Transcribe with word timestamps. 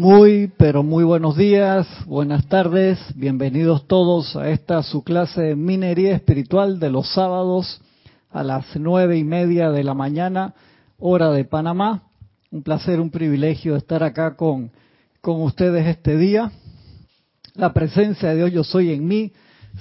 Muy, 0.00 0.50
pero 0.56 0.82
muy 0.82 1.04
buenos 1.04 1.36
días, 1.36 1.86
buenas 2.06 2.46
tardes, 2.48 2.98
bienvenidos 3.16 3.86
todos 3.86 4.34
a 4.34 4.48
esta 4.48 4.82
su 4.82 5.04
clase 5.04 5.42
de 5.42 5.56
minería 5.56 6.14
espiritual 6.14 6.80
de 6.80 6.88
los 6.88 7.12
sábados 7.12 7.82
a 8.30 8.42
las 8.42 8.64
nueve 8.76 9.18
y 9.18 9.24
media 9.24 9.70
de 9.70 9.84
la 9.84 9.92
mañana, 9.92 10.54
hora 10.98 11.30
de 11.32 11.44
Panamá. 11.44 12.04
Un 12.50 12.62
placer, 12.62 12.98
un 12.98 13.10
privilegio 13.10 13.76
estar 13.76 14.02
acá 14.02 14.36
con, 14.36 14.70
con 15.20 15.42
ustedes 15.42 15.86
este 15.86 16.16
día. 16.16 16.50
La 17.54 17.74
presencia 17.74 18.30
de 18.30 18.36
Dios 18.36 18.52
yo 18.52 18.64
soy 18.64 18.94
en 18.94 19.06
mí, 19.06 19.34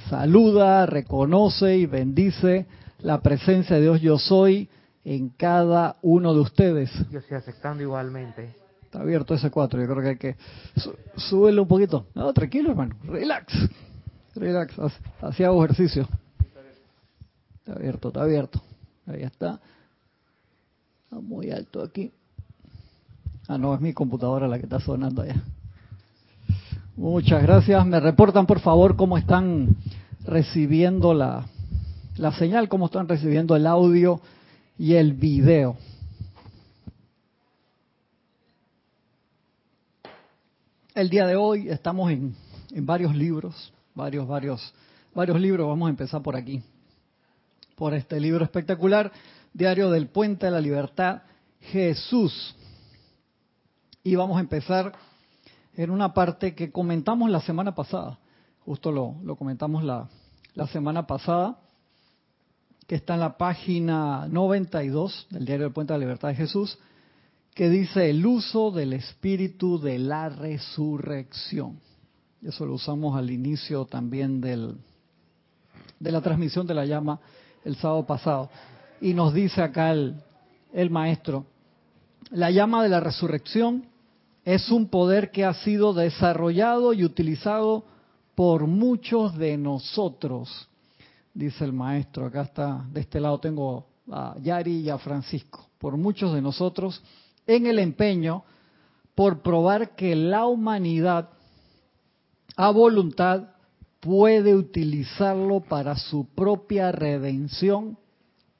saluda, 0.10 0.86
reconoce 0.86 1.78
y 1.78 1.86
bendice 1.86 2.66
la 3.00 3.22
presencia 3.22 3.78
de 3.78 3.84
Dios 3.84 4.02
yo 4.02 4.20
soy 4.20 4.68
en 5.06 5.30
cada 5.30 5.96
uno 6.02 6.34
de 6.34 6.42
ustedes. 6.42 6.92
Yo 7.10 7.20
estoy 7.20 7.38
aceptando 7.38 7.84
igualmente. 7.84 8.60
Está 8.90 9.02
abierto 9.02 9.36
ese 9.36 9.52
4, 9.52 9.80
yo 9.80 9.88
creo 9.88 10.02
que 10.02 10.10
hay 10.10 10.18
que 10.18 10.36
subirle 11.16 11.62
un 11.62 11.68
poquito. 11.68 12.08
No, 12.16 12.34
tranquilo, 12.34 12.72
hermano, 12.72 12.96
relax. 13.04 13.54
Relax, 14.34 14.74
hago 15.22 15.64
ejercicio. 15.64 16.10
Está 17.60 17.74
abierto, 17.74 18.08
está 18.08 18.24
abierto. 18.24 18.60
Ahí 19.06 19.22
está. 19.22 19.60
Está 21.04 21.20
muy 21.22 21.52
alto 21.52 21.84
aquí. 21.84 22.12
Ah, 23.48 23.60
no, 23.60 23.76
es 23.76 23.80
mi 23.80 23.94
computadora 23.94 24.48
la 24.48 24.58
que 24.58 24.64
está 24.64 24.80
sonando 24.80 25.22
allá. 25.22 25.36
Muchas 26.98 27.44
gracias. 27.44 27.86
Me 27.86 28.00
reportan, 28.00 28.48
por 28.48 28.60
favor, 28.60 28.96
cómo 28.96 29.20
están 29.20 29.76
recibiendo 30.26 31.14
la, 31.14 31.46
la 32.18 32.32
señal, 32.32 32.68
cómo 32.68 32.88
están 32.88 33.08
recibiendo 33.08 33.56
el 33.56 33.68
audio 33.68 34.20
y 34.80 34.96
el 34.96 35.14
video. 35.14 35.78
El 40.96 41.10
día 41.12 41.28
de 41.28 41.36
hoy 41.36 41.70
estamos 41.70 42.12
en, 42.12 42.36
varios 42.78 43.16
libros, 43.16 43.72
varios, 43.94 44.28
varios, 44.28 44.74
varios 45.14 45.40
libros. 45.40 45.68
Vamos 45.68 45.86
a 45.86 45.92
empezar 45.92 46.24
por 46.24 46.36
aquí, 46.36 46.64
por 47.76 47.94
este 47.94 48.20
libro 48.20 48.44
espectacular, 48.44 49.12
Diario 49.54 49.92
del 49.92 50.08
Puente 50.08 50.48
de 50.48 50.52
la 50.52 50.60
Libertad, 50.60 51.22
Jesús. 51.62 52.56
Y 54.04 54.16
vamos 54.16 54.38
a 54.38 54.40
empezar 54.40 54.94
en 55.76 55.92
una 55.92 56.12
parte 56.12 56.56
que 56.56 56.72
comentamos 56.72 57.30
la 57.30 57.42
semana 57.42 57.76
pasada, 57.76 58.18
justo 58.66 58.92
lo, 58.92 59.16
lo 59.24 59.36
comentamos 59.36 59.84
la, 59.84 60.10
la 60.56 60.66
semana 60.68 61.06
pasada, 61.06 61.60
que 62.88 62.96
está 62.96 63.14
en 63.14 63.20
la 63.20 63.38
página 63.38 64.28
92 64.28 65.28
del 65.30 65.46
Diario 65.46 65.66
del 65.66 65.74
Puente 65.74 65.94
de 65.94 66.00
la 66.00 66.06
Libertad 66.06 66.30
de 66.30 66.36
Jesús, 66.36 66.80
que 67.54 67.70
dice 67.70 68.10
el 68.10 68.26
uso 68.26 68.72
del 68.72 68.94
espíritu 68.94 69.80
de 69.80 70.00
la 70.00 70.30
resurrección. 70.30 71.80
Eso 72.42 72.66
lo 72.66 72.76
usamos 72.76 73.18
al 73.18 73.30
inicio 73.30 73.86
también 73.86 74.40
del, 74.40 74.78
de 76.00 76.12
la 76.12 76.22
transmisión 76.22 76.66
de 76.66 76.74
la 76.74 76.86
llama 76.86 77.20
el 77.66 77.76
sábado 77.76 78.06
pasado. 78.06 78.50
Y 79.02 79.14
nos 79.14 79.34
dice 79.34 79.62
acá 79.62 79.92
el, 79.92 80.16
el 80.74 80.90
maestro, 80.90 81.46
la 82.32 82.52
llama 82.52 82.84
de 82.84 82.90
la 82.90 83.00
resurrección 83.00 83.86
es 84.46 84.70
un 84.70 84.88
poder 84.88 85.32
que 85.32 85.46
ha 85.46 85.54
sido 85.54 85.94
desarrollado 85.94 86.94
y 86.94 87.04
utilizado 87.04 87.84
por 88.36 88.68
muchos 88.68 89.38
de 89.38 89.58
nosotros, 89.58 90.70
dice 91.34 91.66
el 91.66 91.74
maestro. 91.74 92.26
Acá 92.26 92.44
está, 92.44 92.86
de 92.92 93.02
este 93.02 93.20
lado 93.20 93.40
tengo 93.40 93.88
a 94.10 94.36
Yari 94.42 94.80
y 94.80 94.90
a 94.90 94.98
Francisco. 94.98 95.68
Por 95.78 95.98
muchos 95.98 96.34
de 96.34 96.42
nosotros 96.42 97.02
en 97.50 97.66
el 97.66 97.80
empeño 97.80 98.44
por 99.16 99.42
probar 99.42 99.96
que 99.96 100.16
la 100.16 100.46
humanidad 100.46 101.30
a 102.56 102.70
voluntad 102.70 103.50
puede 104.00 104.54
utilizarlo 104.54 105.60
para 105.62 105.96
su 105.96 106.28
propia 106.36 106.92
redención 106.92 107.98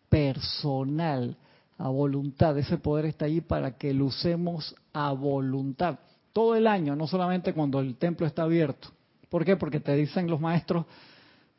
personal, 0.10 1.38
a 1.78 1.88
voluntad. 1.90 2.58
Ese 2.58 2.78
poder 2.78 3.06
está 3.06 3.26
allí 3.26 3.42
para 3.42 3.78
que 3.78 3.94
lo 3.94 4.06
usemos 4.06 4.76
a 4.92 5.12
voluntad. 5.12 6.00
Todo 6.34 6.56
el 6.56 6.66
año, 6.66 6.96
no 6.96 7.06
solamente 7.06 7.54
cuando 7.54 7.80
el 7.80 7.96
templo 7.96 8.26
está 8.26 8.44
abierto. 8.44 8.90
¿Por 9.30 9.46
qué? 9.46 9.56
Porque 9.56 9.80
te 9.80 9.96
dicen 9.96 10.30
los 10.30 10.42
maestros, 10.42 10.86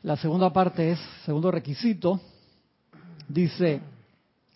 la 0.02 0.16
segunda 0.16 0.52
parte 0.52 0.90
es, 0.90 0.98
segundo 1.24 1.50
requisito, 1.50 2.20
dice, 3.28 3.80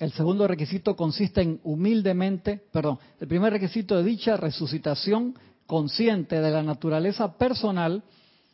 el 0.04 0.12
segundo 0.12 0.47
requisito 0.47 0.94
consiste 0.97 1.41
en 1.41 1.60
humildemente, 1.65 2.60
perdón, 2.70 2.98
el 3.19 3.26
primer 3.26 3.54
requisito 3.54 3.97
de 3.97 4.04
dicha 4.04 4.37
resucitación 4.37 5.34
consciente 5.66 6.42
de 6.42 6.50
la 6.50 6.62
naturaleza 6.62 7.38
personal 7.38 8.03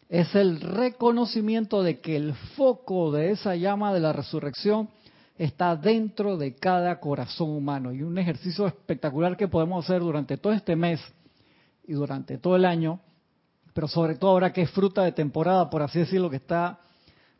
es 0.09 0.33
el 0.37 0.61
reconocimiento 0.61 1.83
de 1.83 2.01
que 2.01 2.15
el 2.15 2.35
foco 2.57 3.11
de 3.11 3.33
esa 3.33 3.57
llama 3.57 3.93
de 3.93 3.99
la 3.99 4.13
resurrección 4.13 4.91
está 5.39 5.75
dentro 5.75 6.37
de 6.37 6.55
cada 6.55 7.01
corazón 7.01 7.51
humano. 7.51 7.93
Y 7.93 8.03
un 8.03 8.17
ejercicio 8.19 8.69
espectacular 8.69 9.37
que 9.37 9.49
podemos 9.49 9.85
hacer 9.85 10.03
durante 10.03 10.37
todo 10.37 10.53
este 10.53 10.77
mes 10.77 11.01
y 11.85 11.95
durante 11.95 12.39
todo 12.39 12.55
el 12.55 12.65
año, 12.65 13.01
pero 13.75 13.89
sobre 13.89 14.15
todo 14.15 14.31
ahora 14.31 14.53
que 14.53 14.63
es 14.63 14.71
fruta 14.71 15.03
de 15.03 15.13
temporada, 15.13 15.69
por 15.69 15.83
así 15.83 15.99
decirlo, 15.99 16.31
que 16.31 16.37
está 16.37 16.79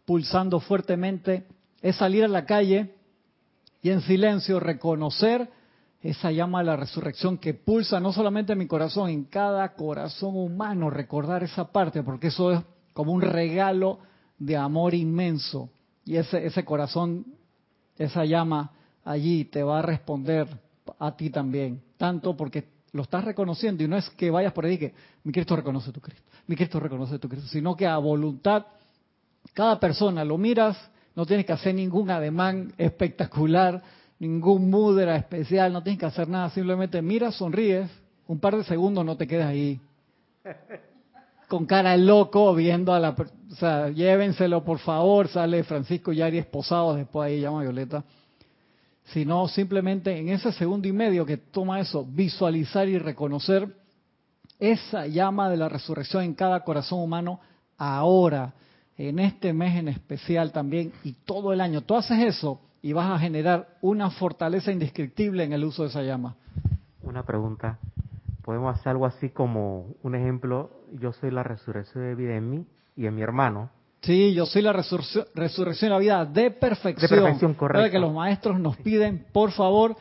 pulsando 0.05 0.59
fuertemente, 0.59 1.47
es 1.81 1.95
salir 1.95 2.25
a 2.25 2.29
la 2.29 2.45
calle 2.45 2.95
y 3.83 3.91
en 3.91 4.01
silencio 4.03 4.61
reconocer 4.61 5.49
esa 6.03 6.31
llama 6.31 6.61
de 6.61 6.67
la 6.67 6.77
resurrección 6.77 7.39
que 7.39 7.55
pulsa 7.55 8.01
no 8.01 8.13
solamente 8.13 8.53
en 8.53 8.59
mi 8.59 8.67
corazón, 8.67 9.11
en 9.11 9.25
cada 9.25 9.75
corazón 9.75 10.37
humano, 10.37 10.89
recordar 10.89 11.43
esa 11.43 11.71
parte, 11.71 12.03
porque 12.03 12.29
eso 12.29 12.53
es 12.53 12.61
como 12.93 13.13
un 13.13 13.21
regalo 13.21 13.99
de 14.39 14.57
amor 14.57 14.95
inmenso. 14.95 15.71
Y 16.05 16.17
ese, 16.17 16.47
ese 16.47 16.65
corazón, 16.65 17.27
esa 17.99 18.25
llama 18.25 18.73
allí 19.05 19.45
te 19.45 19.63
va 19.63 19.81
a 19.81 19.83
responder 19.83 20.49
a 20.99 21.17
ti 21.17 21.31
también, 21.31 21.83
tanto 21.97 22.37
porque 22.37 22.69
lo 22.93 23.03
estás 23.03 23.25
reconociendo 23.25 23.85
y 23.85 23.89
no 23.89 23.97
es 23.97 24.09
que 24.11 24.31
vayas 24.31 24.53
por 24.53 24.65
ahí 24.65 24.79
que 24.79 24.95
mi 25.23 25.33
Cristo 25.33 25.55
reconoce 25.55 25.93
tu 25.93 26.01
Cristo, 26.01 26.23
mi 26.47 26.57
Cristo 26.57 26.81
reconoce 26.81 27.19
tu 27.19 27.29
Cristo, 27.29 27.49
sino 27.49 27.77
que 27.77 27.87
a 27.87 27.97
voluntad 27.99 28.67
cada 29.55 29.79
persona 29.79 30.25
lo 30.25 30.39
miras 30.39 30.77
no 31.15 31.27
tienes 31.27 31.47
que 31.47 31.53
hacer 31.53 31.75
ningún 31.75 32.11
ademán 32.11 32.73
espectacular, 32.79 33.83
ningún 34.19 34.71
mudra 34.71 35.17
especial, 35.17 35.73
no 35.73 35.83
tienes 35.83 36.01
que 36.01 36.07
hacer 36.07 36.29
nada, 36.29 36.51
simplemente 36.51 37.03
mira, 37.03 37.33
sonríes, 37.33 37.91
un 38.27 38.39
par 38.39 38.57
de 38.57 38.65
segundos 38.65 39.05
no 39.05 39.17
te 39.17 39.27
quedas 39.27 39.49
ahí 39.49 39.81
con 41.51 41.67
cara 41.67 41.91
de 41.91 41.99
loco 41.99 42.55
viendo 42.55 42.95
a 42.95 43.01
la... 43.01 43.11
O 43.11 43.55
sea, 43.57 43.91
llévenselo 43.91 44.63
por 44.65 44.79
favor, 44.79 45.27
sale 45.27 45.65
Francisco 45.65 46.13
Yari 46.13 46.39
esposado, 46.39 46.95
después 46.95 47.27
ahí 47.27 47.41
llama 47.41 47.63
Violeta. 47.63 48.05
Sino 49.07 49.49
simplemente 49.49 50.17
en 50.17 50.29
ese 50.29 50.53
segundo 50.53 50.87
y 50.87 50.93
medio 50.93 51.27
que 51.27 51.37
toma 51.37 51.81
eso, 51.81 52.07
visualizar 52.09 52.89
y 52.89 52.99
reconocer 52.99 53.69
esa 54.61 55.09
llama 55.09 55.51
de 55.51 55.57
la 55.57 55.69
resurrección 55.69 56.23
en 56.23 56.35
cada 56.35 56.61
corazón 56.63 57.01
humano 57.01 57.41
ahora 57.77 58.55
en 59.09 59.19
este 59.19 59.53
mes 59.53 59.77
en 59.77 59.89
especial 59.89 60.53
también 60.53 60.93
y 61.05 61.13
todo 61.13 61.53
el 61.53 61.61
año. 61.61 61.81
Tú 61.81 61.97
haces 61.97 62.19
eso 62.19 62.61
y 62.83 62.93
vas 62.93 63.11
a 63.11 63.19
generar 63.19 63.79
una 63.81 64.11
fortaleza 64.11 64.73
indescriptible 64.73 65.45
en 65.45 65.53
el 65.53 65.65
uso 65.65 65.83
de 65.83 65.89
esa 65.89 66.03
llama. 66.03 66.37
Una 67.03 67.25
pregunta. 67.25 67.79
Podemos 68.43 68.75
hacer 68.75 68.91
algo 68.91 69.07
así 69.07 69.31
como 69.31 69.87
un 70.03 70.15
ejemplo, 70.15 70.71
yo 70.93 71.13
soy 71.13 71.31
la 71.31 71.43
resurrección 71.43 72.05
de 72.05 72.15
vida 72.15 72.37
en 72.37 72.51
mí 72.51 72.67
y 72.97 73.07
en 73.07 73.15
mi 73.15 73.23
hermano. 73.23 73.71
Sí, 74.03 74.35
yo 74.35 74.47
soy 74.47 74.63
la 74.63 74.73
resurrección, 74.73 75.27
de 75.35 75.89
la 75.89 75.99
vida 75.99 76.25
de 76.25 76.51
perfección. 76.51 77.11
De 77.11 77.17
perfección, 77.17 77.55
correcto. 77.55 77.91
que 77.91 77.99
los 77.99 78.13
maestros 78.13 78.59
nos 78.59 78.77
piden, 78.79 79.27
por 79.33 79.53
favor, 79.53 79.95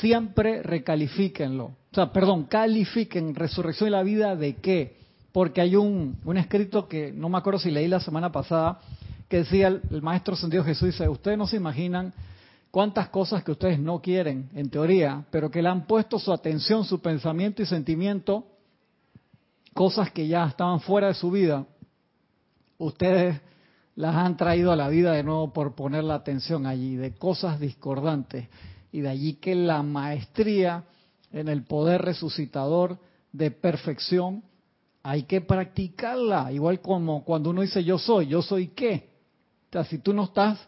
siempre 0.00 0.62
recalifíquenlo. 0.62 1.64
O 1.64 1.94
sea, 1.94 2.12
perdón, 2.12 2.44
califiquen 2.44 3.34
resurrección 3.34 3.86
de 3.86 3.90
la 3.90 4.02
vida 4.02 4.36
de 4.36 4.56
qué? 4.56 4.98
Porque 5.32 5.60
hay 5.60 5.76
un, 5.76 6.16
escrito 6.36 6.88
que 6.88 7.12
no 7.12 7.28
me 7.28 7.38
acuerdo 7.38 7.60
si 7.60 7.70
leí 7.70 7.88
la 7.88 8.00
semana 8.00 8.32
pasada, 8.32 8.80
que 9.28 9.38
decía 9.38 9.68
el, 9.68 10.02
maestro 10.02 10.36
sentido 10.36 10.64
Jesús, 10.64 10.88
dice, 10.88 11.08
ustedes 11.08 11.36
no 11.36 11.46
se 11.46 11.56
imaginan 11.56 12.14
cuántas 12.70 13.08
cosas 13.10 13.44
que 13.44 13.52
ustedes 13.52 13.78
no 13.78 14.00
quieren, 14.00 14.48
en 14.54 14.70
teoría, 14.70 15.24
pero 15.30 15.50
que 15.50 15.62
le 15.62 15.68
han 15.68 15.86
puesto 15.86 16.18
su 16.18 16.32
atención, 16.32 16.84
su 16.84 17.00
pensamiento 17.00 17.62
y 17.62 17.66
sentimiento, 17.66 18.46
cosas 19.74 20.10
que 20.10 20.26
ya 20.26 20.46
estaban 20.46 20.80
fuera 20.80 21.08
de 21.08 21.14
su 21.14 21.30
vida, 21.30 21.66
ustedes 22.78 23.40
las 23.98 24.14
han 24.14 24.36
traído 24.36 24.70
a 24.70 24.76
la 24.76 24.88
vida 24.88 25.12
de 25.12 25.24
nuevo 25.24 25.52
por 25.52 25.74
poner 25.74 26.04
la 26.04 26.14
atención 26.14 26.66
allí, 26.66 26.94
de 26.94 27.14
cosas 27.16 27.58
discordantes. 27.58 28.48
Y 28.92 29.00
de 29.00 29.08
allí 29.08 29.34
que 29.34 29.56
la 29.56 29.82
maestría 29.82 30.84
en 31.32 31.48
el 31.48 31.64
poder 31.64 32.02
resucitador 32.02 32.98
de 33.32 33.50
perfección 33.50 34.44
hay 35.08 35.22
que 35.22 35.40
practicarla, 35.40 36.52
igual 36.52 36.82
como 36.82 37.24
cuando 37.24 37.48
uno 37.48 37.62
dice 37.62 37.82
yo 37.82 37.96
soy, 37.96 38.26
yo 38.26 38.42
soy 38.42 38.68
qué. 38.68 39.08
O 39.70 39.72
sea, 39.72 39.84
si 39.84 40.00
tú 40.00 40.12
no 40.12 40.24
estás 40.24 40.58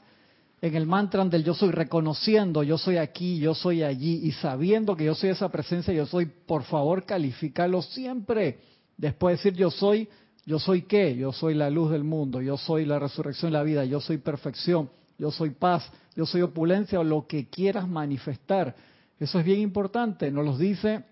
en 0.63 0.75
el 0.77 0.87
mantra 0.87 1.23
del 1.27 1.45
yo 1.45 1.53
soy, 1.53 1.73
reconociendo 1.73 2.63
yo 2.63 2.79
soy 2.79 2.97
aquí, 2.97 3.39
yo 3.39 3.55
soy 3.55 3.83
allí 3.83 4.21
y 4.23 4.33
sabiendo 4.33 4.97
que 4.97 5.05
yo 5.05 5.15
soy 5.15 5.29
esa 5.29 5.51
presencia, 5.51 5.93
yo 5.93 6.07
soy, 6.07 6.25
por 6.25 6.63
favor, 6.63 7.05
calificarlo 7.05 7.83
siempre. 7.83 8.61
Después 8.97 9.35
de 9.35 9.37
decir 9.37 9.61
yo 9.61 9.71
soy, 9.71 10.09
yo 10.47 10.59
soy 10.59 10.83
qué, 10.83 11.15
yo 11.15 11.33
soy 11.33 11.53
la 11.53 11.69
luz 11.69 11.91
del 11.91 12.05
mundo, 12.05 12.41
yo 12.41 12.57
soy 12.57 12.87
la 12.87 12.99
resurrección 12.99 13.53
de 13.53 13.59
la 13.59 13.63
vida, 13.63 13.85
yo 13.85 14.01
soy 14.01 14.17
perfección, 14.17 14.89
yo 15.19 15.31
soy 15.31 15.51
paz, 15.51 15.87
yo 16.17 16.25
soy 16.25 16.41
opulencia 16.41 16.99
o 16.99 17.05
lo 17.05 17.27
que 17.27 17.51
quieras 17.51 17.87
manifestar. 17.87 18.75
Eso 19.19 19.39
es 19.39 19.45
bien 19.45 19.61
importante, 19.61 20.31
nos 20.31 20.47
lo 20.47 20.57
dice 20.57 21.05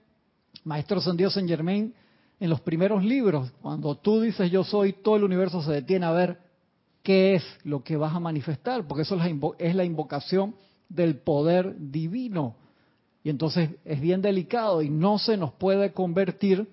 Maestro 0.65 1.03
San 1.03 1.19
Dios 1.19 1.35
Saint 1.35 1.47
Germain 1.47 1.93
en 2.40 2.50
los 2.50 2.61
primeros 2.61 3.05
libros. 3.05 3.50
Cuando 3.61 3.96
tú 3.96 4.20
dices 4.20 4.50
yo 4.50 4.64
soy, 4.64 4.93
todo 4.93 5.17
el 5.17 5.25
universo 5.25 5.62
se 5.62 5.73
detiene 5.73 6.06
a 6.06 6.12
ver 6.12 6.38
qué 7.02 7.35
es 7.35 7.44
lo 7.64 7.82
que 7.82 7.96
vas 7.96 8.14
a 8.14 8.20
manifestar, 8.20 8.87
porque 8.87 9.02
eso 9.02 9.19
es 9.58 9.75
la 9.75 9.85
invocación 9.85 10.55
del 10.88 11.17
poder 11.17 11.75
divino. 11.79 12.56
Y 13.23 13.31
entonces 13.31 13.70
es 13.85 14.00
bien 14.00 14.23
delicado 14.23 14.82
y 14.82 14.90
no 14.90 15.19
se 15.19 15.37
nos 15.37 15.52
puede 15.52 15.93
convertir 15.93 16.69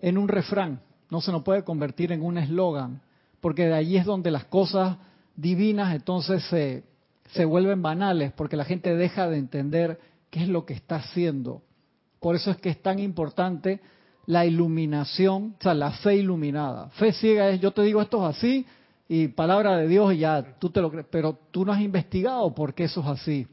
en 0.00 0.18
un 0.18 0.28
refrán, 0.28 0.80
no 1.10 1.20
se 1.20 1.32
nos 1.32 1.42
puede 1.42 1.64
convertir 1.64 2.12
en 2.12 2.22
un 2.22 2.38
eslogan, 2.38 3.02
porque 3.40 3.66
de 3.66 3.74
allí 3.74 3.96
es 3.96 4.04
donde 4.04 4.30
las 4.30 4.44
cosas 4.44 4.96
divinas 5.36 5.94
entonces 5.94 6.42
se, 6.44 6.84
se 7.30 7.44
vuelven 7.44 7.82
banales, 7.82 8.32
porque 8.32 8.56
la 8.56 8.64
gente 8.64 8.96
deja 8.96 9.28
de 9.28 9.38
entender 9.38 10.00
qué 10.30 10.42
es 10.42 10.48
lo 10.48 10.64
que 10.64 10.74
está 10.74 10.96
haciendo. 10.96 11.62
Por 12.20 12.36
eso 12.36 12.50
es 12.50 12.56
que 12.58 12.70
es 12.70 12.82
tan 12.82 12.98
importante 12.98 13.80
la 14.26 14.46
iluminación, 14.46 15.54
o 15.58 15.62
sea, 15.62 15.74
la 15.74 15.92
fe 15.92 16.16
iluminada. 16.16 16.88
Fe 16.90 17.12
ciega 17.12 17.48
es, 17.50 17.60
yo 17.60 17.72
te 17.72 17.82
digo 17.82 18.00
esto 18.00 18.28
es 18.28 18.36
así, 18.36 18.66
y 19.08 19.28
palabra 19.28 19.76
de 19.76 19.88
Dios 19.88 20.14
y 20.14 20.18
ya 20.18 20.56
tú 20.58 20.70
te 20.70 20.80
lo 20.80 20.90
crees, 20.90 21.06
pero 21.10 21.36
tú 21.50 21.64
no 21.64 21.72
has 21.72 21.80
investigado 21.80 22.54
por 22.54 22.74
qué 22.74 22.84
eso 22.84 23.00
es 23.00 23.06
así. 23.08 23.46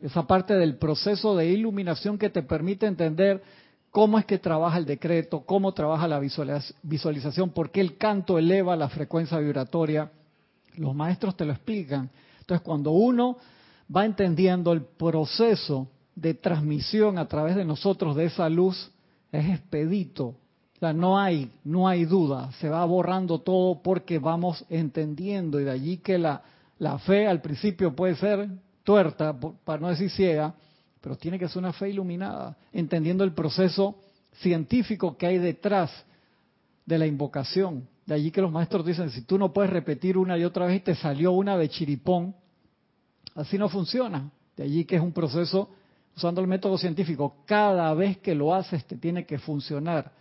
Esa 0.00 0.26
parte 0.26 0.54
del 0.54 0.76
proceso 0.76 1.36
de 1.36 1.50
iluminación 1.50 2.16
que 2.16 2.30
te 2.30 2.42
permite 2.42 2.86
entender 2.86 3.42
cómo 3.90 4.18
es 4.18 4.24
que 4.24 4.38
trabaja 4.38 4.78
el 4.78 4.86
decreto, 4.86 5.40
cómo 5.44 5.72
trabaja 5.72 6.08
la 6.08 6.18
visualización, 6.18 7.50
por 7.50 7.70
qué 7.70 7.80
el 7.80 7.96
canto 7.96 8.38
eleva 8.38 8.76
la 8.76 8.88
frecuencia 8.88 9.38
vibratoria. 9.38 10.10
Los 10.76 10.94
maestros 10.94 11.36
te 11.36 11.44
lo 11.44 11.52
explican. 11.52 12.10
Entonces, 12.40 12.64
cuando 12.64 12.90
uno 12.90 13.36
va 13.94 14.04
entendiendo 14.04 14.72
el 14.72 14.82
proceso 14.82 15.88
de 16.14 16.34
transmisión 16.34 17.18
a 17.18 17.28
través 17.28 17.56
de 17.56 17.64
nosotros 17.64 18.16
de 18.16 18.24
esa 18.24 18.48
luz, 18.48 18.90
es 19.38 19.50
expedito, 19.50 20.36
no 20.92 21.18
hay, 21.18 21.50
no 21.64 21.88
hay 21.88 22.04
duda, 22.04 22.52
se 22.60 22.68
va 22.68 22.84
borrando 22.84 23.40
todo 23.40 23.80
porque 23.82 24.18
vamos 24.18 24.64
entendiendo 24.68 25.60
y 25.60 25.64
de 25.64 25.70
allí 25.70 25.96
que 25.98 26.18
la, 26.18 26.42
la 26.78 26.98
fe 26.98 27.26
al 27.26 27.40
principio 27.40 27.94
puede 27.94 28.16
ser 28.16 28.48
tuerta, 28.82 29.34
para 29.64 29.80
no 29.80 29.88
decir 29.88 30.10
ciega, 30.10 30.54
pero 31.00 31.16
tiene 31.16 31.38
que 31.38 31.48
ser 31.48 31.58
una 31.58 31.72
fe 31.72 31.90
iluminada, 31.90 32.56
entendiendo 32.72 33.24
el 33.24 33.32
proceso 33.32 33.96
científico 34.40 35.16
que 35.16 35.26
hay 35.26 35.38
detrás 35.38 35.90
de 36.84 36.98
la 36.98 37.06
invocación. 37.06 37.88
De 38.04 38.14
allí 38.14 38.30
que 38.30 38.42
los 38.42 38.52
maestros 38.52 38.84
dicen, 38.84 39.10
si 39.10 39.22
tú 39.22 39.38
no 39.38 39.52
puedes 39.52 39.70
repetir 39.70 40.18
una 40.18 40.36
y 40.36 40.44
otra 40.44 40.66
vez 40.66 40.76
y 40.76 40.80
te 40.80 40.94
salió 40.94 41.32
una 41.32 41.56
de 41.56 41.70
chiripón, 41.70 42.34
así 43.34 43.56
no 43.56 43.70
funciona. 43.70 44.30
De 44.56 44.64
allí 44.64 44.84
que 44.84 44.96
es 44.96 45.02
un 45.02 45.12
proceso 45.12 45.70
usando 46.16 46.40
el 46.40 46.46
método 46.46 46.78
científico. 46.78 47.36
Cada 47.46 47.92
vez 47.94 48.18
que 48.18 48.34
lo 48.34 48.54
haces 48.54 48.84
te 48.84 48.96
tiene 48.96 49.26
que 49.26 49.38
funcionar. 49.38 50.12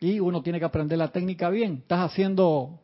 Y 0.00 0.20
uno 0.20 0.42
tiene 0.42 0.58
que 0.58 0.64
aprender 0.64 0.98
la 0.98 1.08
técnica 1.08 1.48
bien. 1.50 1.78
Estás 1.82 2.10
haciendo 2.10 2.78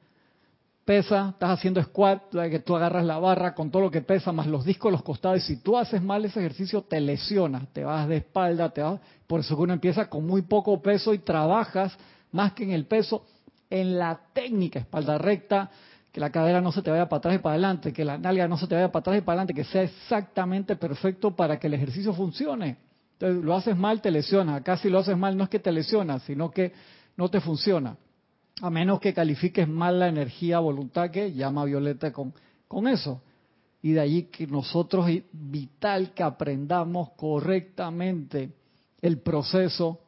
pesa, 0.84 1.30
estás 1.30 1.50
haciendo 1.50 1.82
squat, 1.82 2.22
que 2.30 2.58
tú 2.60 2.74
agarras 2.74 3.04
la 3.04 3.18
barra 3.18 3.54
con 3.54 3.70
todo 3.70 3.82
lo 3.82 3.90
que 3.90 4.02
pesa, 4.02 4.32
más 4.32 4.46
los 4.46 4.64
discos, 4.64 4.90
los 4.90 5.02
costados, 5.02 5.44
si 5.44 5.58
tú 5.58 5.78
haces 5.78 6.02
mal 6.02 6.24
ese 6.24 6.40
ejercicio, 6.40 6.82
te 6.82 7.00
lesionas, 7.00 7.68
te 7.72 7.84
vas 7.84 8.08
de 8.08 8.16
espalda, 8.16 8.70
te 8.70 8.82
vas... 8.82 9.00
por 9.26 9.40
eso 9.40 9.56
que 9.56 9.62
uno 9.62 9.72
empieza 9.72 10.08
con 10.08 10.26
muy 10.26 10.42
poco 10.42 10.80
peso 10.82 11.14
y 11.14 11.18
trabajas 11.18 11.96
más 12.32 12.52
que 12.52 12.64
en 12.64 12.72
el 12.72 12.86
peso, 12.86 13.24
en 13.70 13.98
la 13.98 14.20
técnica, 14.32 14.80
espalda 14.80 15.18
recta, 15.18 15.70
que 16.12 16.20
la 16.20 16.30
cadera 16.30 16.60
no 16.60 16.70
se 16.72 16.82
te 16.82 16.90
vaya 16.90 17.08
para 17.08 17.18
atrás 17.18 17.34
y 17.36 17.38
para 17.38 17.54
adelante, 17.54 17.92
que 17.92 18.04
la 18.04 18.18
nalga 18.18 18.46
no 18.46 18.58
se 18.58 18.66
te 18.66 18.74
vaya 18.74 18.92
para 18.92 19.00
atrás 19.00 19.18
y 19.18 19.20
para 19.22 19.40
adelante, 19.40 19.54
que 19.54 19.64
sea 19.64 19.82
exactamente 19.82 20.76
perfecto 20.76 21.34
para 21.34 21.58
que 21.58 21.68
el 21.68 21.74
ejercicio 21.74 22.12
funcione. 22.12 22.76
Entonces, 23.14 23.42
lo 23.42 23.54
haces 23.54 23.76
mal, 23.76 24.02
te 24.02 24.10
lesionas. 24.10 24.60
Acá 24.60 24.76
si 24.76 24.90
lo 24.90 24.98
haces 24.98 25.16
mal 25.16 25.36
no 25.36 25.44
es 25.44 25.50
que 25.50 25.58
te 25.58 25.72
lesionas, 25.72 26.22
sino 26.24 26.50
que 26.50 26.72
no 27.16 27.30
te 27.30 27.40
funciona. 27.40 27.96
A 28.60 28.68
menos 28.68 29.00
que 29.00 29.14
califiques 29.14 29.66
mal 29.66 29.98
la 29.98 30.08
energía 30.08 30.58
voluntad 30.58 31.10
que 31.10 31.32
llama 31.32 31.64
Violeta 31.64 32.12
con, 32.12 32.34
con 32.68 32.86
eso. 32.86 33.22
Y 33.80 33.92
de 33.92 34.00
allí 34.00 34.22
que 34.24 34.46
nosotros 34.46 35.08
es 35.08 35.22
vital 35.32 36.12
que 36.12 36.22
aprendamos 36.22 37.10
correctamente 37.16 38.50
el 39.00 39.18
proceso 39.18 40.00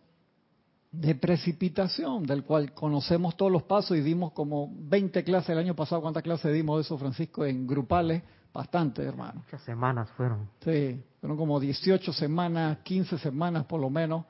de 1.00 1.14
precipitación, 1.14 2.24
del 2.24 2.44
cual 2.44 2.72
conocemos 2.72 3.36
todos 3.36 3.50
los 3.50 3.64
pasos 3.64 3.96
y 3.96 4.00
dimos 4.00 4.32
como 4.32 4.72
20 4.72 5.24
clases 5.24 5.50
el 5.50 5.58
año 5.58 5.74
pasado. 5.74 6.02
¿Cuántas 6.02 6.22
clases 6.22 6.52
dimos 6.52 6.76
de 6.76 6.82
eso, 6.82 6.96
Francisco? 6.96 7.44
En 7.44 7.66
grupales, 7.66 8.22
bastante, 8.52 9.02
hermano. 9.02 9.42
Muchas 9.44 9.62
semanas 9.62 10.10
fueron. 10.12 10.48
Sí, 10.64 11.02
fueron 11.20 11.36
como 11.36 11.58
18 11.58 12.12
semanas, 12.12 12.78
15 12.84 13.18
semanas 13.18 13.64
por 13.64 13.80
lo 13.80 13.90
menos. 13.90 14.24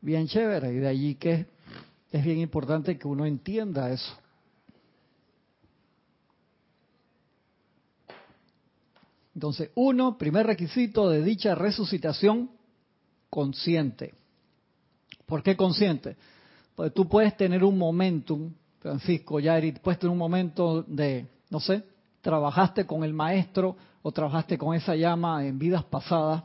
Bien 0.00 0.26
chévere. 0.28 0.72
Y 0.72 0.76
de 0.76 0.88
allí 0.88 1.14
que 1.16 1.46
es 2.12 2.24
bien 2.24 2.38
importante 2.38 2.96
que 2.96 3.08
uno 3.08 3.26
entienda 3.26 3.90
eso. 3.90 4.12
Entonces, 9.34 9.70
uno, 9.74 10.18
primer 10.18 10.46
requisito 10.46 11.08
de 11.08 11.22
dicha 11.22 11.54
resucitación, 11.54 12.50
consciente. 13.30 14.17
¿Por 15.28 15.44
qué 15.44 15.56
consciente? 15.56 16.16
Porque 16.74 16.90
tú 16.90 17.08
puedes 17.08 17.36
tener 17.36 17.62
un 17.62 17.78
momentum, 17.78 18.50
Francisco, 18.80 19.38
Yairi, 19.38 19.72
puedes 19.72 20.00
tener 20.00 20.10
un 20.10 20.18
momento 20.18 20.82
de, 20.82 21.28
no 21.50 21.60
sé, 21.60 21.84
trabajaste 22.20 22.84
con 22.84 23.04
el 23.04 23.12
maestro 23.12 23.76
o 24.02 24.10
trabajaste 24.10 24.58
con 24.58 24.74
esa 24.74 24.96
llama 24.96 25.46
en 25.46 25.58
vidas 25.58 25.84
pasadas 25.84 26.42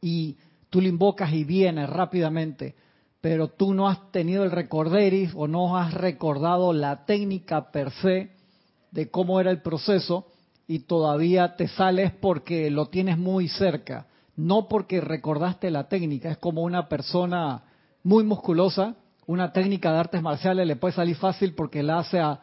y 0.00 0.36
tú 0.70 0.80
le 0.80 0.88
invocas 0.88 1.32
y 1.32 1.42
viene 1.42 1.86
rápidamente 1.86 2.76
pero 3.20 3.48
tú 3.48 3.74
no 3.74 3.88
has 3.88 4.10
tenido 4.12 4.44
el 4.44 4.50
recorderis 4.50 5.32
o 5.34 5.48
no 5.48 5.76
has 5.76 5.92
recordado 5.92 6.72
la 6.72 7.04
técnica 7.04 7.70
per 7.72 7.90
se 7.90 8.30
de 8.90 9.10
cómo 9.10 9.40
era 9.40 9.50
el 9.50 9.60
proceso 9.60 10.26
y 10.66 10.80
todavía 10.80 11.56
te 11.56 11.68
sales 11.68 12.12
porque 12.12 12.70
lo 12.70 12.86
tienes 12.86 13.18
muy 13.18 13.48
cerca, 13.48 14.06
no 14.36 14.68
porque 14.68 15.00
recordaste 15.00 15.70
la 15.70 15.88
técnica, 15.88 16.30
es 16.30 16.38
como 16.38 16.62
una 16.62 16.88
persona 16.88 17.64
muy 18.02 18.24
musculosa, 18.24 18.96
una 19.26 19.52
técnica 19.52 19.92
de 19.92 19.98
artes 19.98 20.22
marciales 20.22 20.66
le 20.66 20.76
puede 20.76 20.94
salir 20.94 21.16
fácil 21.16 21.54
porque 21.54 21.82
la 21.82 21.98
hace 21.98 22.20
a, 22.20 22.40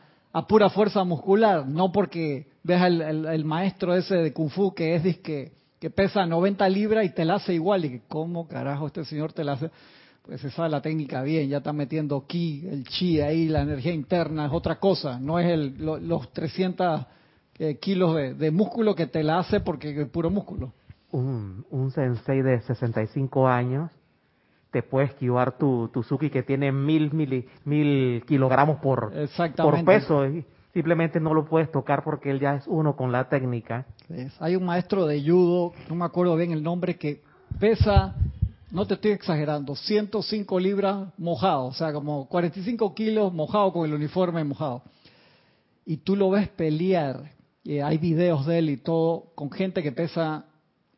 pura 0.47 0.69
fuerza 0.69 1.03
muscular, 1.03 1.65
no 1.67 1.91
porque 1.91 2.47
veas 2.63 2.83
el, 2.85 3.45
maestro 3.45 3.95
ese 3.95 4.15
de 4.15 4.33
kung 4.33 4.49
fu 4.49 4.73
que 4.73 4.95
es 4.95 5.17
que, 5.19 5.53
que 5.79 5.89
pesa 5.89 6.25
90 6.25 6.67
libras 6.69 7.05
y 7.05 7.09
te 7.09 7.23
la 7.23 7.35
hace 7.35 7.53
igual. 7.53 7.85
Y 7.85 7.89
que 7.89 8.01
cómo 8.07 8.47
carajo 8.47 8.87
este 8.87 9.05
señor 9.05 9.31
te 9.31 9.43
la 9.43 9.53
hace 9.53 9.71
pues 10.25 10.41
se 10.41 10.49
sabe 10.49 10.69
la 10.69 10.81
técnica 10.81 11.21
bien, 11.21 11.49
ya 11.49 11.57
está 11.57 11.71
metiendo 11.71 12.25
ki, 12.25 12.67
el 12.67 12.83
chi 12.85 13.21
ahí, 13.21 13.47
la 13.47 13.61
energía 13.61 13.93
interna, 13.93 14.47
es 14.47 14.51
otra 14.51 14.79
cosa, 14.79 15.19
no 15.19 15.37
es 15.37 15.45
el, 15.47 15.77
los 15.77 16.33
300 16.33 17.05
eh, 17.59 17.77
kilos 17.77 18.15
de, 18.15 18.51
músculo 18.51 18.95
que 18.95 19.05
te 19.05 19.23
la 19.23 19.39
hace 19.39 19.59
porque 19.59 20.01
es 20.01 20.07
puro 20.09 20.31
músculo. 20.31 20.73
Un, 21.11 21.65
un 21.69 21.91
sensei 21.91 22.41
de 22.41 22.59
65 22.61 23.47
años 23.47 23.91
te 24.75 24.83
puede 24.83 25.05
esquivar 25.05 25.57
tu, 25.57 25.87
tu 25.93 26.03
Suki 26.03 26.29
que 26.29 26.43
tiene 26.43 26.69
mil, 26.69 27.13
mil, 27.13 27.47
mil 27.63 28.25
kilogramos 28.27 28.81
por, 28.81 29.13
por 29.55 29.85
peso. 29.85 30.27
Y 30.27 30.43
simplemente 30.73 31.21
no 31.21 31.33
lo 31.33 31.45
puedes 31.45 31.71
tocar 31.71 32.03
porque 32.03 32.29
él 32.29 32.41
ya 32.41 32.55
es 32.55 32.67
uno 32.67 32.97
con 32.97 33.09
la 33.09 33.29
técnica. 33.29 33.85
Hay 34.37 34.57
un 34.57 34.65
maestro 34.65 35.05
de 35.05 35.23
judo, 35.23 35.71
no 35.87 35.95
me 35.95 36.03
acuerdo 36.03 36.35
bien 36.35 36.51
el 36.51 36.61
nombre, 36.61 36.97
que 36.97 37.21
pesa 37.57 38.15
no 38.69 38.85
te 38.85 38.95
estoy 38.95 39.11
exagerando, 39.11 39.77
105 39.77 40.59
libras 40.59 41.07
mojado, 41.17 41.67
o 41.67 41.73
sea, 41.73 41.93
como 41.93 42.27
45 42.27 42.93
kilos 42.93 43.31
mojado 43.31 43.71
con 43.71 43.85
el 43.85 43.93
uniforme 43.93 44.43
mojado. 44.43 44.81
Y 45.85 45.95
tú 45.95 46.17
lo 46.17 46.31
ves 46.31 46.49
pelear, 46.49 47.31
y 47.63 47.79
hay 47.79 47.97
videos 47.97 48.45
de 48.45 48.57
él 48.57 48.69
y 48.71 48.75
todo, 48.75 49.27
con 49.35 49.49
gente 49.49 49.81
que 49.81 49.93
pesa, 49.93 50.43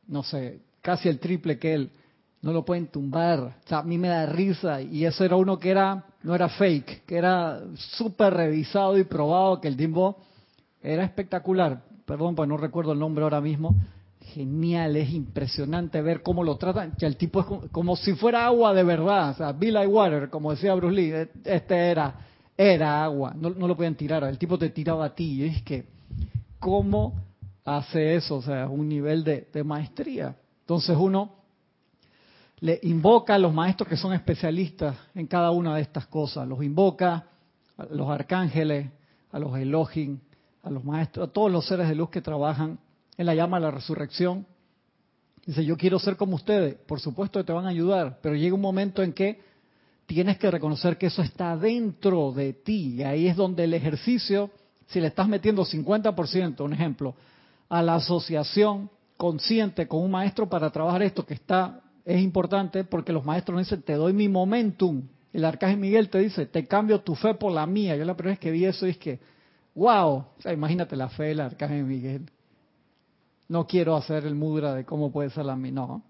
no 0.07 0.23
sé, 0.23 0.61
casi 0.81 1.09
el 1.09 1.19
triple 1.19 1.59
que 1.59 1.75
él. 1.75 1.91
No 2.41 2.53
lo 2.53 2.63
pueden 2.63 2.87
tumbar. 2.87 3.39
O 3.39 3.53
sea, 3.67 3.79
a 3.79 3.83
mí 3.83 3.97
me 3.97 4.07
da 4.07 4.25
risa. 4.25 4.81
Y 4.81 5.05
eso 5.05 5.23
era 5.23 5.35
uno 5.35 5.57
que 5.59 5.69
era, 5.69 6.05
no 6.23 6.35
era 6.35 6.49
fake, 6.49 7.05
que 7.05 7.17
era 7.17 7.61
súper 7.75 8.33
revisado 8.33 8.97
y 8.97 9.03
probado, 9.03 9.59
que 9.59 9.67
el 9.67 9.77
Dimbo 9.77 10.17
era 10.81 11.03
espectacular. 11.03 11.81
Perdón, 12.05 12.35
pues 12.35 12.47
no 12.47 12.57
recuerdo 12.57 12.93
el 12.93 12.99
nombre 12.99 13.23
ahora 13.23 13.41
mismo 13.41 13.75
genial, 14.33 14.95
es 14.95 15.11
impresionante 15.11 16.01
ver 16.01 16.21
cómo 16.21 16.43
lo 16.43 16.57
tratan, 16.57 16.91
que 16.97 17.05
el 17.05 17.17
tipo 17.17 17.39
es 17.39 17.71
como, 17.71 17.95
si 17.95 18.13
fuera 18.13 18.45
agua 18.45 18.73
de 18.73 18.83
verdad, 18.83 19.31
o 19.31 19.33
sea, 19.35 19.51
be 19.53 19.71
water, 19.87 20.29
como 20.29 20.51
decía 20.51 20.75
Bruce 20.75 20.95
Lee, 20.95 21.11
e, 21.11 21.29
este 21.45 21.75
era, 21.75 22.13
era 22.57 23.03
agua, 23.03 23.33
no, 23.35 23.49
lo 23.49 23.75
podían 23.75 23.95
tirar, 23.95 24.23
el 24.25 24.37
tipo 24.37 24.57
te 24.57 24.69
tiraba 24.69 25.05
a 25.05 25.15
ti, 25.15 25.43
es 25.45 25.61
que, 25.63 25.85
¿cómo 26.59 27.15
hace 27.65 28.15
eso, 28.15 28.35
o 28.35 28.41
sea, 28.41 28.67
un 28.67 28.87
nivel 28.87 29.23
de, 29.23 29.47
de 29.53 29.63
maestría. 29.63 30.35
Entonces 30.61 30.95
uno 30.97 31.31
le 32.59 32.79
invoca 32.83 33.35
a 33.35 33.39
los 33.39 33.53
maestros 33.53 33.87
que 33.87 33.97
son 33.97 34.13
especialistas 34.13 34.95
en 35.13 35.27
cada 35.27 35.51
una 35.51 35.75
de 35.75 35.81
estas 35.81 36.07
cosas, 36.07 36.47
los 36.47 36.63
invoca 36.63 37.27
a 37.77 37.85
los 37.85 38.09
arcángeles, 38.09 38.89
a 39.31 39.39
los 39.39 39.55
Elohim, 39.57 40.19
a 40.63 40.69
los 40.69 40.83
maestros, 40.83 41.29
a 41.29 41.31
todos 41.31 41.51
los 41.51 41.67
seres 41.67 41.87
de 41.87 41.95
luz 41.95 42.09
que 42.09 42.21
trabajan 42.21 42.79
en 43.17 43.25
la 43.25 43.35
llama 43.35 43.57
de 43.57 43.65
la 43.65 43.71
resurrección. 43.71 44.45
Dice, 45.45 45.63
yo 45.63 45.77
quiero 45.77 45.99
ser 45.99 46.17
como 46.17 46.35
ustedes, 46.35 46.75
por 46.75 46.99
supuesto 46.99 47.39
que 47.39 47.45
te 47.45 47.53
van 47.53 47.65
a 47.65 47.69
ayudar, 47.69 48.19
pero 48.21 48.35
llega 48.35 48.55
un 48.55 48.61
momento 48.61 49.03
en 49.03 49.13
que 49.13 49.39
tienes 50.07 50.37
que 50.37 50.49
reconocer 50.49 50.97
que 50.97 51.07
eso 51.07 51.21
está 51.21 51.55
dentro 51.55 52.31
de 52.31 52.53
ti, 52.53 52.95
y 52.95 53.03
ahí 53.03 53.27
es 53.27 53.35
donde 53.35 53.65
el 53.65 53.73
ejercicio, 53.73 54.49
si 54.87 54.99
le 54.99 55.07
estás 55.07 55.27
metiendo 55.27 55.63
50%, 55.63 56.61
un 56.61 56.73
ejemplo, 56.73 57.15
a 57.69 57.81
la 57.81 57.95
asociación 57.95 58.89
consciente 59.15 59.87
con 59.87 60.01
un 60.01 60.11
maestro 60.11 60.49
para 60.49 60.69
trabajar 60.69 61.03
esto 61.03 61.25
que 61.25 61.33
está 61.33 61.81
es 62.07 62.21
importante 62.21 62.85
porque 62.85 63.11
los 63.11 63.25
maestros 63.25 63.59
dicen, 63.59 63.81
te 63.81 63.93
doy 63.93 64.13
mi 64.13 64.29
momentum. 64.29 65.03
El 65.33 65.43
arcángel 65.43 65.77
Miguel 65.77 66.09
te 66.09 66.19
dice, 66.19 66.45
te 66.45 66.65
cambio 66.65 67.01
tu 67.01 67.15
fe 67.15 67.33
por 67.33 67.51
la 67.51 67.65
mía. 67.67 67.97
Yo 67.97 68.05
la 68.05 68.15
primera 68.15 68.31
vez 68.31 68.39
que 68.39 68.49
vi 68.49 68.63
eso 68.63 68.85
es 68.85 68.97
que, 68.97 69.19
wow, 69.75 70.11
o 70.15 70.35
sea, 70.39 70.53
imagínate 70.53 70.95
la 70.95 71.09
fe 71.09 71.25
del 71.25 71.41
arcángel 71.41 71.83
Miguel. 71.83 72.31
No 73.49 73.67
quiero 73.67 73.93
hacer 73.97 74.25
el 74.25 74.35
mudra 74.35 74.73
de 74.73 74.85
cómo 74.85 75.11
puede 75.11 75.29
ser 75.31 75.43
la 75.43 75.57
mía, 75.57 75.73
no. 75.73 76.03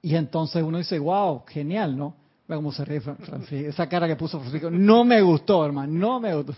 Y 0.00 0.14
entonces 0.14 0.62
uno 0.62 0.78
dice, 0.78 0.98
wow, 0.98 1.42
genial, 1.46 1.94
¿no? 1.94 2.14
Ve 2.48 2.56
cómo 2.56 2.72
se 2.72 2.82
ríe 2.82 3.02
Francisco. 3.02 3.68
Esa 3.68 3.86
cara 3.90 4.06
que 4.06 4.16
puso 4.16 4.40
Francisco 4.40 4.70
no 4.70 5.04
me 5.04 5.20
gustó, 5.20 5.66
hermano, 5.66 5.92
no 5.92 6.18
me 6.18 6.34
gustó. 6.34 6.54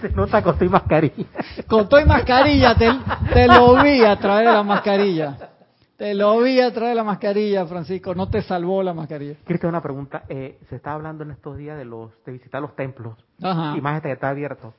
Se 0.00 0.08
nota 0.12 0.42
con 0.42 0.58
tu 0.58 0.64
mascarilla. 0.64 1.26
Con 1.68 1.86
tu 1.90 1.96
mascarilla, 2.06 2.74
te, 2.74 2.88
te 3.34 3.46
lo 3.46 3.82
vi 3.82 4.02
a 4.02 4.18
través 4.18 4.46
de 4.46 4.52
la 4.54 4.62
mascarilla. 4.62 5.55
Te 5.96 6.14
lo 6.14 6.38
vi 6.42 6.60
a 6.60 6.72
través 6.72 6.90
de 6.90 6.94
la 6.96 7.04
mascarilla, 7.04 7.66
Francisco. 7.66 8.14
No 8.14 8.28
te 8.28 8.42
salvó 8.42 8.82
la 8.82 8.92
mascarilla. 8.92 9.36
Cristian, 9.44 9.70
una 9.70 9.80
pregunta. 9.80 10.24
Eh, 10.28 10.58
se 10.68 10.76
está 10.76 10.92
hablando 10.92 11.24
en 11.24 11.30
estos 11.30 11.56
días 11.56 11.78
de 11.78 11.86
los 11.86 12.10
de 12.24 12.32
visitar 12.32 12.60
los 12.60 12.76
templos. 12.76 13.16
Ajá. 13.42 13.74
Y 13.76 13.80
más 13.80 13.96
este 13.96 14.08
que 14.08 14.14
está 14.14 14.28
abierto. 14.28 14.74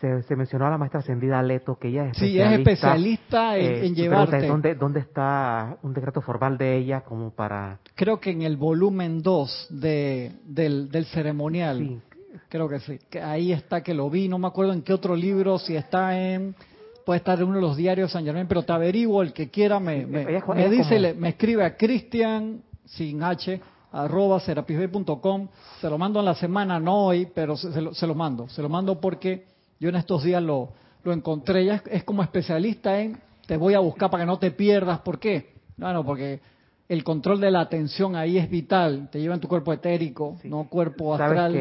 Se, 0.00 0.34
mencionó 0.34 0.66
a 0.66 0.70
la 0.70 0.78
maestra 0.78 1.00
ascendida 1.00 1.42
Leto, 1.42 1.76
que 1.78 1.88
ella 1.88 2.06
es 2.06 2.12
especialista. 2.12 2.46
Sí, 2.46 2.54
es 2.54 2.58
especialista 2.58 3.56
en, 3.58 3.84
eh, 3.84 3.94
llevarte. 3.94 4.46
¿dónde, 4.46 4.74
¿Dónde 4.74 5.00
está 5.00 5.76
un 5.82 5.92
decreto 5.92 6.22
formal 6.22 6.56
de 6.56 6.78
ella 6.78 7.02
como 7.02 7.30
para...? 7.30 7.80
Creo 7.94 8.18
que 8.18 8.30
en 8.30 8.40
el 8.40 8.56
volumen 8.56 9.20
2 9.20 9.66
de, 9.68 10.32
del, 10.44 10.90
del 10.90 11.04
ceremonial. 11.04 11.78
Sí. 11.78 12.00
Creo 12.48 12.66
que 12.66 12.80
sí. 12.80 12.98
Que 13.10 13.20
ahí 13.20 13.52
está 13.52 13.82
que 13.82 13.92
lo 13.92 14.08
vi. 14.08 14.26
No 14.26 14.38
me 14.38 14.48
acuerdo 14.48 14.72
en 14.72 14.82
qué 14.82 14.94
otro 14.94 15.14
libro, 15.14 15.58
si 15.58 15.76
está 15.76 16.18
en 16.18 16.54
puede 17.04 17.18
estar 17.18 17.38
en 17.38 17.44
uno 17.44 17.56
de 17.56 17.62
los 17.62 17.76
diarios 17.76 18.08
de 18.08 18.12
San 18.12 18.24
Germán, 18.24 18.46
pero 18.48 18.62
te 18.62 18.72
averiguo, 18.72 19.22
el 19.22 19.32
que 19.32 19.50
quiera 19.50 19.80
me, 19.80 20.06
me, 20.06 20.24
dice, 20.68 21.14
me 21.14 21.30
escribe 21.30 21.64
a 21.64 21.76
Cristian, 21.76 22.62
sin 22.84 23.22
H, 23.22 23.60
arroba 23.92 24.40
serapisbay.com, 24.40 25.48
se 25.80 25.90
lo 25.90 25.98
mando 25.98 26.20
en 26.20 26.26
la 26.26 26.34
semana, 26.34 26.78
no 26.78 27.06
hoy, 27.06 27.28
pero 27.34 27.56
se, 27.56 27.80
lo, 27.80 27.94
se, 27.94 28.06
lo, 28.06 28.14
mando, 28.14 28.48
se 28.48 28.62
lo 28.62 28.68
mando 28.68 29.00
porque 29.00 29.46
yo 29.78 29.88
en 29.88 29.96
estos 29.96 30.22
días 30.22 30.42
lo, 30.42 30.70
lo 31.02 31.12
encontré, 31.12 31.64
ya 31.64 31.82
es, 31.90 32.04
como 32.04 32.22
especialista 32.22 33.00
en, 33.00 33.18
te 33.46 33.56
voy 33.56 33.74
a 33.74 33.80
buscar 33.80 34.10
para 34.10 34.22
que 34.22 34.26
no 34.26 34.38
te 34.38 34.50
pierdas, 34.50 35.00
¿por 35.00 35.18
qué? 35.18 35.54
Bueno, 35.76 36.04
porque 36.04 36.40
el 36.88 37.04
control 37.04 37.40
de 37.40 37.50
la 37.50 37.60
atención 37.60 38.16
ahí 38.16 38.38
es 38.38 38.48
vital, 38.50 39.08
te 39.10 39.20
lleva 39.20 39.34
en 39.34 39.40
tu 39.40 39.48
cuerpo 39.48 39.72
etérico, 39.72 40.36
no 40.44 40.68
cuerpo 40.68 41.14
astral, 41.14 41.52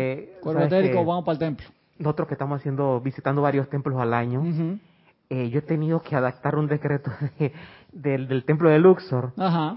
cuerpo 0.41 0.63
etérico, 0.63 1.05
vamos 1.05 1.23
para 1.23 1.33
el 1.33 1.39
templo. 1.39 1.67
Nosotros 1.97 2.27
que 2.27 2.33
estamos 2.35 2.59
haciendo, 2.59 3.01
visitando 3.01 3.41
varios 3.41 3.69
templos 3.69 3.99
al 3.99 4.13
año, 4.13 4.43
eh, 5.29 5.49
yo 5.49 5.59
he 5.59 5.61
tenido 5.61 6.01
que 6.01 6.15
adaptar 6.15 6.55
un 6.55 6.67
decreto 6.67 7.11
del, 7.91 8.43
templo 8.45 8.69
de 8.69 8.79
Luxor, 8.79 9.33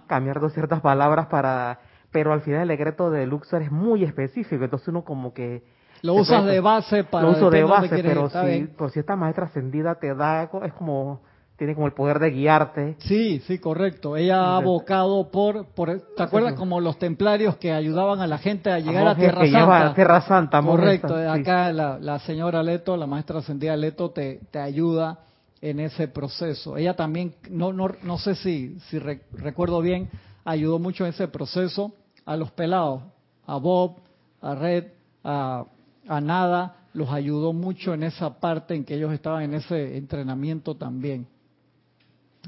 cambiar 0.07 0.41
dos 0.41 0.55
ciertas 0.55 0.81
palabras 0.81 1.27
para, 1.27 1.81
pero 2.11 2.33
al 2.33 2.41
final 2.41 2.63
el 2.63 2.69
decreto 2.69 3.11
de 3.11 3.27
Luxor 3.27 3.63
es 3.63 3.71
muy 3.71 4.03
específico, 4.03 4.65
entonces 4.65 4.89
uno 4.89 5.05
como 5.05 5.35
que 5.35 5.63
lo 6.01 6.15
usas 6.15 6.47
de 6.47 6.59
base 6.61 7.05
para 7.05 7.27
lo 7.27 7.33
uso 7.33 7.51
de 7.51 7.65
base, 7.65 8.03
pero 8.03 8.29
si, 8.31 8.65
por 8.65 8.91
si 8.91 9.01
esta 9.01 9.15
maestra 9.15 9.45
ascendida 9.45 9.97
te 9.97 10.15
da, 10.15 10.45
es 10.65 10.73
como 10.73 11.21
tiene 11.57 11.75
como 11.75 11.87
el 11.87 11.93
poder 11.93 12.19
de 12.19 12.31
guiarte. 12.31 12.97
Sí, 12.99 13.39
sí, 13.47 13.59
correcto. 13.59 14.17
Ella 14.17 14.41
ha 14.41 14.57
abocado 14.57 15.31
por, 15.31 15.67
por 15.67 16.01
¿te 16.17 16.23
acuerdas 16.23 16.55
como 16.55 16.81
los 16.81 16.99
templarios 16.99 17.57
que 17.57 17.71
ayudaban 17.73 18.21
a 18.21 18.27
la 18.27 18.39
gente 18.39 18.69
a 18.69 18.81
llegar 18.81 19.07
a, 19.07 19.15
Tierra 19.15 19.47
Santa? 19.47 19.87
A 19.87 19.95
Tierra 19.95 20.21
Santa, 20.23 20.63
correcto. 20.63 21.15
Acá 21.15 21.71
la, 21.71 21.99
la, 22.01 22.19
señora 22.21 22.65
Leto, 22.65 22.97
la 22.97 23.07
maestra 23.07 23.39
ascendida 23.39 23.77
Leto, 23.77 24.11
te, 24.11 24.41
te 24.51 24.59
ayuda 24.59 25.21
en 25.63 25.79
ese 25.79 26.09
proceso. 26.09 26.77
Ella 26.77 26.95
también, 26.95 27.37
no, 27.49 27.73
no, 27.73 27.89
no 28.03 28.19
sé 28.19 28.35
si, 28.35 28.79
si 28.91 28.99
recuerdo 28.99 29.81
bien, 29.81 30.11
ayudó 30.45 30.81
mucho 30.81 31.05
en 31.05 31.11
ese 31.11 31.29
proceso 31.29 31.95
a 32.27 32.37
los 32.37 32.51
pelados, 32.51 33.05
a 33.47 33.57
Bob, 33.57 34.01
a 34.41 34.55
Red, 34.57 34.87
a, 35.23 35.65
a 36.09 36.21
Nada, 36.21 36.89
los 36.95 37.09
ayudó 37.11 37.53
mucho 37.53 37.95
en 37.95 38.03
esa 38.03 38.41
parte 38.41 38.75
en 38.75 38.85
que 38.85 38.97
ellos 38.97 39.13
estaban 39.13 39.45
en 39.45 39.55
ese 39.55 39.97
entrenamiento 39.97 40.77
también. 40.77 41.29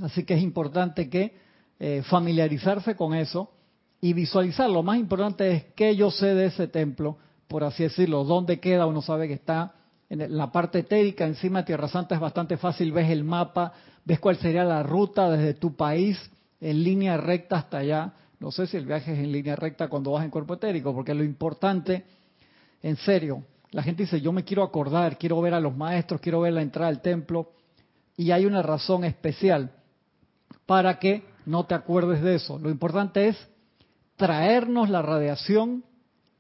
Así 0.03 0.25
que 0.25 0.35
es 0.35 0.43
importante 0.43 1.09
que 1.09 1.37
eh, 1.79 2.03
familiarizarse 2.03 2.97
con 2.97 3.15
eso 3.15 3.51
y 4.01 4.13
visualizar. 4.13 4.69
Lo 4.69 4.83
más 4.83 4.99
importante 4.99 5.51
es 5.53 5.65
que 5.75 5.95
yo 5.95 6.11
sé 6.11 6.35
de 6.35 6.47
ese 6.47 6.67
templo, 6.67 7.17
por 7.47 7.63
así 7.63 7.85
decirlo, 7.85 8.25
dónde 8.25 8.59
queda, 8.59 8.87
uno 8.87 9.03
sabe 9.03 9.29
que 9.29 9.35
está 9.35 9.75
en 10.23 10.37
la 10.37 10.51
parte 10.53 10.81
etérica, 10.81 11.27
encima 11.27 11.61
de 11.61 11.67
Tierra 11.67 11.89
Santa 11.89 12.15
es 12.15 12.21
bastante 12.21 12.57
fácil, 12.57 12.93
ves 12.93 13.11
el 13.11 13.25
mapa, 13.25 13.73
ves 14.05 14.21
cuál 14.21 14.37
sería 14.37 14.65
la 14.65 14.83
ruta 14.83 15.31
desde 15.31 15.55
tu 15.55 15.75
país 15.75 16.19
en 16.61 16.83
línea 16.83 17.17
recta 17.17 17.57
hasta 17.57 17.79
allá. 17.79 18.13
No 18.41 18.51
sé 18.51 18.67
si 18.67 18.77
el 18.77 18.87
viaje 18.87 19.13
es 19.13 19.19
en 19.19 19.33
línea 19.33 19.57
recta 19.57 19.89
cuando 19.89 20.13
vas 20.13 20.25
en 20.25 20.31
cuerpo 20.31 20.55
etérico, 20.55 20.95
porque 20.95 21.15
lo 21.15 21.25
importante, 21.25 22.05
en 22.83 22.97
serio, 22.97 23.45
la 23.71 23.83
gente 23.83 24.05
dice, 24.05 24.21
yo 24.21 24.33
me 24.33 24.45
quiero 24.45 24.63
acordar, 24.63 25.19
quiero 25.19 25.41
ver 25.41 25.55
a 25.55 25.61
los 25.61 25.77
maestros, 25.77 26.21
quiero 26.21 26.41
ver 26.41 26.53
la 26.53 26.63
entrada 26.63 26.89
al 26.89 27.01
templo, 27.01 27.51
y 28.17 28.31
hay 28.31 28.47
una 28.47 28.63
razón 28.63 29.05
especial 29.05 29.73
para 30.67 30.99
que 30.99 31.25
no 31.47 31.65
te 31.65 31.75
acuerdes 31.75 32.23
de 32.23 32.37
eso. 32.37 32.59
Lo 32.59 32.71
importante 32.71 33.29
es 33.29 33.49
traernos 34.17 34.89
la 34.91 35.03
radiación 35.03 35.85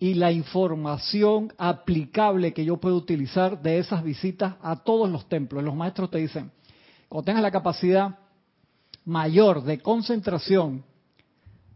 y 0.04 0.12
la 0.12 0.30
información 0.30 1.50
aplicable 1.56 2.52
que 2.52 2.66
yo 2.66 2.76
puedo 2.76 2.94
utilizar 2.94 3.62
de 3.62 3.78
esas 3.78 4.04
visitas 4.04 4.56
a 4.60 4.76
todos 4.84 5.08
los 5.08 5.30
templos. 5.30 5.64
Los 5.64 5.74
maestros 5.74 6.10
te 6.10 6.18
dicen, 6.18 6.50
cuando 7.08 7.24
tengas 7.24 7.42
la 7.42 7.50
capacidad 7.50 8.18
mayor 9.06 9.62
de 9.62 9.78
concentración 9.78 10.84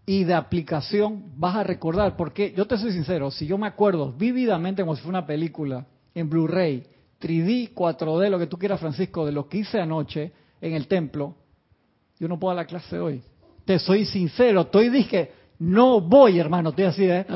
y 0.05 0.25
de 0.25 0.35
aplicación, 0.35 1.33
vas 1.39 1.57
a 1.57 1.63
recordar, 1.65 2.19
porque 2.19 2.53
yo 2.55 2.67
te 2.67 2.77
soy 2.77 2.93
sincero, 2.93 3.31
si 3.31 3.47
yo 3.47 3.57
me 3.57 3.67
acuerdo 3.67 4.13
vívidamente 4.13 4.83
como 4.83 4.95
si 4.95 5.01
fuera 5.01 5.21
una 5.21 5.27
película 5.27 5.87
en 6.15 6.29
Blu-ray, 6.29 6.85
3D, 7.23 7.73
4D, 7.73 8.29
lo 8.29 8.39
que 8.39 8.47
tú 8.47 8.59
quieras, 8.59 8.79
Francisco, 8.79 9.25
de 9.25 9.33
lo 9.33 9.49
que 9.49 9.57
hice 9.57 9.81
anoche 9.81 10.33
en 10.61 10.75
el 10.75 10.87
templo, 10.87 11.35
yo 12.21 12.29
no 12.29 12.39
puedo 12.39 12.55
dar 12.55 12.67
la 12.67 12.69
clase 12.69 12.99
hoy. 12.99 13.23
Te 13.65 13.79
soy 13.79 14.05
sincero, 14.05 14.61
estoy 14.61 14.91
dije, 14.91 15.33
no 15.59 16.01
voy, 16.01 16.39
hermano, 16.39 16.71
estoy 16.71 16.85
así, 16.85 17.05
¿eh? 17.05 17.27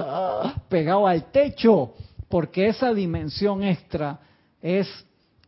pegado 0.68 1.06
al 1.06 1.30
techo, 1.32 1.94
porque 2.28 2.68
esa 2.68 2.94
dimensión 2.94 3.64
extra 3.64 4.20
es, 4.60 4.88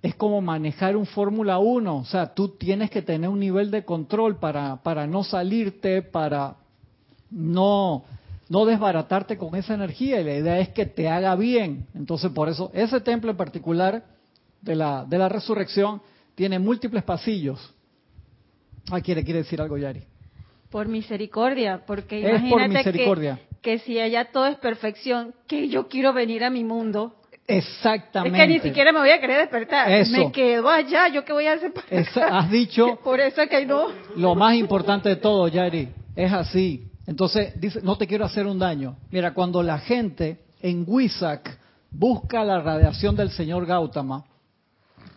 es 0.02 0.14
como 0.16 0.40
manejar 0.40 0.96
un 0.96 1.06
Fórmula 1.06 1.58
1, 1.58 1.96
o 1.96 2.04
sea, 2.04 2.34
tú 2.34 2.48
tienes 2.48 2.90
que 2.90 3.02
tener 3.02 3.30
un 3.30 3.38
nivel 3.38 3.70
de 3.70 3.84
control 3.84 4.38
para, 4.38 4.76
para 4.82 5.06
no 5.06 5.22
salirte, 5.22 6.02
para 6.02 6.56
no, 7.30 8.04
no 8.48 8.64
desbaratarte 8.64 9.38
con 9.38 9.54
esa 9.54 9.74
energía, 9.74 10.20
y 10.20 10.24
la 10.24 10.34
idea 10.34 10.58
es 10.58 10.70
que 10.70 10.86
te 10.86 11.08
haga 11.08 11.36
bien. 11.36 11.86
Entonces, 11.94 12.32
por 12.32 12.48
eso, 12.48 12.70
ese 12.74 13.00
templo 13.00 13.30
en 13.30 13.36
particular 13.36 14.04
de 14.60 14.74
la, 14.74 15.04
de 15.04 15.18
la 15.18 15.28
resurrección 15.28 16.02
tiene 16.34 16.58
múltiples 16.58 17.04
pasillos. 17.04 17.72
Ah, 18.90 19.00
quiere, 19.00 19.22
quiere 19.22 19.40
decir 19.40 19.60
algo, 19.60 19.78
Yari. 19.78 20.02
Por 20.74 20.88
misericordia, 20.88 21.82
porque 21.86 22.18
imagínate 22.18 22.82
Que, 23.62 23.78
si 23.78 24.00
allá 24.00 24.32
todo 24.32 24.46
es 24.46 24.56
perfección, 24.56 25.32
que 25.46 25.68
yo 25.68 25.86
quiero 25.86 26.12
venir 26.12 26.42
a 26.42 26.50
mi 26.50 26.64
mundo. 26.64 27.14
Exactamente. 27.46 28.36
Es 28.36 28.42
que 28.44 28.52
ni 28.54 28.58
siquiera 28.58 28.90
me 28.90 28.98
voy 28.98 29.10
a 29.10 29.20
querer 29.20 29.38
despertar. 29.38 29.88
Me 30.10 30.32
quedo 30.32 30.68
allá, 30.68 31.06
¿yo 31.06 31.24
qué 31.24 31.32
voy 31.32 31.46
a 31.46 31.52
hacer? 31.52 31.72
has 32.28 32.50
dicho. 32.50 32.98
Por 33.04 33.20
eso 33.20 33.42
es 33.42 33.48
que 33.48 33.64
no. 33.64 33.86
Lo 34.16 34.34
más 34.34 34.56
importante 34.56 35.10
de 35.10 35.14
todo, 35.14 35.46
Yari, 35.46 35.90
es 36.16 36.32
así. 36.32 36.88
Entonces, 37.06 37.52
dice, 37.60 37.78
no 37.80 37.96
te 37.96 38.08
quiero 38.08 38.24
hacer 38.24 38.44
un 38.44 38.58
daño. 38.58 38.96
Mira, 39.12 39.32
cuando 39.32 39.62
la 39.62 39.78
gente 39.78 40.38
en 40.60 40.82
Wisak 40.88 41.56
busca 41.88 42.42
la 42.42 42.60
radiación 42.60 43.14
del 43.14 43.30
señor 43.30 43.64
Gautama, 43.64 44.24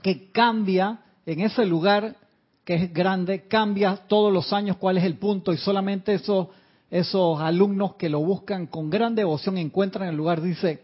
que 0.03 0.31
cambia 0.31 0.99
en 1.25 1.39
ese 1.39 1.65
lugar 1.65 2.15
que 2.67 2.75
es 2.75 2.93
grande, 2.93 3.47
cambia 3.47 3.95
todos 3.95 4.33
los 4.33 4.51
años 4.51 4.75
cuál 4.75 4.97
es 4.97 5.05
el 5.05 5.15
punto 5.15 5.53
y 5.53 5.57
solamente 5.57 6.15
esos, 6.15 6.47
esos 6.91 7.39
alumnos 7.39 7.95
que 7.95 8.09
lo 8.09 8.19
buscan 8.19 8.67
con 8.67 8.89
gran 8.89 9.15
devoción 9.15 9.57
encuentran 9.57 10.09
el 10.09 10.17
lugar. 10.17 10.41
Dice, 10.41 10.83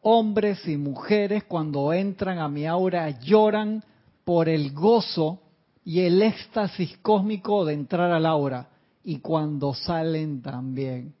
hombres 0.00 0.64
y 0.68 0.76
mujeres 0.76 1.42
cuando 1.42 1.92
entran 1.92 2.38
a 2.38 2.48
mi 2.48 2.66
aura 2.66 3.18
lloran 3.18 3.82
por 4.24 4.48
el 4.48 4.70
gozo 4.72 5.40
y 5.84 6.02
el 6.02 6.22
éxtasis 6.22 6.96
cósmico 6.98 7.64
de 7.64 7.74
entrar 7.74 8.12
al 8.12 8.24
aura. 8.24 8.68
Y 9.02 9.18
cuando 9.18 9.74
salen 9.74 10.40
también. 10.40 11.14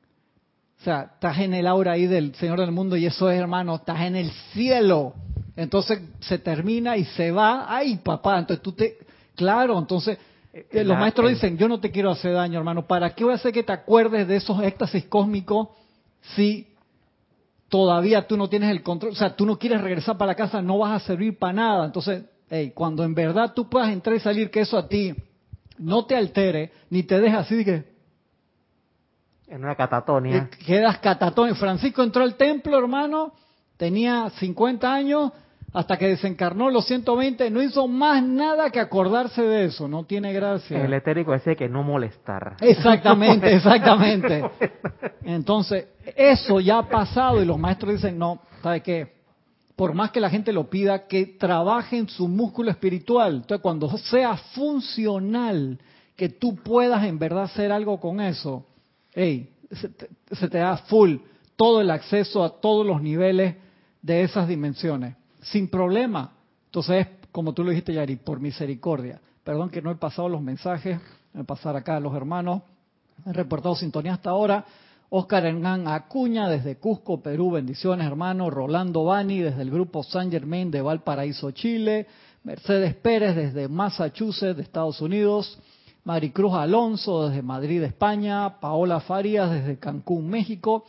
O 0.80 0.84
sea, 0.84 1.10
estás 1.14 1.38
en 1.40 1.54
el 1.54 1.66
aura 1.66 1.90
ahí 1.90 2.06
del 2.06 2.36
Señor 2.36 2.60
del 2.60 2.70
mundo 2.70 2.96
y 2.96 3.04
eso 3.04 3.28
es, 3.28 3.40
hermano, 3.40 3.74
estás 3.74 4.02
en 4.02 4.14
el 4.14 4.30
cielo. 4.52 5.14
Entonces 5.56 5.98
se 6.20 6.38
termina 6.38 6.96
y 6.96 7.04
se 7.04 7.32
va. 7.32 7.66
Ay, 7.66 7.96
papá, 7.96 8.38
entonces 8.38 8.62
tú 8.62 8.70
te... 8.70 9.07
Claro, 9.38 9.78
entonces 9.78 10.18
eh, 10.52 10.82
los 10.82 10.98
maestros 10.98 11.30
dicen, 11.30 11.56
yo 11.56 11.68
no 11.68 11.78
te 11.78 11.92
quiero 11.92 12.10
hacer 12.10 12.32
daño, 12.32 12.58
hermano. 12.58 12.88
¿Para 12.88 13.14
qué 13.14 13.22
voy 13.22 13.34
a 13.34 13.36
hacer 13.36 13.52
que 13.52 13.62
te 13.62 13.70
acuerdes 13.70 14.26
de 14.26 14.34
esos 14.34 14.60
éxtasis 14.64 15.04
cósmicos 15.04 15.68
si 16.34 16.66
todavía 17.68 18.26
tú 18.26 18.36
no 18.36 18.48
tienes 18.48 18.72
el 18.72 18.82
control? 18.82 19.12
O 19.12 19.14
sea, 19.14 19.36
tú 19.36 19.46
no 19.46 19.56
quieres 19.56 19.80
regresar 19.80 20.18
para 20.18 20.32
la 20.32 20.34
casa, 20.34 20.60
no 20.60 20.78
vas 20.78 21.00
a 21.00 21.06
servir 21.06 21.38
para 21.38 21.52
nada. 21.52 21.86
Entonces, 21.86 22.24
hey, 22.50 22.72
cuando 22.74 23.04
en 23.04 23.14
verdad 23.14 23.52
tú 23.54 23.68
puedas 23.68 23.90
entrar 23.90 24.16
y 24.16 24.20
salir, 24.20 24.50
que 24.50 24.62
eso 24.62 24.76
a 24.76 24.88
ti 24.88 25.14
no 25.78 26.04
te 26.04 26.16
altere, 26.16 26.72
ni 26.90 27.04
te 27.04 27.20
deje 27.20 27.36
así 27.36 27.54
de 27.54 27.64
que... 27.64 27.98
En 29.46 29.62
una 29.62 29.76
catatonia. 29.76 30.50
Quedas 30.66 30.98
catatonia. 30.98 31.54
Francisco 31.54 32.02
entró 32.02 32.24
al 32.24 32.34
templo, 32.34 32.76
hermano, 32.76 33.34
tenía 33.76 34.28
50 34.30 34.92
años, 34.92 35.30
hasta 35.72 35.98
que 35.98 36.08
desencarnó 36.08 36.70
los 36.70 36.86
120, 36.86 37.50
no 37.50 37.62
hizo 37.62 37.86
más 37.86 38.22
nada 38.22 38.70
que 38.70 38.80
acordarse 38.80 39.42
de 39.42 39.66
eso, 39.66 39.86
no 39.86 40.04
tiene 40.04 40.32
gracia. 40.32 40.82
El 40.82 40.94
etérico 40.94 41.32
decía 41.32 41.54
que 41.54 41.68
no 41.68 41.82
molestar. 41.82 42.56
Exactamente, 42.60 43.54
exactamente. 43.54 44.44
Entonces, 45.22 45.88
eso 46.16 46.60
ya 46.60 46.78
ha 46.78 46.88
pasado 46.88 47.42
y 47.42 47.46
los 47.46 47.58
maestros 47.58 47.94
dicen, 47.94 48.18
no, 48.18 48.40
¿sabe 48.62 48.82
qué? 48.82 49.18
Por 49.76 49.94
más 49.94 50.10
que 50.10 50.20
la 50.20 50.30
gente 50.30 50.52
lo 50.52 50.68
pida, 50.70 51.06
que 51.06 51.26
trabaje 51.26 51.98
en 51.98 52.08
su 52.08 52.26
músculo 52.26 52.70
espiritual. 52.70 53.36
Entonces, 53.36 53.60
cuando 53.60 53.90
sea 53.98 54.36
funcional, 54.36 55.78
que 56.16 56.30
tú 56.30 56.56
puedas 56.56 57.04
en 57.04 57.18
verdad 57.18 57.44
hacer 57.44 57.70
algo 57.70 58.00
con 58.00 58.20
eso, 58.20 58.66
hey, 59.14 59.50
se 59.70 60.48
te 60.48 60.58
da 60.58 60.78
full 60.78 61.16
todo 61.54 61.80
el 61.80 61.90
acceso 61.90 62.42
a 62.42 62.60
todos 62.60 62.86
los 62.86 63.02
niveles 63.02 63.54
de 64.02 64.22
esas 64.22 64.48
dimensiones 64.48 65.17
sin 65.42 65.68
problema. 65.68 66.32
Entonces, 66.66 67.06
como 67.32 67.52
tú 67.52 67.64
lo 67.64 67.70
dijiste, 67.70 67.94
Yari, 67.94 68.16
por 68.16 68.40
misericordia. 68.40 69.20
Perdón 69.44 69.70
que 69.70 69.80
no 69.80 69.90
he 69.90 69.96
pasado 69.96 70.28
los 70.28 70.42
mensajes, 70.42 71.00
voy 71.32 71.42
a 71.42 71.44
pasar 71.46 71.76
acá 71.76 71.96
a 71.96 72.00
los 72.00 72.14
hermanos. 72.14 72.62
He 73.24 73.32
reportado 73.32 73.74
sintonía 73.74 74.14
hasta 74.14 74.30
ahora. 74.30 74.64
Oscar 75.10 75.46
Hernán 75.46 75.88
Acuña 75.88 76.48
desde 76.48 76.76
Cusco, 76.76 77.22
Perú, 77.22 77.52
bendiciones 77.52 78.06
hermano. 78.06 78.50
Rolando 78.50 79.04
Bani 79.04 79.40
desde 79.40 79.62
el 79.62 79.70
grupo 79.70 80.02
San 80.02 80.30
Germain 80.30 80.70
de 80.70 80.82
Valparaíso, 80.82 81.50
Chile. 81.52 82.06
Mercedes 82.44 82.94
Pérez 82.94 83.34
desde 83.34 83.68
Massachusetts, 83.68 84.56
de 84.56 84.62
Estados 84.62 85.00
Unidos. 85.00 85.58
Maricruz 86.04 86.54
Alonso 86.54 87.28
desde 87.28 87.42
Madrid, 87.42 87.82
España. 87.82 88.60
Paola 88.60 89.00
Farías 89.00 89.50
desde 89.50 89.78
Cancún, 89.78 90.28
México. 90.28 90.84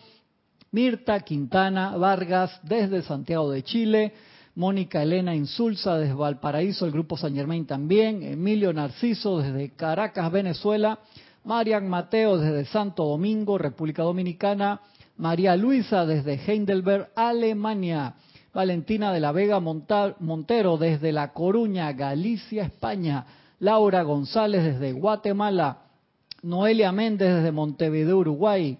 Mirta 0.71 1.21
Quintana 1.21 1.95
Vargas 1.95 2.59
desde 2.63 3.01
Santiago 3.01 3.49
de 3.49 3.63
Chile. 3.63 4.13
Mónica 4.59 5.01
Elena 5.01 5.33
Insulza 5.33 5.97
desde 5.97 6.13
Valparaíso, 6.13 6.85
el 6.85 6.91
grupo 6.91 7.15
San 7.15 7.33
Germain 7.33 7.65
también, 7.65 8.23
Emilio 8.23 8.73
Narciso 8.73 9.37
desde 9.37 9.69
Caracas, 9.69 10.29
Venezuela, 10.33 10.99
Marian 11.45 11.87
Mateo 11.87 12.37
desde 12.37 12.65
Santo 12.65 13.05
Domingo, 13.05 13.57
República 13.57 14.03
Dominicana, 14.03 14.81
María 15.15 15.55
Luisa 15.55 16.05
desde 16.05 16.33
Heidelberg, 16.33 17.07
Alemania, 17.15 18.15
Valentina 18.53 19.13
de 19.13 19.21
la 19.21 19.31
Vega 19.31 19.61
Montero 19.61 20.77
desde 20.77 21.13
La 21.13 21.31
Coruña, 21.31 21.93
Galicia, 21.93 22.63
España, 22.63 23.25
Laura 23.59 24.03
González 24.03 24.61
desde 24.65 24.91
Guatemala, 24.91 25.83
Noelia 26.43 26.91
Méndez 26.91 27.33
desde 27.33 27.53
Montevideo, 27.53 28.17
Uruguay, 28.17 28.77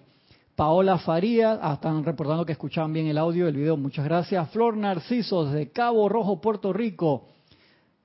Paola 0.60 0.98
Faría, 0.98 1.58
ah, 1.62 1.72
están 1.72 2.04
reportando 2.04 2.44
que 2.44 2.52
escuchaban 2.52 2.92
bien 2.92 3.06
el 3.06 3.16
audio 3.16 3.46
del 3.46 3.56
video, 3.56 3.78
muchas 3.78 4.04
gracias. 4.04 4.50
Flor 4.50 4.76
Narciso 4.76 5.46
desde 5.46 5.70
Cabo 5.70 6.06
Rojo, 6.06 6.38
Puerto 6.38 6.70
Rico. 6.70 7.28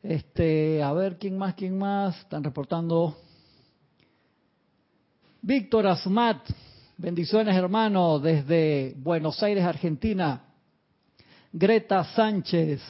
Este, 0.02 0.82
a 0.82 0.94
ver, 0.94 1.18
¿quién 1.18 1.38
más? 1.38 1.56
¿Quién 1.56 1.78
más? 1.78 2.18
Están 2.18 2.46
reportando. 2.46 3.18
Víctor 5.42 5.86
Asmat, 5.86 6.50
bendiciones 6.96 7.54
hermano, 7.58 8.20
desde 8.20 8.94
Buenos 9.00 9.44
Aires, 9.44 9.66
Argentina. 9.66 10.46
Greta 11.52 12.06
Sánchez, 12.06 12.82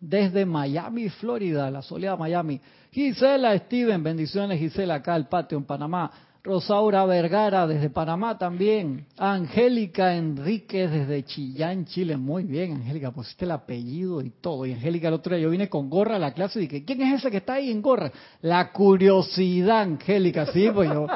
desde 0.00 0.44
Miami, 0.44 1.08
Florida, 1.08 1.70
la 1.70 1.80
soleada 1.80 2.18
Miami. 2.18 2.60
Gisela 2.90 3.56
Steven, 3.56 4.02
bendiciones 4.02 4.58
Gisela, 4.58 4.96
acá 4.96 5.14
al 5.14 5.30
patio 5.30 5.56
en 5.56 5.64
Panamá. 5.64 6.12
Rosaura 6.46 7.06
Vergara 7.06 7.66
desde 7.66 7.88
Panamá 7.88 8.36
también. 8.36 9.06
Angélica 9.16 10.14
Enríquez 10.14 10.90
desde 10.90 11.24
Chillán, 11.24 11.86
Chile. 11.86 12.18
Muy 12.18 12.44
bien, 12.44 12.72
Angélica, 12.72 13.10
pusiste 13.12 13.46
el 13.46 13.52
apellido 13.52 14.20
y 14.20 14.28
todo. 14.28 14.66
Y 14.66 14.74
Angélica, 14.74 15.08
el 15.08 15.14
otro 15.14 15.34
día 15.34 15.42
yo 15.44 15.48
vine 15.48 15.70
con 15.70 15.88
gorra 15.88 16.16
a 16.16 16.18
la 16.18 16.34
clase 16.34 16.58
y 16.58 16.66
dije, 16.66 16.84
¿quién 16.84 17.00
es 17.00 17.20
ese 17.20 17.30
que 17.30 17.38
está 17.38 17.54
ahí 17.54 17.70
en 17.70 17.80
gorra? 17.80 18.12
La 18.42 18.72
curiosidad, 18.72 19.80
Angélica, 19.80 20.44
sí, 20.52 20.68
pues 20.70 20.90
yo 20.90 21.06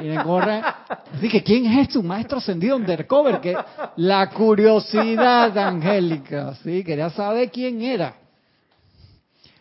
vine 0.00 0.14
en 0.14 0.22
gorra. 0.22 0.84
Dije, 1.20 1.42
¿quién 1.42 1.66
es 1.66 1.92
su 1.92 2.04
maestro 2.04 2.38
ascendido 2.38 2.76
undercover? 2.76 3.40
Que 3.40 3.56
la 3.96 4.30
curiosidad, 4.30 5.58
Angélica, 5.58 6.54
sí, 6.62 6.84
quería 6.84 7.10
saber 7.10 7.50
quién 7.50 7.82
era. 7.82 8.14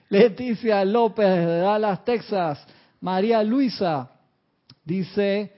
Leticia 0.07 0.85
López 0.85 1.27
desde 1.27 1.57
Dallas, 1.61 2.05
Texas. 2.05 2.63
María 3.01 3.43
Luisa 3.43 4.11
Dice, 4.85 5.51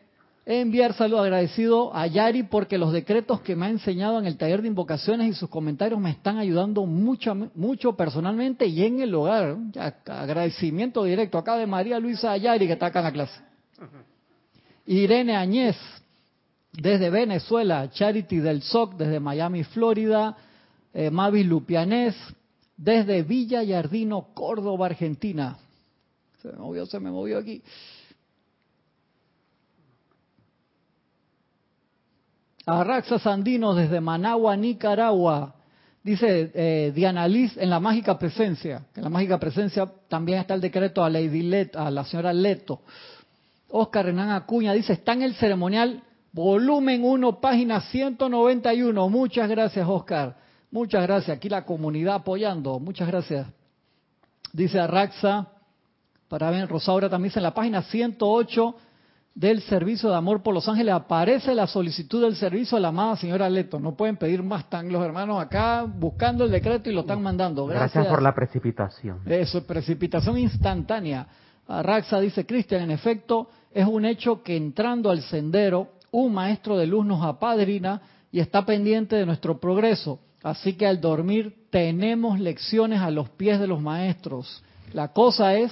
enviar 0.45 0.93
saludo 0.93 1.21
agradecido 1.21 1.93
a 1.93 2.07
Yari 2.07 2.43
porque 2.43 2.77
los 2.77 2.93
decretos 2.93 3.41
que 3.41 3.57
me 3.57 3.65
ha 3.65 3.69
enseñado 3.69 4.17
en 4.19 4.25
el 4.25 4.37
taller 4.37 4.61
de 4.61 4.69
invocaciones 4.69 5.27
y 5.27 5.33
sus 5.33 5.49
comentarios 5.49 5.99
me 5.99 6.11
están 6.11 6.37
ayudando 6.37 6.85
mucho, 6.85 7.35
mucho 7.53 7.97
personalmente 7.97 8.65
y 8.65 8.83
en 8.83 9.01
el 9.01 9.13
hogar. 9.13 9.57
agradecimiento 10.05 11.03
directo 11.03 11.37
acá 11.37 11.57
de 11.57 11.67
María 11.67 11.99
Luisa 11.99 12.31
Ayari 12.31 12.67
que 12.67 12.73
está 12.73 12.87
acá 12.87 12.99
en 12.99 13.05
la 13.05 13.11
clase. 13.11 13.41
Irene 14.85 15.35
Añez 15.35 15.75
desde 16.71 17.09
Venezuela, 17.09 17.89
Charity 17.91 18.37
del 18.37 18.61
SOC 18.61 18.95
desde 18.95 19.19
Miami, 19.19 19.65
Florida, 19.65 20.37
eh, 20.93 21.11
Mavi 21.11 21.43
Lupianés 21.43 22.15
desde 22.77 23.23
Villa 23.23 23.63
Yardino, 23.63 24.29
Córdoba, 24.33 24.85
Argentina. 24.85 25.57
Se 26.41 26.49
me 26.49 26.59
movió, 26.59 26.85
se 26.85 26.99
me 26.99 27.11
movió 27.11 27.39
aquí. 27.39 27.61
Arraxa 32.67 33.17
Sandino 33.17 33.73
desde 33.73 34.01
Managua, 34.01 34.57
Nicaragua. 34.57 35.55
Dice 36.03 36.51
eh, 36.53 36.91
Diana 36.93 37.25
Liz 37.25 37.55
en 37.57 37.69
la 37.69 37.79
mágica 37.79 38.19
presencia. 38.19 38.85
En 38.93 39.03
la 39.03 39.09
mágica 39.09 39.39
presencia 39.39 39.89
también 40.09 40.39
está 40.39 40.53
el 40.53 40.61
decreto 40.61 41.03
a 41.03 41.09
Lady 41.09 41.43
Let, 41.43 41.71
a 41.75 41.89
la 41.89 42.03
señora 42.03 42.33
Leto. 42.33 42.81
Oscar 43.69 44.05
Renan 44.05 44.31
Acuña 44.31 44.73
dice, 44.73 44.93
está 44.93 45.13
en 45.13 45.21
el 45.21 45.35
ceremonial 45.35 46.03
volumen 46.33 47.05
1, 47.05 47.39
página 47.39 47.79
191. 47.79 49.09
Muchas 49.09 49.49
gracias, 49.49 49.87
Oscar. 49.87 50.35
Muchas 50.69 51.03
gracias. 51.03 51.37
Aquí 51.37 51.47
la 51.47 51.65
comunidad 51.65 52.15
apoyando. 52.15 52.79
Muchas 52.79 53.07
gracias. 53.07 53.47
Dice 54.51 54.77
Arraxa, 54.77 55.47
para 56.27 56.51
ver, 56.51 56.67
Rosaura 56.67 57.09
también 57.09 57.29
dice 57.29 57.39
en 57.39 57.43
la 57.43 57.53
página 57.53 57.81
108 57.83 58.75
del 59.37 59.61
servicio 59.61 60.09
de 60.09 60.15
amor 60.15 60.41
por 60.41 60.51
los 60.51 60.67
ángeles 60.67 60.95
aparece 60.95 61.53
la 61.53 61.67
solicitud 61.67 62.23
del 62.23 62.35
servicio 62.35 62.75
a 62.75 62.81
la 62.81 62.87
amada 62.87 63.15
señora 63.17 63.47
Leto. 63.47 63.79
No 63.79 63.95
pueden 63.95 64.17
pedir 64.17 64.41
más, 64.41 64.63
están 64.63 64.91
los 64.91 65.05
hermanos 65.05 65.39
acá 65.39 65.83
buscando 65.83 66.45
el 66.45 66.49
decreto 66.49 66.89
y 66.89 66.93
lo 66.93 67.01
están 67.01 67.21
mandando. 67.21 67.67
Gracias, 67.67 68.07
por 68.07 68.23
la 68.23 68.33
precipitación. 68.33 69.21
Eso, 69.27 69.63
precipitación 69.63 70.39
instantánea. 70.39 71.27
Raxa 71.67 72.19
dice, 72.19 72.47
Cristian, 72.47 72.81
en 72.81 72.89
efecto, 72.89 73.47
es 73.71 73.85
un 73.85 74.05
hecho 74.05 74.41
que 74.41 74.57
entrando 74.57 75.11
al 75.11 75.21
sendero, 75.21 75.89
un 76.09 76.33
maestro 76.33 76.75
de 76.75 76.87
luz 76.87 77.05
nos 77.05 77.23
apadrina 77.23 78.01
y 78.31 78.39
está 78.39 78.65
pendiente 78.65 79.17
de 79.17 79.27
nuestro 79.27 79.59
progreso. 79.59 80.19
Así 80.41 80.73
que 80.73 80.87
al 80.87 80.99
dormir 80.99 81.67
tenemos 81.69 82.39
lecciones 82.39 83.01
a 83.01 83.11
los 83.11 83.29
pies 83.29 83.59
de 83.59 83.67
los 83.67 83.81
maestros. 83.81 84.63
La 84.93 85.09
cosa 85.09 85.53
es 85.53 85.71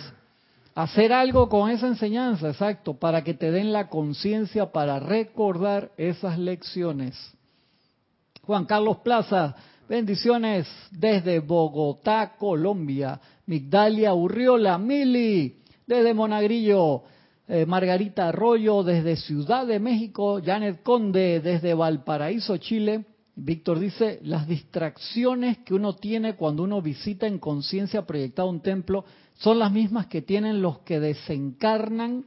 Hacer 0.75 1.13
algo 1.13 1.47
con 1.47 1.69
esa 1.69 1.87
enseñanza, 1.87 2.49
exacto, 2.49 2.95
para 2.95 3.23
que 3.23 3.33
te 3.33 3.49
den 3.49 3.71
la 3.71 3.87
conciencia 3.87 4.73
para 4.73 4.99
recordar 4.99 5.91
esas 5.95 6.37
lecciones. 6.37 7.15
Juan 8.41 8.65
Carlos 8.65 8.97
Plaza, 8.97 9.55
bendiciones 9.87 10.67
desde 10.91 11.39
Bogotá, 11.39 12.35
Colombia. 12.37 13.21
Migdalia 13.45 14.13
Urriola, 14.13 14.77
Mili, 14.77 15.61
desde 15.87 16.13
Monagrillo. 16.13 17.03
Eh, 17.47 17.65
Margarita 17.65 18.29
Arroyo 18.29 18.83
desde 18.83 19.15
Ciudad 19.15 19.65
de 19.65 19.79
México. 19.79 20.41
Janet 20.43 20.83
Conde 20.83 21.39
desde 21.39 21.73
Valparaíso, 21.73 22.57
Chile. 22.57 23.05
Víctor 23.35 23.79
dice, 23.79 24.19
las 24.23 24.47
distracciones 24.47 25.59
que 25.59 25.73
uno 25.73 25.95
tiene 25.95 26.35
cuando 26.35 26.63
uno 26.63 26.81
visita 26.81 27.27
en 27.27 27.37
conciencia 27.37 28.05
proyectada 28.05 28.49
un 28.49 28.61
templo 28.61 29.05
son 29.35 29.59
las 29.59 29.71
mismas 29.71 30.07
que 30.07 30.21
tienen 30.21 30.61
los 30.61 30.79
que 30.79 30.99
desencarnan. 30.99 32.25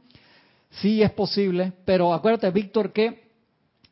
Sí 0.69 1.01
es 1.01 1.11
posible, 1.11 1.73
pero 1.85 2.13
acuérdate, 2.13 2.51
Víctor, 2.51 2.93
que 2.93 3.29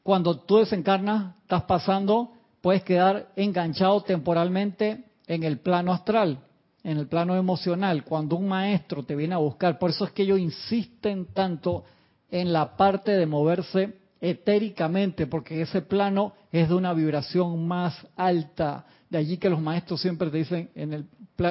cuando 0.03 0.39
tú 0.39 0.57
desencarnas, 0.57 1.35
estás 1.41 1.63
pasando, 1.63 2.31
puedes 2.61 2.83
quedar 2.83 3.31
enganchado 3.35 4.01
temporalmente 4.01 5.05
en 5.27 5.43
el 5.43 5.59
plano 5.59 5.91
astral, 5.91 6.39
en 6.83 6.97
el 6.97 7.07
plano 7.07 7.35
emocional, 7.35 8.03
cuando 8.03 8.37
un 8.37 8.47
maestro 8.47 9.03
te 9.03 9.15
viene 9.15 9.35
a 9.35 9.39
buscar. 9.39 9.79
Por 9.79 9.89
eso 9.89 10.05
es 10.05 10.11
que 10.11 10.23
ellos 10.23 10.39
insisten 10.39 11.25
tanto 11.33 11.83
en 12.29 12.53
la 12.53 12.77
parte 12.77 13.11
de 13.11 13.25
moverse 13.25 13.97
etéricamente, 14.21 15.27
porque 15.27 15.61
ese 15.61 15.81
plano 15.81 16.33
es 16.51 16.69
de 16.69 16.75
una 16.75 16.93
vibración 16.93 17.67
más 17.67 18.07
alta. 18.15 18.85
De 19.09 19.17
allí 19.17 19.37
que 19.37 19.49
los 19.49 19.61
maestros 19.61 20.01
siempre 20.01 20.29
te 20.29 20.37
dicen 20.37 20.69
en 20.75 20.93
el 20.93 21.05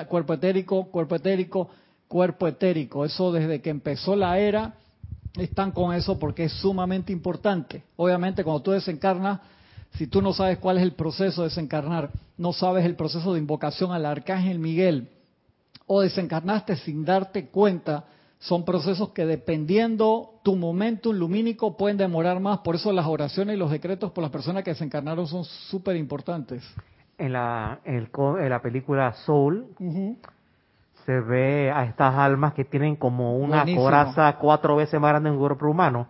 cuerpo 0.08 0.34
etérico, 0.34 0.86
cuerpo 0.90 1.16
etérico, 1.16 1.68
cuerpo 2.08 2.48
etérico. 2.48 3.04
Eso 3.04 3.32
desde 3.32 3.60
que 3.60 3.70
empezó 3.70 4.16
la 4.16 4.38
era 4.38 4.74
están 5.34 5.72
con 5.72 5.94
eso 5.94 6.18
porque 6.18 6.44
es 6.44 6.52
sumamente 6.52 7.12
importante. 7.12 7.82
Obviamente 7.96 8.44
cuando 8.44 8.62
tú 8.62 8.70
desencarnas, 8.72 9.40
si 9.94 10.06
tú 10.06 10.22
no 10.22 10.32
sabes 10.32 10.58
cuál 10.58 10.78
es 10.78 10.82
el 10.82 10.92
proceso 10.92 11.42
de 11.42 11.48
desencarnar, 11.48 12.10
no 12.36 12.52
sabes 12.52 12.84
el 12.84 12.96
proceso 12.96 13.32
de 13.32 13.40
invocación 13.40 13.92
al 13.92 14.06
arcángel 14.06 14.58
Miguel, 14.58 15.08
o 15.86 16.00
desencarnaste 16.00 16.76
sin 16.76 17.04
darte 17.04 17.46
cuenta, 17.48 18.04
son 18.38 18.64
procesos 18.64 19.10
que 19.10 19.24
dependiendo 19.24 20.40
tu 20.42 20.56
momento 20.56 21.12
lumínico 21.12 21.76
pueden 21.76 21.96
demorar 21.96 22.40
más. 22.40 22.58
Por 22.58 22.76
eso 22.76 22.92
las 22.92 23.06
oraciones 23.06 23.56
y 23.56 23.58
los 23.58 23.70
decretos 23.70 24.12
por 24.12 24.22
las 24.22 24.30
personas 24.30 24.62
que 24.62 24.70
desencarnaron 24.70 25.26
son 25.26 25.44
súper 25.44 25.96
importantes. 25.96 26.62
En 27.18 27.32
la, 27.32 27.80
en, 27.84 28.10
la 28.48 28.60
película 28.60 29.12
Soul 29.12 29.66
se 31.06 31.20
ve 31.20 31.70
a 31.70 31.84
estas 31.84 32.14
almas 32.14 32.52
que 32.52 32.64
tienen 32.64 32.96
como 32.96 33.38
una 33.38 33.64
coraza 33.74 34.36
cuatro 34.38 34.76
veces 34.76 35.00
más 35.00 35.10
grande 35.10 35.30
en 35.30 35.36
un 35.36 35.40
cuerpo 35.40 35.66
humano. 35.66 36.08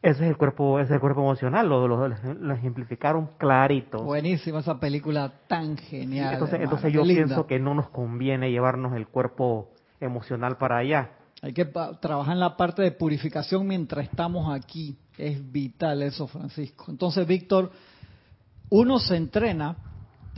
Ese 0.00 0.24
es 0.24 0.30
el 0.30 0.36
cuerpo, 0.36 0.78
ese 0.78 0.90
es 0.90 0.94
el 0.94 1.00
cuerpo 1.00 1.20
emocional, 1.20 1.68
lo, 1.68 1.86
lo, 1.86 2.08
lo, 2.08 2.54
ejemplificaron 2.54 3.30
clarito. 3.36 4.02
Buenísima 4.04 4.60
esa 4.60 4.78
película 4.78 5.32
tan 5.48 5.76
genial. 5.76 6.34
Entonces, 6.34 6.60
entonces 6.62 6.92
yo 6.92 7.02
pienso 7.02 7.46
que 7.46 7.58
no 7.58 7.74
nos 7.74 7.88
conviene 7.88 8.50
llevarnos 8.50 8.94
el 8.94 9.08
cuerpo 9.08 9.70
emocional 10.00 10.56
para 10.56 10.78
allá. 10.78 11.10
Hay 11.42 11.52
que 11.52 11.64
trabajar 11.64 12.34
en 12.34 12.40
la 12.40 12.56
parte 12.56 12.82
de 12.82 12.92
purificación 12.92 13.66
mientras 13.66 14.04
estamos 14.04 14.56
aquí. 14.56 14.96
Es 15.16 15.50
vital 15.50 16.02
eso, 16.02 16.26
Francisco. 16.28 16.86
Entonces, 16.88 17.26
Víctor, 17.26 17.70
uno 18.70 18.98
se 19.00 19.16
entrena 19.16 19.76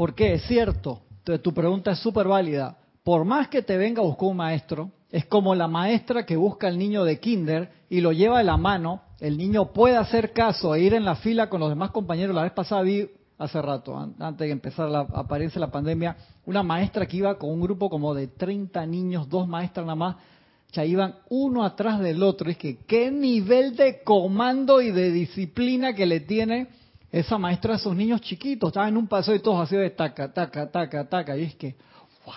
porque 0.01 0.33
es 0.33 0.45
cierto, 0.45 1.03
tu 1.43 1.53
pregunta 1.53 1.91
es 1.91 1.99
súper 1.99 2.27
válida. 2.27 2.79
Por 3.05 3.27
más 3.27 3.49
que 3.49 3.61
te 3.61 3.77
venga 3.77 4.01
a 4.01 4.07
buscar 4.07 4.31
un 4.31 4.39
maestro, 4.39 4.91
es 5.11 5.27
como 5.27 5.55
la 5.55 5.69
maestra 5.69 6.25
que 6.25 6.37
busca 6.37 6.69
al 6.69 6.79
niño 6.79 7.05
de 7.05 7.21
kinder 7.21 7.71
y 7.91 8.01
lo 8.01 8.11
lleva 8.11 8.39
de 8.39 8.45
la 8.45 8.57
mano. 8.57 9.03
El 9.19 9.37
niño 9.37 9.75
puede 9.75 9.99
hacer 9.99 10.33
caso 10.33 10.75
e 10.75 10.81
ir 10.81 10.95
en 10.95 11.05
la 11.05 11.17
fila 11.17 11.51
con 11.51 11.61
los 11.61 11.69
demás 11.69 11.91
compañeros. 11.91 12.35
La 12.35 12.45
vez 12.45 12.53
pasada 12.53 12.81
vi, 12.81 13.11
hace 13.37 13.61
rato, 13.61 13.95
antes 13.95 14.47
de 14.47 14.51
empezar 14.51 14.89
la 14.89 15.01
apariencia 15.01 15.61
de 15.61 15.67
la 15.67 15.71
pandemia, 15.71 16.17
una 16.47 16.63
maestra 16.63 17.05
que 17.05 17.19
iba 17.19 17.37
con 17.37 17.51
un 17.51 17.61
grupo 17.61 17.91
como 17.91 18.15
de 18.15 18.29
30 18.29 18.87
niños, 18.87 19.29
dos 19.29 19.47
maestras 19.47 19.85
nada 19.85 19.97
más, 19.97 20.17
ya 20.73 20.83
iban 20.83 21.17
uno 21.29 21.63
atrás 21.63 22.01
del 22.01 22.23
otro. 22.23 22.49
Es 22.49 22.57
que 22.57 22.79
qué 22.87 23.11
nivel 23.11 23.77
de 23.77 24.03
comando 24.03 24.81
y 24.81 24.93
de 24.93 25.13
disciplina 25.13 25.93
que 25.93 26.07
le 26.07 26.21
tiene 26.21 26.69
esa 27.13 27.39
maestra 27.39 27.75
a 27.75 27.77
esos 27.77 27.95
niños 27.95 28.21
chiquitos. 28.21 28.69
Estaban 28.69 28.91
en 28.91 28.97
un 28.97 29.07
paseo 29.09 29.35
y 29.35 29.41
todos 29.41 29.61
así 29.61 29.77
de 29.77 29.91
taca, 29.91 30.33
taca, 30.33 30.71
taca, 30.71 31.09
taca. 31.09 31.37
Y 31.37 31.45
es 31.45 31.55
que, 31.57 31.77
wow, 32.25 32.35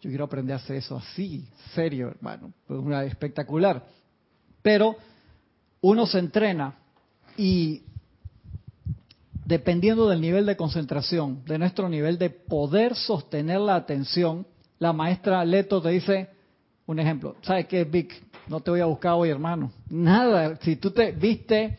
yo 0.00 0.10
quiero 0.10 0.24
aprender 0.24 0.54
a 0.54 0.56
hacer 0.56 0.76
eso 0.76 0.96
así, 0.96 1.48
serio, 1.74 2.08
hermano. 2.08 2.52
Pues 2.66 2.80
una 2.80 3.04
espectacular. 3.04 3.84
Pero 4.62 4.96
uno 5.80 6.06
se 6.06 6.18
entrena 6.18 6.74
y 7.36 7.82
dependiendo 9.44 10.08
del 10.08 10.20
nivel 10.20 10.46
de 10.46 10.56
concentración, 10.56 11.44
de 11.44 11.58
nuestro 11.58 11.88
nivel 11.88 12.18
de 12.18 12.30
poder 12.30 12.94
sostener 12.94 13.60
la 13.60 13.76
atención, 13.76 14.46
la 14.78 14.92
maestra 14.92 15.44
Leto 15.44 15.82
te 15.82 15.90
dice, 15.90 16.28
un 16.86 16.98
ejemplo, 16.98 17.36
¿sabes 17.42 17.66
qué, 17.66 17.84
Vic? 17.84 18.22
No 18.46 18.60
te 18.60 18.70
voy 18.70 18.80
a 18.80 18.86
buscar 18.86 19.12
hoy, 19.14 19.30
hermano. 19.30 19.72
Nada. 19.88 20.58
Si 20.60 20.76
tú 20.76 20.90
te 20.90 21.12
viste, 21.12 21.78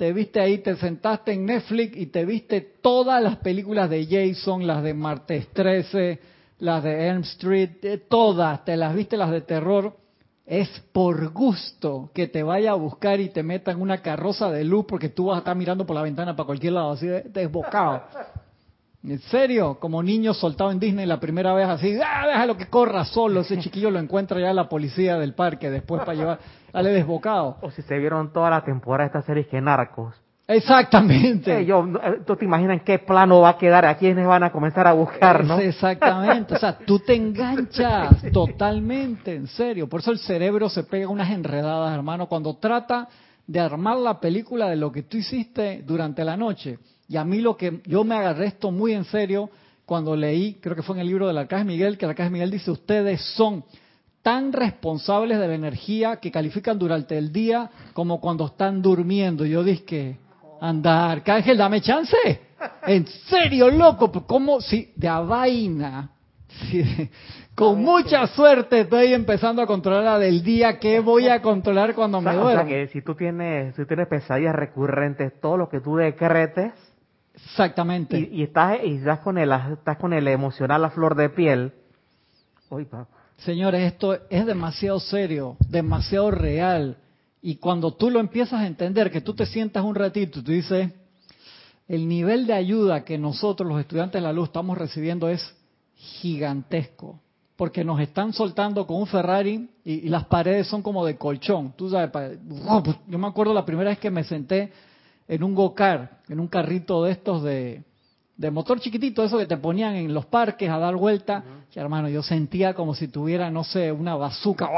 te 0.00 0.14
viste 0.14 0.40
ahí, 0.40 0.56
te 0.56 0.76
sentaste 0.76 1.34
en 1.34 1.44
Netflix 1.44 1.94
y 1.94 2.06
te 2.06 2.24
viste 2.24 2.62
todas 2.80 3.22
las 3.22 3.36
películas 3.36 3.90
de 3.90 4.06
Jason, 4.06 4.66
las 4.66 4.82
de 4.82 4.94
Martes 4.94 5.48
13, 5.52 6.18
las 6.60 6.82
de 6.82 7.08
Elm 7.08 7.20
Street, 7.20 7.72
eh, 7.82 7.98
todas, 8.08 8.64
te 8.64 8.78
las 8.78 8.94
viste 8.94 9.18
las 9.18 9.30
de 9.30 9.42
terror. 9.42 9.94
Es 10.46 10.70
por 10.92 11.34
gusto 11.34 12.10
que 12.14 12.28
te 12.28 12.42
vaya 12.42 12.70
a 12.70 12.76
buscar 12.76 13.20
y 13.20 13.28
te 13.28 13.42
meta 13.42 13.72
en 13.72 13.82
una 13.82 14.00
carroza 14.00 14.50
de 14.50 14.64
luz 14.64 14.86
porque 14.88 15.10
tú 15.10 15.26
vas 15.26 15.36
a 15.36 15.38
estar 15.40 15.54
mirando 15.54 15.84
por 15.84 15.94
la 15.94 16.00
ventana 16.00 16.34
para 16.34 16.46
cualquier 16.46 16.72
lado, 16.72 16.92
así 16.92 17.06
desbocado. 17.06 18.02
En 19.02 19.18
serio, 19.18 19.78
como 19.80 20.02
niño 20.02 20.34
soltado 20.34 20.70
en 20.70 20.78
Disney 20.78 21.06
la 21.06 21.18
primera 21.18 21.54
vez 21.54 21.66
así, 21.68 21.98
¡ah, 22.04 22.26
déjalo 22.26 22.56
que 22.56 22.66
corra 22.66 23.04
solo! 23.04 23.40
Ese 23.40 23.58
chiquillo 23.60 23.90
lo 23.90 23.98
encuentra 23.98 24.38
ya 24.38 24.52
la 24.52 24.68
policía 24.68 25.16
del 25.16 25.34
parque 25.34 25.70
después 25.70 26.02
para 26.02 26.14
llevar, 26.14 26.38
dale 26.72 26.90
desbocado. 26.90 27.56
O 27.62 27.70
si 27.70 27.80
se 27.82 27.98
vieron 27.98 28.32
toda 28.32 28.50
la 28.50 28.62
temporada 28.62 29.08
de 29.08 29.18
esta 29.18 29.22
serie 29.26 29.46
que 29.46 29.60
Narcos. 29.60 30.14
Exactamente. 30.46 31.64
Yo, 31.64 31.86
eh, 32.02 32.22
¿Tú 32.26 32.34
te 32.34 32.44
imaginas 32.44 32.78
en 32.78 32.84
qué 32.84 32.98
plano 32.98 33.40
va 33.40 33.50
a 33.50 33.56
quedar? 33.56 33.86
¿A 33.86 33.96
quiénes 33.96 34.26
van 34.26 34.42
a 34.42 34.50
comenzar 34.50 34.86
a 34.86 34.92
buscar, 34.92 35.44
no? 35.44 35.58
Exactamente. 35.60 36.54
O 36.54 36.58
sea, 36.58 36.76
tú 36.76 36.98
te 36.98 37.14
enganchas 37.14 38.20
totalmente, 38.32 39.34
en 39.34 39.46
serio. 39.46 39.88
Por 39.88 40.00
eso 40.00 40.10
el 40.10 40.18
cerebro 40.18 40.68
se 40.68 40.82
pega 40.82 41.08
unas 41.08 41.30
enredadas, 41.30 41.94
hermano, 41.94 42.26
cuando 42.26 42.56
trata 42.56 43.08
de 43.46 43.60
armar 43.60 43.98
la 43.98 44.18
película 44.18 44.68
de 44.68 44.76
lo 44.76 44.90
que 44.90 45.04
tú 45.04 45.16
hiciste 45.16 45.82
durante 45.86 46.24
la 46.24 46.36
noche. 46.36 46.78
Y 47.10 47.16
a 47.16 47.24
mí 47.24 47.40
lo 47.40 47.56
que 47.56 47.80
yo 47.86 48.04
me 48.04 48.14
agarré 48.14 48.46
esto 48.46 48.70
muy 48.70 48.92
en 48.92 49.04
serio 49.04 49.50
cuando 49.84 50.14
leí, 50.14 50.58
creo 50.60 50.76
que 50.76 50.82
fue 50.84 50.94
en 50.94 51.00
el 51.00 51.08
libro 51.08 51.26
del 51.26 51.38
Arcángel 51.38 51.66
Miguel, 51.66 51.98
que 51.98 52.04
el 52.04 52.10
Arcángel 52.12 52.34
Miguel 52.34 52.52
dice, 52.52 52.70
ustedes 52.70 53.20
son 53.34 53.64
tan 54.22 54.52
responsables 54.52 55.40
de 55.40 55.48
la 55.48 55.54
energía 55.56 56.18
que 56.20 56.30
califican 56.30 56.78
durante 56.78 57.18
el 57.18 57.32
día 57.32 57.68
como 57.94 58.20
cuando 58.20 58.46
están 58.46 58.80
durmiendo. 58.80 59.44
Y 59.44 59.50
yo 59.50 59.64
dije, 59.64 60.18
anda, 60.60 61.10
Arcángel, 61.10 61.58
dame 61.58 61.80
chance. 61.80 62.16
En 62.86 63.04
serio, 63.28 63.70
loco, 63.70 64.12
¿cómo 64.24 64.60
si 64.60 64.92
de 64.94 65.08
a 65.08 65.18
vaina? 65.18 66.10
con 67.56 67.82
mucha 67.82 68.28
suerte 68.28 68.82
estoy 68.82 69.14
empezando 69.14 69.62
a 69.62 69.66
controlar 69.66 70.04
la 70.04 70.18
del 70.20 70.44
día 70.44 70.78
que 70.78 71.00
voy 71.00 71.28
a 71.28 71.42
controlar 71.42 71.96
cuando 71.96 72.20
me 72.20 72.32
duermo. 72.34 72.50
O 72.50 72.52
sea 72.52 72.64
que 72.66 72.86
si 72.86 73.02
tú 73.02 73.16
tienes, 73.16 73.74
si 73.74 73.84
tienes 73.84 74.06
pesadillas 74.06 74.54
recurrentes, 74.54 75.40
todo 75.40 75.56
lo 75.56 75.68
que 75.68 75.80
tú 75.80 75.96
decretes, 75.96 76.72
Exactamente. 77.44 78.28
Y, 78.32 78.42
estás, 78.42 78.78
y 78.84 78.96
estás, 78.96 79.20
con 79.20 79.38
el, 79.38 79.52
estás 79.52 79.96
con 79.98 80.12
el 80.12 80.28
emocional 80.28 80.84
a 80.84 80.90
flor 80.90 81.14
de 81.14 81.28
piel. 81.30 81.72
Señores, 83.38 83.92
esto 83.92 84.18
es 84.28 84.46
demasiado 84.46 85.00
serio, 85.00 85.56
demasiado 85.68 86.30
real. 86.30 86.96
Y 87.42 87.56
cuando 87.56 87.94
tú 87.94 88.10
lo 88.10 88.20
empiezas 88.20 88.60
a 88.60 88.66
entender, 88.66 89.10
que 89.10 89.20
tú 89.20 89.34
te 89.34 89.46
sientas 89.46 89.82
un 89.82 89.94
ratito, 89.94 90.42
tú 90.42 90.52
dices, 90.52 90.90
el 91.88 92.06
nivel 92.06 92.46
de 92.46 92.52
ayuda 92.52 93.04
que 93.04 93.18
nosotros, 93.18 93.68
los 93.68 93.80
estudiantes 93.80 94.20
de 94.20 94.26
la 94.26 94.32
luz, 94.32 94.48
estamos 94.48 94.76
recibiendo 94.76 95.28
es 95.28 95.42
gigantesco. 95.96 97.18
Porque 97.56 97.84
nos 97.84 98.00
están 98.00 98.32
soltando 98.32 98.86
con 98.86 98.98
un 98.98 99.06
Ferrari 99.06 99.68
y, 99.84 100.08
las 100.08 100.26
paredes 100.26 100.66
son 100.66 100.82
como 100.82 101.04
de 101.04 101.16
colchón. 101.16 101.74
Tú 101.76 101.90
sabes, 101.90 102.38
yo 103.08 103.18
me 103.18 103.26
acuerdo 103.26 103.52
la 103.52 103.66
primera 103.66 103.90
vez 103.90 103.98
que 103.98 104.10
me 104.10 104.24
senté 104.24 104.72
en 105.30 105.44
un 105.44 105.54
go-kart, 105.54 106.28
en 106.28 106.40
un 106.40 106.48
carrito 106.48 107.04
de 107.04 107.12
estos 107.12 107.44
de, 107.44 107.84
motor 108.50 108.80
chiquitito, 108.80 109.22
eso 109.22 109.38
que 109.38 109.46
te 109.46 109.56
ponían 109.56 109.94
en 109.94 110.12
los 110.12 110.26
parques 110.26 110.68
a 110.68 110.76
dar 110.76 110.96
vuelta. 110.96 111.44
Y 111.72 111.78
hermano, 111.78 112.08
yo 112.08 112.20
sentía 112.20 112.74
como 112.74 112.96
si 112.96 113.06
tuviera, 113.06 113.48
no 113.48 113.62
sé, 113.62 113.92
una 113.92 114.16
bazuca, 114.16 114.68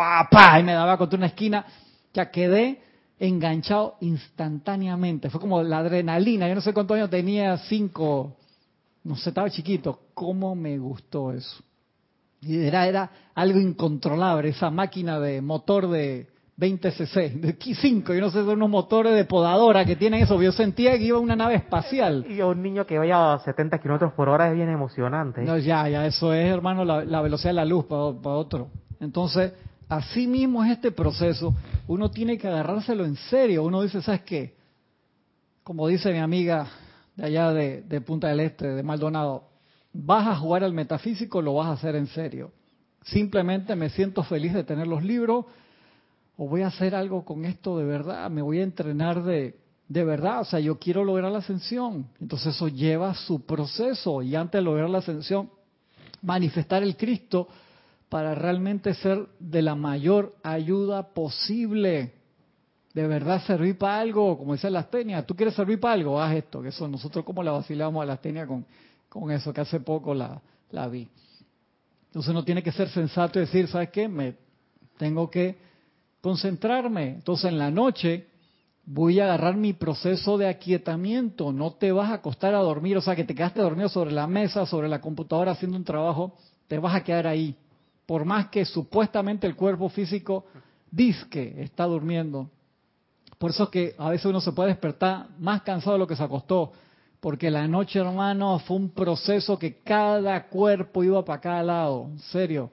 y 0.61 0.63
me 0.63 0.75
daba 0.75 0.99
contra 0.99 1.17
una 1.17 1.29
esquina. 1.29 1.65
Ya 2.13 2.31
quedé 2.31 2.83
enganchado 3.19 3.97
instantáneamente. 4.01 5.31
Fue 5.31 5.41
como 5.41 5.63
la 5.63 5.79
adrenalina. 5.79 6.47
Yo 6.47 6.55
no 6.55 6.61
sé 6.61 6.75
cuántos 6.75 6.97
años 6.97 7.09
tenía, 7.09 7.57
cinco, 7.57 8.37
no 9.05 9.17
sé, 9.17 9.31
estaba 9.31 9.49
chiquito. 9.49 10.01
¿Cómo 10.13 10.55
me 10.55 10.77
gustó 10.77 11.33
eso? 11.33 11.63
Y 12.43 12.59
era, 12.59 12.87
era 12.87 13.11
algo 13.35 13.59
incontrolable, 13.59 14.51
esa 14.51 14.71
máquina 14.71 15.19
de 15.19 15.41
motor 15.41 15.89
de 15.89 16.27
20 16.57 16.91
cc, 16.93 17.31
de 17.31 17.57
5, 17.75 18.13
yo 18.13 18.21
no 18.21 18.31
sé, 18.31 18.41
son 18.41 18.51
unos 18.51 18.71
motores 18.71 19.15
de 19.15 19.25
podadora 19.25 19.85
que 19.85 19.97
tienen 19.97 20.23
eso. 20.23 20.41
Yo 20.41 20.53
sentía 20.53 20.97
que 20.99 21.05
iba 21.05 21.19
una 21.19 21.35
nave 21.35 21.55
espacial. 21.55 22.27
Y 22.29 22.41
un 22.43 22.63
niño 22.63 22.87
que 22.87 22.99
vaya 22.99 23.35
a 23.35 23.39
70 23.39 23.79
kilómetros 23.79 24.13
por 24.13 24.29
hora 24.29 24.49
es 24.49 24.55
bien 24.55 24.69
emocionante. 24.69 25.43
No, 25.43 25.57
ya, 25.59 25.89
ya, 25.89 26.07
eso 26.07 26.33
es, 26.35 26.53
hermano, 26.53 26.85
la, 26.85 27.23
velocidad 27.23 27.51
de 27.51 27.55
la 27.55 27.65
luz 27.65 27.87
para, 27.87 28.13
para 28.13 28.37
otro. 28.37 28.69
Entonces, 29.01 29.53
así 29.89 30.27
mismo 30.27 30.63
es 30.63 30.73
este 30.73 30.93
proceso. 30.93 31.55
Uno 31.89 32.11
tiene 32.11 32.37
que 32.37 32.49
agarrárselo 32.49 33.05
en 33.07 33.17
serio. 33.17 33.65
Uno 33.65 33.83
dice, 33.83 34.03
¿sabes 34.03 34.23
qué? 34.23 34.55
Como 35.65 35.89
dice 35.89 36.13
mi 36.13 36.19
amiga 36.19 36.67
de 37.17 37.27
allá 37.27 37.51
de, 37.53 37.83
de 37.83 38.01
Punta 38.03 38.29
del 38.29 38.41
Este, 38.41 38.69
de 38.69 38.83
Maldonado, 38.83 39.45
¿vas 39.93 40.27
a 40.29 40.37
jugar 40.37 40.65
al 40.65 40.75
metafísico 40.75 41.41
lo 41.41 41.55
vas 41.55 41.69
a 41.69 41.73
hacer 41.73 41.97
en 41.97 42.07
serio? 42.09 42.53
Simplemente 43.05 43.75
me 43.75 43.89
siento 43.89 44.23
feliz 44.23 44.53
de 44.55 44.65
tener 44.65 44.87
los 44.87 45.03
libros 45.03 45.47
o 46.43 46.49
voy 46.49 46.63
a 46.63 46.67
hacer 46.67 46.97
algo 46.97 47.25
con 47.25 47.45
esto 47.45 47.79
de 47.79 47.85
verdad, 47.85 48.29
me 48.29 48.43
voy 48.43 48.59
a 48.59 48.65
entrenar 48.65 49.23
de, 49.23 49.55
de 49.87 50.05
verdad, 50.05 50.41
o 50.41 50.45
sea, 50.45 50.59
yo 50.59 50.77
quiero 50.77 51.05
lograr 51.05 51.31
la 51.31 51.39
ascensión. 51.39 52.09
Entonces 52.21 52.57
eso 52.57 52.67
lleva 52.67 53.15
su 53.15 53.47
proceso 53.47 54.23
y 54.23 54.35
antes 54.35 54.59
de 54.59 54.63
lograr 54.63 54.91
la 54.91 54.99
ascensión, 54.99 55.51
manifestar 56.21 56.83
el 56.83 56.97
Cristo 56.97 57.47
para 58.09 58.35
realmente 58.35 58.93
ser 58.93 59.25
de 59.39 59.63
la 59.63 59.77
mayor 59.77 60.35
ayuda 60.43 61.11
posible. 61.15 62.13
De 62.93 63.07
verdad 63.07 63.41
servir 63.47 63.79
para 63.79 64.01
algo, 64.01 64.37
como 64.37 64.55
dice 64.55 64.69
la 64.69 64.81
astenia, 64.81 65.25
tú 65.25 65.37
quieres 65.37 65.55
servir 65.55 65.79
para 65.79 65.95
algo, 65.95 66.21
haz 66.21 66.35
esto, 66.35 66.61
que 66.61 66.71
eso 66.71 66.89
nosotros 66.89 67.25
como 67.25 67.45
la 67.45 67.53
vacilamos 67.53 68.03
a 68.03 68.07
la 68.07 68.15
astenia 68.15 68.49
con, 68.49 68.67
con 69.09 69.31
eso, 69.31 69.53
que 69.53 69.61
hace 69.61 69.79
poco 69.79 70.13
la, 70.13 70.43
la 70.73 70.89
vi. 70.89 71.09
Entonces 72.07 72.31
uno 72.33 72.45
tiene 72.45 72.65
que 72.65 72.73
ser 72.73 72.89
sensato 72.89 73.39
y 73.39 73.43
decir, 73.43 73.69
¿sabes 73.69 73.91
qué? 73.91 74.09
Me 74.09 74.35
tengo 74.99 75.31
que 75.31 75.71
concentrarme. 76.23 77.11
Entonces 77.11 77.51
en 77.51 77.59
la 77.59 77.71
noche 77.71 78.29
voy 78.85 79.21
a 79.21 79.25
agarrar 79.25 79.57
mi 79.57 79.75
proceso 79.75 80.39
de 80.39 80.49
aquietamiento, 80.49 81.53
no 81.53 81.73
te 81.73 81.93
vas 81.93 82.11
a 82.11 82.15
acostar 82.15 82.55
a 82.55 82.61
dormir, 82.61 82.97
o 82.97 83.03
sea, 83.03 83.15
que 83.15 83.25
te 83.25 83.35
quedaste 83.35 83.61
dormido 83.61 83.89
sobre 83.91 84.13
la 84.13 84.27
mesa, 84.27 84.65
sobre 84.65 84.89
la 84.89 85.01
computadora 85.01 85.53
haciendo 85.53 85.77
un 85.77 85.85
trabajo, 85.85 86.35
te 86.69 86.79
vas 86.79 86.95
a 86.95 87.05
quedar 87.05 87.27
ahí. 87.27 87.55
Por 88.07 88.25
más 88.25 88.49
que 88.49 88.65
supuestamente 88.65 89.47
el 89.47 89.55
cuerpo 89.55 89.89
físico 89.89 90.47
que 91.31 91.63
está 91.63 91.85
durmiendo. 91.85 92.51
Por 93.39 93.51
eso 93.51 93.65
es 93.65 93.69
que 93.71 93.95
a 93.99 94.11
veces 94.11 94.27
uno 94.27 94.41
se 94.41 94.53
puede 94.53 94.69
despertar 94.69 95.29
más 95.39 95.63
cansado 95.63 95.95
de 95.95 95.99
lo 95.99 96.07
que 96.07 96.17
se 96.17 96.23
acostó, 96.23 96.73
porque 97.19 97.51
la 97.51 97.67
noche, 97.67 97.99
hermano, 97.99 98.59
fue 98.59 98.77
un 98.77 98.91
proceso 98.91 99.59
que 99.59 99.81
cada 99.83 100.49
cuerpo 100.49 101.03
iba 101.03 101.25
para 101.25 101.41
cada 101.41 101.63
lado, 101.63 102.09
en 102.11 102.19
serio 102.19 102.71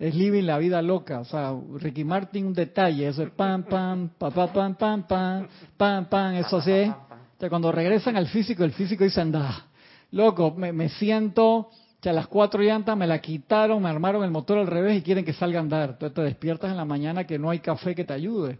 es 0.00 0.14
living 0.14 0.44
la 0.44 0.56
vida 0.56 0.80
loca. 0.80 1.20
O 1.20 1.24
sea, 1.26 1.54
Ricky 1.74 2.04
Martin 2.04 2.46
un 2.46 2.54
detalle, 2.54 3.06
eso 3.06 3.22
es 3.22 3.30
pam, 3.30 3.64
pam, 3.64 4.08
pa, 4.16 4.30
pa, 4.30 4.50
pam, 4.50 4.74
pam, 4.74 5.06
pam, 5.06 5.46
pam, 5.76 6.06
pam, 6.06 6.34
eso 6.36 6.56
así 6.56 6.70
es. 6.70 6.88
¿eh? 6.88 6.90
O 6.90 7.38
sea, 7.38 7.50
cuando 7.50 7.70
regresan 7.70 8.16
al 8.16 8.26
físico, 8.26 8.64
el 8.64 8.72
físico 8.72 9.04
dice, 9.04 9.20
anda, 9.20 9.66
loco, 10.10 10.54
me, 10.56 10.72
me 10.72 10.88
siento, 10.88 11.44
o 11.44 11.72
sea, 12.02 12.14
las 12.14 12.28
cuatro 12.28 12.62
llantas 12.62 12.96
me 12.96 13.06
la 13.06 13.20
quitaron, 13.20 13.82
me 13.82 13.90
armaron 13.90 14.24
el 14.24 14.30
motor 14.30 14.56
al 14.56 14.66
revés 14.66 14.98
y 14.98 15.02
quieren 15.02 15.22
que 15.22 15.34
salga 15.34 15.58
a 15.58 15.62
andar. 15.62 15.90
Entonces 15.90 16.14
te 16.14 16.22
despiertas 16.22 16.70
en 16.70 16.78
la 16.78 16.86
mañana 16.86 17.26
que 17.26 17.38
no 17.38 17.50
hay 17.50 17.58
café 17.58 17.94
que 17.94 18.04
te 18.04 18.14
ayude. 18.14 18.58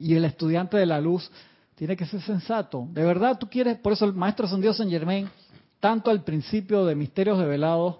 Y 0.00 0.16
el 0.16 0.24
estudiante 0.24 0.76
de 0.76 0.86
la 0.86 1.00
luz 1.00 1.30
tiene 1.76 1.96
que 1.96 2.06
ser 2.06 2.20
sensato. 2.22 2.88
De 2.90 3.04
verdad, 3.04 3.38
tú 3.38 3.48
quieres, 3.48 3.78
por 3.78 3.92
eso 3.92 4.04
el 4.04 4.14
maestro 4.14 4.48
San 4.48 4.60
Dios 4.60 4.76
San 4.76 4.90
Germain, 4.90 5.28
tanto 5.78 6.10
al 6.10 6.24
principio 6.24 6.84
de 6.84 6.96
Misterios 6.96 7.38
Develados, 7.38 7.98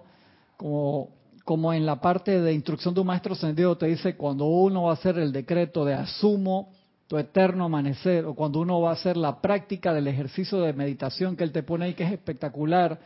como 0.57 1.14
como 1.45 1.71
en 1.73 1.85
la 1.85 2.01
parte 2.01 2.41
de 2.41 2.53
instrucción 2.53 2.95
de 2.95 3.01
un 3.01 3.07
maestro 3.07 3.33
ascendido 3.33 3.77
te 3.77 3.85
dice 3.85 4.17
cuando 4.17 4.45
uno 4.45 4.83
va 4.83 4.91
a 4.91 4.93
hacer 4.95 5.19
el 5.19 5.31
decreto 5.31 5.85
de 5.85 5.93
asumo 5.93 6.71
tu 7.07 7.19
eterno 7.19 7.65
amanecer 7.65 8.25
o 8.25 8.33
cuando 8.33 8.59
uno 8.59 8.81
va 8.81 8.89
a 8.89 8.93
hacer 8.93 9.15
la 9.15 9.39
práctica 9.41 9.93
del 9.93 10.07
ejercicio 10.07 10.59
de 10.61 10.73
meditación 10.73 11.35
que 11.35 11.43
él 11.43 11.51
te 11.51 11.61
pone 11.61 11.85
ahí 11.85 11.93
que 11.93 12.03
es 12.03 12.11
espectacular, 12.11 12.99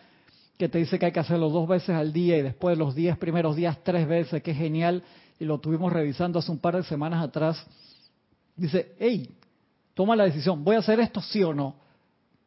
que 0.58 0.70
te 0.70 0.78
dice 0.78 0.98
que 0.98 1.08
hay 1.08 1.12
que 1.12 1.20
hacerlo 1.20 1.50
dos 1.50 1.68
veces 1.68 1.90
al 1.90 2.14
día 2.14 2.38
y 2.38 2.42
después 2.42 2.78
los 2.78 2.96
diez 2.96 3.18
primeros 3.18 3.58
días 3.58 3.78
tres 3.84 4.08
veces, 4.08 4.42
que 4.42 4.52
es 4.52 4.58
genial 4.58 5.04
y 5.38 5.44
lo 5.44 5.60
tuvimos 5.60 5.92
revisando 5.92 6.40
hace 6.40 6.50
un 6.50 6.60
par 6.60 6.78
de 6.78 6.84
semanas 6.84 7.22
atrás. 7.22 7.66
Dice, 8.56 8.94
hey, 9.00 9.30
toma 9.94 10.16
la 10.16 10.24
decisión, 10.24 10.64
¿voy 10.64 10.78
a 10.78 10.80
hacer 10.80 11.02
esto 11.02 11.22
sí 11.22 11.44
o 11.44 11.54
no? 11.54 11.76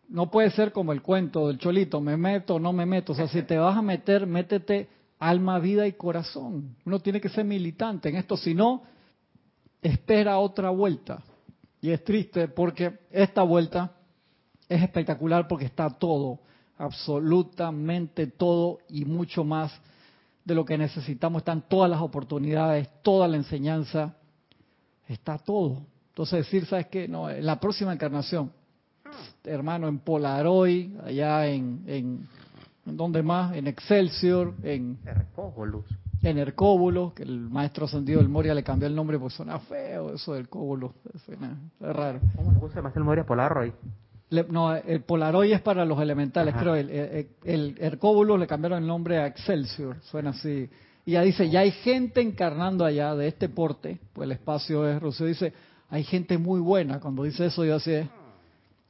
No 0.09 0.31
puede 0.31 0.51
ser 0.51 0.73
como 0.73 0.93
el 0.93 1.03
cuento 1.03 1.49
del 1.49 1.59
cholito, 1.59 2.01
me 2.01 2.17
meto 2.17 2.59
no 2.59 2.73
me 2.73 2.87
meto. 2.87 3.13
O 3.13 3.15
sea, 3.15 3.29
si 3.29 3.43
te 3.43 3.59
vas 3.59 3.77
a 3.77 3.83
meter, 3.83 4.27
métete 4.27 4.89
alma, 5.23 5.61
vida 5.61 5.87
y 5.87 5.93
corazón. 5.93 6.75
Uno 6.85 6.99
tiene 6.99 7.21
que 7.21 7.29
ser 7.29 7.45
militante 7.45 8.09
en 8.09 8.17
esto, 8.17 8.37
si 8.37 8.55
no, 8.55 8.83
espera 9.81 10.39
otra 10.39 10.71
vuelta. 10.71 11.23
Y 11.81 11.91
es 11.91 12.03
triste 12.03 12.49
porque 12.49 12.99
esta 13.11 13.43
vuelta 13.43 13.93
es 14.69 14.83
espectacular 14.83 15.47
porque 15.47 15.67
está 15.67 15.89
todo, 15.91 16.41
absolutamente 16.77 18.27
todo 18.27 18.79
y 18.89 19.05
mucho 19.05 19.45
más 19.45 19.73
de 20.45 20.57
lo 20.57 20.65
que 20.65 20.77
necesitamos. 20.77 21.43
Están 21.43 21.69
todas 21.69 21.89
las 21.89 22.01
oportunidades, 22.01 22.89
toda 23.03 23.29
la 23.29 23.37
enseñanza, 23.37 24.17
está 25.07 25.39
todo. 25.39 25.87
Entonces 26.09 26.45
decir, 26.45 26.67
¿sabes 26.67 26.89
qué? 26.89 27.07
No, 27.07 27.31
en 27.31 27.47
la 27.47 27.61
próxima 27.61 27.93
encarnación, 27.93 28.51
hermano, 29.45 29.87
en 29.87 30.01
Polaroid, 30.01 30.99
allá 30.99 31.47
en 31.47 31.85
¿En 31.87 32.29
dónde 32.85 33.23
más? 33.23 33.55
En 33.57 33.67
Excelsior, 33.67 34.55
en 34.63 34.99
Hercóbulos. 35.05 35.85
En 36.23 36.39
Hercóbulos, 36.39 37.15
que 37.15 37.23
el 37.23 37.41
maestro 37.51 37.89
sentido 37.89 38.21
del 38.21 38.29
Moria 38.29 38.55
le 38.55 38.63
cambió 38.63 38.87
el 38.87 38.95
nombre 38.95 39.19
porque 39.19 39.35
suena 39.35 39.59
feo 39.59 40.15
eso 40.15 40.35
del 40.35 40.49
Cóbulo. 40.49 40.95
Suena, 41.25 41.59
es 41.81 41.97
raro. 41.97 42.21
¿Cómo 42.37 42.69
se 42.69 42.77
llama 42.77 42.93
el 42.95 43.05
Moria 43.05 43.25
Polaroid? 43.25 43.73
no, 44.49 44.75
el 44.75 45.03
Polaroid 45.03 45.53
es 45.53 45.61
para 45.61 45.85
los 45.85 46.01
elementales, 46.01 46.55
creo. 46.55 46.75
El, 46.75 46.91
el, 46.91 47.29
el 47.45 47.77
Hercóbulos 47.79 48.39
le 48.39 48.47
cambiaron 48.47 48.79
el 48.79 48.87
nombre 48.87 49.19
a 49.19 49.27
Excelsior, 49.27 49.97
suena 50.03 50.31
así. 50.31 50.71
Y 51.05 51.13
ya 51.13 51.23
dice, 51.23 51.51
ya 51.51 51.61
hay 51.61 51.73
gente 51.73 52.21
encarnando 52.21 52.85
allá 52.85 53.15
de 53.15 53.27
este 53.27 53.49
porte, 53.49 53.99
pues 54.13 54.27
el 54.27 54.33
espacio 54.33 54.89
es, 54.89 55.01
Rocío 55.03 55.27
dice, 55.27 55.53
hay 55.91 56.05
gente 56.05 56.39
muy 56.39 56.61
buena. 56.61 57.01
Cuando 57.01 57.25
dice 57.25 57.47
eso, 57.47 57.65
yo 57.65 57.77
así, 57.77 57.93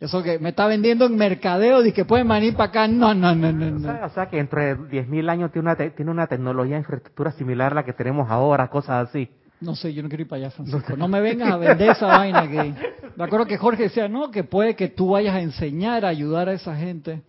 eso 0.02 0.20
que 0.20 0.40
me 0.40 0.48
está 0.48 0.66
vendiendo 0.66 1.06
en 1.06 1.16
mercadeo 1.16 1.84
y 1.86 1.92
que 1.92 2.04
pueden 2.04 2.26
venir 2.26 2.54
para 2.54 2.70
acá. 2.70 2.88
No, 2.88 3.14
no, 3.14 3.36
no, 3.36 3.52
no. 3.52 4.04
O, 4.04 4.08
sea, 4.08 4.28
que 4.28 4.36
dentro 4.36 4.60
de 4.60 4.76
10.000 4.76 5.30
años 5.30 5.52
tiene 5.52 5.70
una, 5.70 5.76
tiene 5.76 6.10
una 6.10 6.26
tecnología 6.26 6.76
infraestructura 6.76 7.30
similar 7.30 7.70
a 7.70 7.76
la 7.76 7.84
que 7.84 7.92
tenemos 7.92 8.28
ahora, 8.28 8.68
cosas 8.68 9.08
así. 9.08 9.28
No 9.60 9.76
sé, 9.76 9.94
yo 9.94 10.02
no 10.02 10.08
quiero 10.08 10.22
ir 10.22 10.28
para 10.28 10.40
allá, 10.40 10.50
Francisco. 10.50 10.96
No 10.96 11.06
me 11.06 11.20
vengas 11.20 11.52
a 11.52 11.56
vender 11.56 11.90
esa 11.90 12.06
vaina 12.18 12.50
que... 12.50 12.74
Me 13.14 13.24
acuerdo 13.24 13.46
que 13.46 13.56
Jorge 13.56 13.84
decía, 13.84 14.08
no, 14.08 14.32
que 14.32 14.42
puede 14.42 14.74
que 14.74 14.88
tú 14.88 15.10
vayas 15.10 15.36
a 15.36 15.40
enseñar, 15.40 16.04
a 16.04 16.08
ayudar 16.08 16.48
a 16.48 16.54
esa 16.54 16.74
gente. 16.74 17.22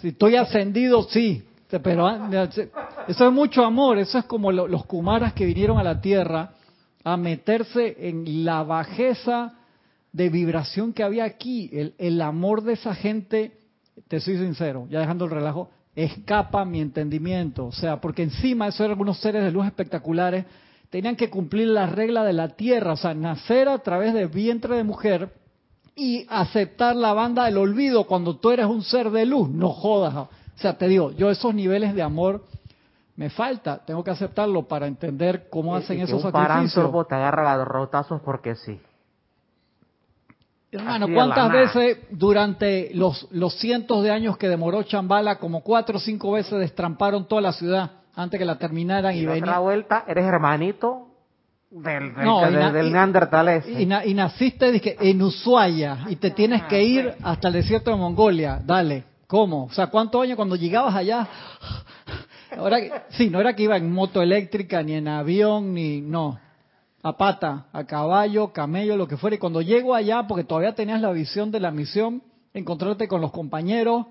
Si 0.00 0.08
estoy 0.08 0.34
ascendido, 0.34 1.04
sí. 1.04 1.44
Pero 1.80 2.08
ah, 2.08 2.28
eso 3.06 3.26
es 3.26 3.32
mucho 3.32 3.64
amor. 3.64 3.98
Eso 3.98 4.18
es 4.18 4.24
como 4.24 4.50
los 4.50 4.84
kumaras 4.86 5.32
que 5.32 5.44
vinieron 5.44 5.78
a 5.78 5.84
la 5.84 6.00
Tierra 6.00 6.54
a 7.04 7.16
meterse 7.16 7.96
en 8.00 8.44
la 8.44 8.64
bajeza 8.64 9.59
de 10.12 10.28
vibración 10.28 10.92
que 10.92 11.02
había 11.02 11.24
aquí, 11.24 11.70
el, 11.72 11.94
el 11.98 12.20
amor 12.20 12.62
de 12.62 12.74
esa 12.74 12.94
gente, 12.94 13.58
te 14.08 14.20
soy 14.20 14.38
sincero, 14.38 14.86
ya 14.90 15.00
dejando 15.00 15.26
el 15.26 15.30
relajo, 15.30 15.70
escapa 15.94 16.64
mi 16.64 16.80
entendimiento. 16.80 17.66
O 17.66 17.72
sea, 17.72 18.00
porque 18.00 18.22
encima 18.22 18.68
esos 18.68 18.80
eran 18.80 18.92
algunos 18.92 19.18
seres 19.20 19.44
de 19.44 19.50
luz 19.50 19.66
espectaculares, 19.66 20.44
tenían 20.90 21.16
que 21.16 21.30
cumplir 21.30 21.68
la 21.68 21.86
regla 21.86 22.24
de 22.24 22.32
la 22.32 22.48
tierra, 22.48 22.92
o 22.92 22.96
sea, 22.96 23.14
nacer 23.14 23.68
a 23.68 23.78
través 23.78 24.14
de 24.14 24.26
vientre 24.26 24.76
de 24.76 24.84
mujer 24.84 25.32
y 25.94 26.26
aceptar 26.28 26.96
la 26.96 27.12
banda 27.12 27.44
del 27.44 27.58
olvido 27.58 28.04
cuando 28.04 28.36
tú 28.36 28.50
eres 28.50 28.66
un 28.66 28.82
ser 28.82 29.10
de 29.10 29.26
luz. 29.26 29.48
No 29.48 29.70
jodas. 29.70 30.14
O 30.14 30.28
sea, 30.56 30.76
te 30.76 30.88
digo, 30.88 31.12
yo 31.12 31.30
esos 31.30 31.54
niveles 31.54 31.94
de 31.94 32.02
amor 32.02 32.44
me 33.16 33.28
falta, 33.28 33.84
tengo 33.84 34.02
que 34.02 34.10
aceptarlo 34.10 34.66
para 34.66 34.86
entender 34.86 35.48
cómo 35.50 35.76
hacen 35.76 36.00
esos 36.00 36.24
un 36.24 36.32
sacrificios. 36.32 37.06
te 37.06 37.14
agarra 37.14 37.56
los 37.56 37.68
rotazos 37.68 38.22
porque 38.22 38.54
sí. 38.54 38.80
Hermano, 40.72 41.08
¿cuántas 41.12 41.50
veces 41.50 41.98
durante 42.10 42.90
los, 42.94 43.26
los 43.32 43.54
cientos 43.58 44.04
de 44.04 44.10
años 44.10 44.36
que 44.36 44.48
demoró 44.48 44.84
Chambala, 44.84 45.38
como 45.38 45.62
cuatro 45.62 45.96
o 45.96 46.00
cinco 46.00 46.32
veces 46.32 46.58
destramparon 46.60 47.26
toda 47.26 47.42
la 47.42 47.52
ciudad 47.52 47.90
antes 48.14 48.38
que 48.38 48.44
la 48.44 48.56
terminaran 48.56 49.14
y, 49.14 49.20
y 49.20 49.26
venía? 49.26 49.58
vuelta, 49.58 50.04
eres 50.06 50.24
hermanito 50.24 51.08
del, 51.70 52.14
del, 52.14 52.92
Neandertal 52.92 53.62
y, 53.66 53.82
y, 53.82 54.14
naciste 54.14 54.70
dije, 54.70 54.96
en 55.00 55.22
Ushuaia 55.22 56.06
y 56.08 56.16
te 56.16 56.30
tienes 56.30 56.62
que 56.64 56.82
ir 56.82 57.14
hasta 57.22 57.48
el 57.48 57.54
desierto 57.54 57.90
de 57.90 57.96
Mongolia. 57.96 58.60
Dale, 58.64 59.04
¿cómo? 59.26 59.64
O 59.64 59.72
sea, 59.72 59.88
¿cuántos 59.88 60.22
años 60.22 60.36
cuando 60.36 60.56
llegabas 60.56 60.94
allá? 60.94 61.26
Ahora, 62.56 63.06
sí, 63.10 63.30
no 63.30 63.40
era 63.40 63.54
que 63.54 63.64
iba 63.64 63.76
en 63.76 63.90
moto 63.92 64.20
eléctrica, 64.20 64.82
ni 64.82 64.94
en 64.94 65.06
avión, 65.06 65.72
ni... 65.74 66.00
No, 66.00 66.38
a 67.02 67.16
pata, 67.16 67.66
a 67.72 67.84
caballo, 67.84 68.52
camello, 68.52 68.96
lo 68.96 69.08
que 69.08 69.16
fuera. 69.16 69.36
Y 69.36 69.38
cuando 69.38 69.62
llego 69.62 69.94
allá, 69.94 70.26
porque 70.26 70.44
todavía 70.44 70.74
tenías 70.74 71.00
la 71.00 71.12
visión 71.12 71.50
de 71.50 71.60
la 71.60 71.70
misión, 71.70 72.22
encontrarte 72.52 73.08
con 73.08 73.20
los 73.20 73.32
compañeros, 73.32 74.06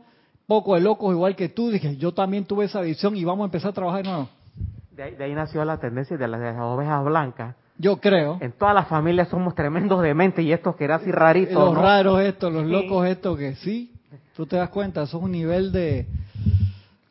poco 0.47 0.75
de 0.75 0.81
locos 0.81 1.13
igual 1.13 1.35
que 1.35 1.49
tú, 1.49 1.69
dije, 1.69 1.97
yo 1.97 2.13
también 2.13 2.45
tuve 2.45 2.65
esa 2.65 2.81
visión 2.81 3.15
y 3.15 3.23
vamos 3.23 3.43
a 3.43 3.45
empezar 3.45 3.71
a 3.71 3.73
trabajar 3.73 4.03
de 4.03 4.09
nuevo. 4.09 4.29
De 4.91 5.23
ahí, 5.23 5.33
nació 5.33 5.63
la 5.63 5.77
tendencia 5.77 6.17
de 6.17 6.27
las, 6.27 6.59
ovejas 6.59 7.05
blancas. 7.05 7.55
Yo 7.77 7.97
creo. 8.01 8.37
En 8.41 8.51
todas 8.51 8.75
las 8.75 8.89
familias 8.89 9.29
somos 9.29 9.55
tremendos 9.55 10.01
de 10.01 10.13
mente 10.13 10.41
y 10.41 10.51
estos 10.51 10.75
que 10.75 10.83
eran 10.83 10.99
así 10.99 11.11
raritos. 11.11 11.53
Los 11.53 11.77
raros 11.77 12.19
estos, 12.21 12.51
los 12.51 12.65
locos 12.65 13.07
estos 13.07 13.37
que 13.37 13.55
sí, 13.55 13.93
tú 14.35 14.45
te 14.45 14.57
das 14.57 14.69
cuenta, 14.69 15.03
eso 15.03 15.17
es 15.17 15.23
un 15.23 15.31
nivel 15.31 15.71
de 15.71 16.05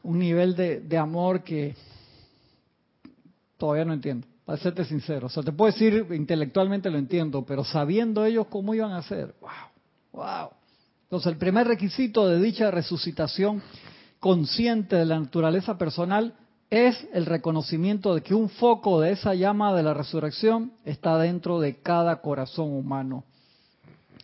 un 0.03 0.19
nivel 0.19 0.55
de, 0.55 0.81
de 0.81 0.99
amor 0.99 1.43
que 1.43 1.75
todavía 3.57 3.87
no 3.87 3.95
entiendo 3.95 4.28
para 4.49 4.63
serte 4.63 4.83
sincero. 4.87 5.27
O 5.27 5.29
sea, 5.29 5.43
te 5.43 5.53
puedo 5.53 5.71
decir, 5.71 6.07
intelectualmente 6.11 6.89
lo 6.89 6.97
entiendo, 6.97 7.45
pero 7.45 7.65
sabiendo 7.65 8.25
ellos 8.25 8.47
cómo 8.47 8.73
iban 8.73 8.93
a 8.93 8.97
hacer, 8.97 9.35
wow, 9.43 9.51
wow. 10.13 10.49
Entonces, 11.03 11.33
el 11.33 11.37
primer 11.39 11.67
requisito 11.67 12.27
de 12.27 12.41
dicha 12.41 12.71
resucitación 12.71 13.61
consciente 14.19 14.97
de 14.97 15.05
la 15.05 15.21
naturaleza 15.21 15.77
personal 15.77 16.33
es 16.71 16.97
el 17.13 17.27
reconocimiento 17.27 18.15
de 18.15 18.23
que 18.23 18.35
un 18.35 18.49
foco 18.49 19.03
de 19.03 19.13
esa 19.13 19.35
llama 19.35 19.75
de 19.75 19.83
la 19.83 19.93
resurrección 19.93 20.73
está 20.87 21.19
dentro 21.19 21.61
de 21.61 21.83
cada 21.83 22.23
corazón 22.23 22.73
humano. 22.73 23.25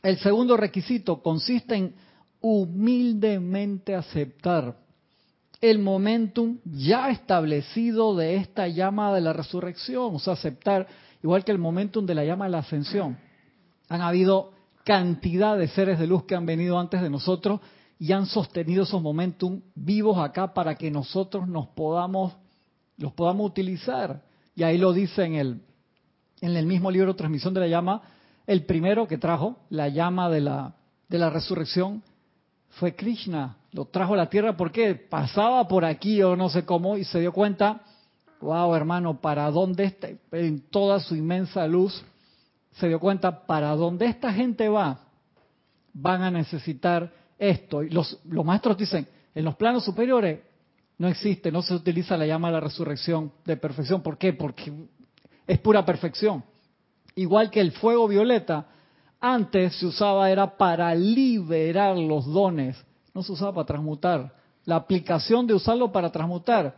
El 0.02 0.16
segundo 0.20 0.56
requisito 0.56 1.22
consiste 1.22 1.74
en 1.74 1.94
humildemente 2.40 3.94
aceptar 3.94 4.74
el 5.70 5.78
momentum 5.78 6.58
ya 6.64 7.08
establecido 7.08 8.14
de 8.14 8.36
esta 8.36 8.68
llama 8.68 9.14
de 9.14 9.22
la 9.22 9.32
resurrección, 9.32 10.14
o 10.14 10.18
sea, 10.18 10.34
aceptar, 10.34 10.86
igual 11.22 11.42
que 11.42 11.52
el 11.52 11.58
momentum 11.58 12.04
de 12.04 12.14
la 12.14 12.24
llama 12.24 12.44
de 12.44 12.50
la 12.50 12.58
ascensión. 12.58 13.16
Han 13.88 14.02
habido 14.02 14.52
cantidad 14.84 15.56
de 15.56 15.68
seres 15.68 15.98
de 15.98 16.06
luz 16.06 16.24
que 16.24 16.34
han 16.34 16.44
venido 16.44 16.78
antes 16.78 17.00
de 17.00 17.08
nosotros 17.08 17.60
y 17.98 18.12
han 18.12 18.26
sostenido 18.26 18.82
esos 18.82 19.00
momentum 19.00 19.62
vivos 19.74 20.18
acá 20.18 20.52
para 20.52 20.74
que 20.74 20.90
nosotros 20.90 21.48
nos 21.48 21.68
podamos, 21.68 22.34
los 22.98 23.14
podamos 23.14 23.50
utilizar. 23.50 24.22
Y 24.54 24.64
ahí 24.64 24.76
lo 24.76 24.92
dice 24.92 25.24
en 25.24 25.34
el, 25.34 25.62
en 26.42 26.56
el 26.56 26.66
mismo 26.66 26.90
libro 26.90 27.16
Transmisión 27.16 27.54
de 27.54 27.60
la 27.60 27.68
Llama, 27.68 28.02
el 28.46 28.66
primero 28.66 29.08
que 29.08 29.16
trajo 29.16 29.56
la 29.70 29.88
llama 29.88 30.28
de 30.28 30.42
la, 30.42 30.74
de 31.08 31.18
la 31.18 31.30
resurrección 31.30 32.02
fue 32.68 32.94
Krishna. 32.94 33.56
Lo 33.74 33.86
trajo 33.86 34.14
a 34.14 34.18
la 34.18 34.30
tierra 34.30 34.56
porque 34.56 34.94
pasaba 34.94 35.66
por 35.66 35.84
aquí 35.84 36.22
o 36.22 36.36
no 36.36 36.48
sé 36.48 36.64
cómo 36.64 36.96
y 36.96 37.02
se 37.02 37.18
dio 37.18 37.32
cuenta, 37.32 37.80
wow 38.40 38.72
hermano, 38.72 39.20
para 39.20 39.50
dónde 39.50 39.82
está, 39.82 40.10
en 40.30 40.60
toda 40.70 41.00
su 41.00 41.16
inmensa 41.16 41.66
luz, 41.66 42.04
se 42.70 42.86
dio 42.86 43.00
cuenta 43.00 43.46
para 43.46 43.74
dónde 43.74 44.06
esta 44.06 44.32
gente 44.32 44.68
va, 44.68 45.00
van 45.92 46.22
a 46.22 46.30
necesitar 46.30 47.12
esto. 47.36 47.82
Y 47.82 47.90
los, 47.90 48.20
los 48.26 48.44
maestros 48.44 48.78
dicen, 48.78 49.08
en 49.34 49.44
los 49.44 49.56
planos 49.56 49.84
superiores 49.84 50.38
no 50.98 51.08
existe, 51.08 51.50
no 51.50 51.60
se 51.60 51.74
utiliza 51.74 52.16
la 52.16 52.26
llama 52.26 52.46
de 52.48 52.54
la 52.54 52.60
resurrección 52.60 53.32
de 53.44 53.56
perfección. 53.56 54.02
¿Por 54.02 54.18
qué? 54.18 54.34
Porque 54.34 54.72
es 55.48 55.58
pura 55.58 55.84
perfección. 55.84 56.44
Igual 57.16 57.50
que 57.50 57.60
el 57.60 57.72
fuego 57.72 58.06
violeta, 58.06 58.68
antes 59.20 59.74
se 59.74 59.86
usaba 59.86 60.30
era 60.30 60.56
para 60.56 60.94
liberar 60.94 61.96
los 61.96 62.24
dones, 62.24 62.76
no 63.14 63.22
se 63.22 63.32
usaba 63.32 63.54
para 63.54 63.66
transmutar. 63.66 64.34
La 64.64 64.76
aplicación 64.76 65.46
de 65.46 65.54
usarlo 65.54 65.92
para 65.92 66.10
transmutar 66.10 66.74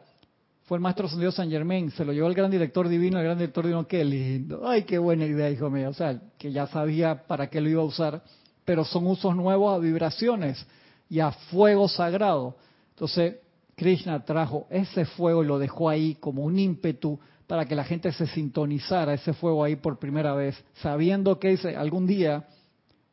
fue 0.64 0.76
el 0.76 0.82
maestro 0.82 1.08
Dios 1.08 1.34
San 1.34 1.48
Germain, 1.48 1.90
se 1.92 2.04
lo 2.04 2.12
llevó 2.12 2.28
el 2.28 2.34
gran 2.34 2.50
director 2.50 2.88
divino, 2.88 3.18
el 3.18 3.24
gran 3.24 3.38
director 3.38 3.64
divino, 3.64 3.86
qué 3.86 4.04
lindo, 4.04 4.68
ay, 4.68 4.82
qué 4.82 4.98
buena 4.98 5.24
idea, 5.24 5.48
hijo 5.48 5.70
mío, 5.70 5.90
o 5.90 5.94
sea, 5.94 6.20
que 6.36 6.50
ya 6.50 6.66
sabía 6.66 7.26
para 7.26 7.48
qué 7.48 7.60
lo 7.60 7.68
iba 7.68 7.82
a 7.82 7.86
usar, 7.86 8.22
pero 8.64 8.84
son 8.84 9.06
usos 9.06 9.34
nuevos 9.36 9.74
a 9.74 9.78
vibraciones 9.78 10.66
y 11.08 11.20
a 11.20 11.30
fuego 11.30 11.88
sagrado. 11.88 12.56
Entonces, 12.90 13.36
Krishna 13.76 14.24
trajo 14.24 14.66
ese 14.68 15.04
fuego 15.04 15.44
y 15.44 15.46
lo 15.46 15.58
dejó 15.60 15.88
ahí 15.88 16.16
como 16.16 16.42
un 16.42 16.58
ímpetu 16.58 17.18
para 17.46 17.64
que 17.64 17.76
la 17.76 17.84
gente 17.84 18.10
se 18.10 18.26
sintonizara 18.26 19.14
ese 19.14 19.32
fuego 19.34 19.62
ahí 19.62 19.76
por 19.76 20.00
primera 20.00 20.34
vez, 20.34 20.60
sabiendo 20.82 21.38
que 21.38 21.50
dice, 21.50 21.76
algún 21.76 22.08
día 22.08 22.44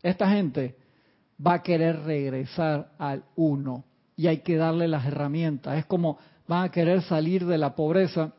esta 0.02 0.28
gente 0.32 0.76
va 1.46 1.56
a 1.56 1.64
querer 1.64 2.04
regresar 2.04 2.92
al 2.98 3.24
uno 3.36 3.84
y 4.16 4.28
hay 4.28 4.40
que 4.40 4.56
darle 4.58 4.88
las 4.88 5.06
herramientas. 5.06 5.78
Es 5.78 5.86
como 5.86 6.18
van 6.48 6.66
a 6.66 6.72
querer 6.72 7.02
salir 7.02 7.46
de 7.46 7.58
la 7.58 7.76
pobreza, 7.76 8.34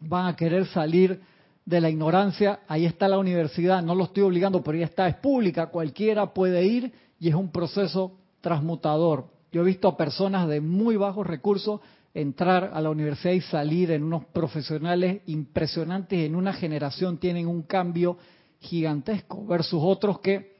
van 0.00 0.26
a 0.26 0.36
querer 0.36 0.66
salir 0.66 1.20
de 1.64 1.80
la 1.80 1.90
ignorancia. 1.90 2.60
Ahí 2.68 2.86
está 2.86 3.08
la 3.08 3.18
universidad, 3.18 3.82
no 3.82 3.94
lo 3.94 4.04
estoy 4.04 4.22
obligando, 4.22 4.62
pero 4.62 4.78
ya 4.78 4.86
está, 4.86 5.08
es 5.08 5.16
pública, 5.16 5.66
cualquiera 5.66 6.32
puede 6.32 6.64
ir 6.64 6.92
y 7.20 7.28
es 7.28 7.34
un 7.34 7.50
proceso 7.50 8.12
transmutador. 8.40 9.26
Yo 9.52 9.62
he 9.62 9.64
visto 9.64 9.88
a 9.88 9.96
personas 9.96 10.48
de 10.48 10.60
muy 10.60 10.96
bajos 10.96 11.26
recursos 11.26 11.80
entrar 12.14 12.70
a 12.72 12.80
la 12.80 12.90
universidad 12.90 13.34
y 13.34 13.40
salir 13.40 13.90
en 13.90 14.02
unos 14.02 14.24
profesionales 14.26 15.22
impresionantes, 15.26 16.18
en 16.20 16.34
una 16.34 16.52
generación 16.52 17.18
tienen 17.18 17.46
un 17.46 17.62
cambio 17.62 18.16
gigantesco 18.60 19.46
versus 19.46 19.80
otros 19.82 20.20
que 20.20 20.57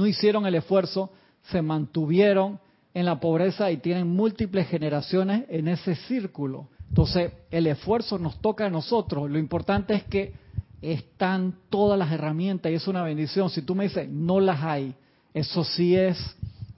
no 0.00 0.06
hicieron 0.06 0.46
el 0.46 0.54
esfuerzo, 0.54 1.10
se 1.50 1.60
mantuvieron 1.60 2.58
en 2.94 3.04
la 3.04 3.20
pobreza 3.20 3.70
y 3.70 3.76
tienen 3.76 4.08
múltiples 4.08 4.66
generaciones 4.66 5.44
en 5.50 5.68
ese 5.68 5.94
círculo. 5.94 6.68
Entonces, 6.88 7.32
el 7.50 7.66
esfuerzo 7.66 8.18
nos 8.18 8.40
toca 8.40 8.66
a 8.66 8.70
nosotros. 8.70 9.30
Lo 9.30 9.38
importante 9.38 9.94
es 9.94 10.04
que 10.04 10.32
están 10.80 11.54
todas 11.68 11.98
las 11.98 12.10
herramientas 12.10 12.72
y 12.72 12.76
es 12.76 12.88
una 12.88 13.02
bendición. 13.02 13.50
Si 13.50 13.60
tú 13.60 13.74
me 13.74 13.84
dices, 13.84 14.08
no 14.08 14.40
las 14.40 14.62
hay, 14.62 14.94
eso 15.34 15.62
sí 15.64 15.94
es 15.94 16.16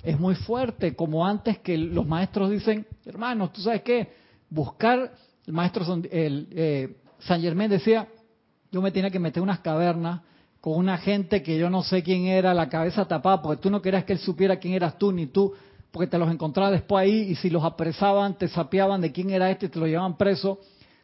es 0.02 0.18
muy 0.18 0.35
fuerte, 0.35 0.96
como 0.96 1.24
antes 1.24 1.58
que 1.58 1.78
los 1.78 2.06
maestros 2.06 2.50
dicen, 2.50 2.85
hermanos, 3.06 3.52
¿tú 3.52 3.61
sabes 3.61 3.82
qué? 3.82 4.12
Buscar, 4.50 5.14
el 5.46 5.52
maestro 5.52 5.85
el, 6.11 6.48
eh, 6.50 6.96
San 7.20 7.40
Germán 7.40 7.70
decía, 7.70 8.08
yo 8.72 8.82
me 8.82 8.90
tenía 8.90 9.11
que 9.11 9.20
meter 9.20 9.40
unas 9.40 9.61
cavernas 9.61 10.22
con 10.62 10.75
una 10.75 10.96
gente 10.96 11.42
que 11.42 11.59
yo 11.59 11.68
no 11.68 11.83
sé 11.83 12.05
quién 12.05 12.27
era, 12.27 12.55
la 12.55 12.68
cabeza 12.68 13.05
tapada, 13.05 13.42
porque 13.42 13.61
tú 13.61 13.68
no 13.68 13.83
querías 13.83 14.05
que 14.05 14.12
él 14.12 14.20
supiera 14.20 14.61
quién 14.61 14.75
eras 14.75 14.96
tú, 14.96 15.11
ni 15.11 15.27
tú, 15.27 15.53
porque 15.90 16.07
te 16.07 16.16
los 16.18 16.31
encontraba 16.31 16.70
después 16.70 17.03
ahí 17.03 17.22
y 17.22 17.35
si 17.35 17.51
los 17.51 17.64
apresaban, 17.64 18.38
te 18.38 18.46
sapeaban 18.46 19.01
de 19.01 19.11
quién 19.11 19.31
era 19.31 19.51
este 19.51 19.66
y 19.66 19.68
te 19.70 19.81
lo 19.81 19.88
llevaban 19.88 20.16
preso 20.16 20.61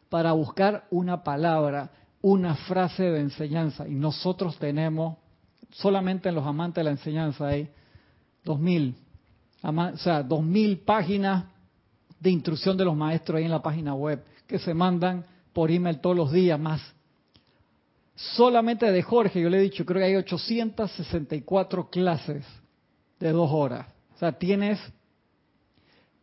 para 0.09 0.31
buscar 0.31 0.85
una 0.93 1.25
palabra, 1.25 1.91
una 2.23 2.55
frase 2.55 3.03
de 3.03 3.19
enseñanza. 3.19 3.89
Y 3.89 3.97
nosotros 3.97 4.57
tenemos, 4.59 5.17
solamente 5.73 6.29
en 6.29 6.37
los 6.37 6.47
amantes 6.47 6.77
de 6.77 6.85
la 6.85 6.93
enseñanza 6.93 7.49
ahí, 7.49 7.69
2000, 8.45 8.95
o 9.65 9.97
sea, 9.97 10.23
2000 10.23 10.79
páginas 10.85 11.47
de 12.21 12.31
instrucción 12.31 12.77
de 12.77 12.85
los 12.85 12.95
maestros 12.95 13.39
ahí 13.39 13.45
en 13.47 13.51
la 13.51 13.61
página 13.61 13.93
web 13.93 14.25
que 14.47 14.61
se 14.61 14.73
mandan 14.73 15.25
por 15.53 15.73
email 15.73 15.99
todos 15.99 16.15
los 16.15 16.31
días 16.31 16.61
más. 16.61 16.81
Solamente 18.19 18.91
de 18.91 19.01
Jorge, 19.01 19.41
yo 19.41 19.49
le 19.49 19.59
he 19.59 19.63
dicho, 19.63 19.87
creo 19.87 20.01
que 20.01 20.07
hay 20.07 20.17
864 20.17 21.89
clases 21.89 22.45
de 23.21 23.31
dos 23.31 23.49
horas. 23.53 23.87
O 24.17 24.19
sea, 24.19 24.33
tienes 24.33 24.81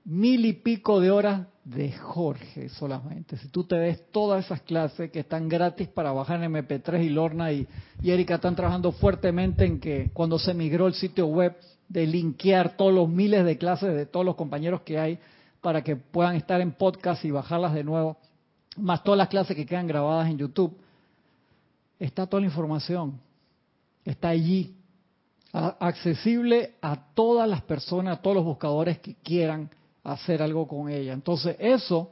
mil 0.03 0.45
y 0.45 0.51
pico 0.51 0.99
de 0.99 1.10
horas 1.10 1.47
de 1.63 1.93
Jorge 1.93 2.67
solamente. 2.67 3.38
Si 3.38 3.47
tú 3.47 3.63
te 3.63 3.77
ves 3.77 4.12
todas 4.12 4.43
esas 4.43 4.60
clases 4.62 5.10
que 5.10 5.21
están 5.21 5.47
gratis 5.47 5.88
para 5.88 6.12
bajar 6.12 6.43
en 6.43 6.51
MP3 6.51 7.01
y 7.01 7.10
Lorna 7.10 7.53
y, 7.53 7.65
y 8.01 8.12
Erika 8.12 8.36
están 8.36 8.58
trabajando 8.58 8.91
fuertemente 8.91 9.63
en 9.63 9.79
que 9.79 10.10
cuando 10.12 10.38
se 10.38 10.53
migró 10.53 10.88
el 10.88 10.95
sitio 10.95 11.27
web 11.27 11.55
de 11.88 12.05
linkear 12.05 12.75
todos 12.75 12.93
los 12.93 13.08
miles 13.08 13.45
de 13.45 13.58
clases 13.58 13.95
de 13.95 14.05
todos 14.05 14.25
los 14.25 14.36
compañeros 14.36 14.81
que 14.81 14.99
hay 14.99 15.17
para 15.62 15.81
que 15.81 15.95
puedan 15.95 16.36
estar 16.36 16.60
en 16.60 16.73
podcast 16.73 17.23
y 17.23 17.31
bajarlas 17.31 17.73
de 17.73 17.86
nuevo, 17.86 18.17
más 18.75 19.01
todas 19.01 19.17
las 19.17 19.29
clases 19.29 19.55
que 19.55 19.65
quedan 19.65 19.88
grabadas 19.88 20.29
en 20.29 20.38
YouTube. 20.38 20.77
Está 21.99 22.27
toda 22.27 22.41
la 22.41 22.47
información, 22.47 23.19
está 24.03 24.29
allí, 24.29 24.75
accesible 25.53 26.75
a 26.81 27.13
todas 27.13 27.47
las 27.49 27.62
personas, 27.62 28.17
a 28.17 28.21
todos 28.21 28.36
los 28.36 28.45
buscadores 28.45 28.99
que 28.99 29.15
quieran 29.15 29.69
hacer 30.03 30.41
algo 30.41 30.67
con 30.67 30.89
ella. 30.89 31.13
Entonces, 31.13 31.55
eso 31.60 32.12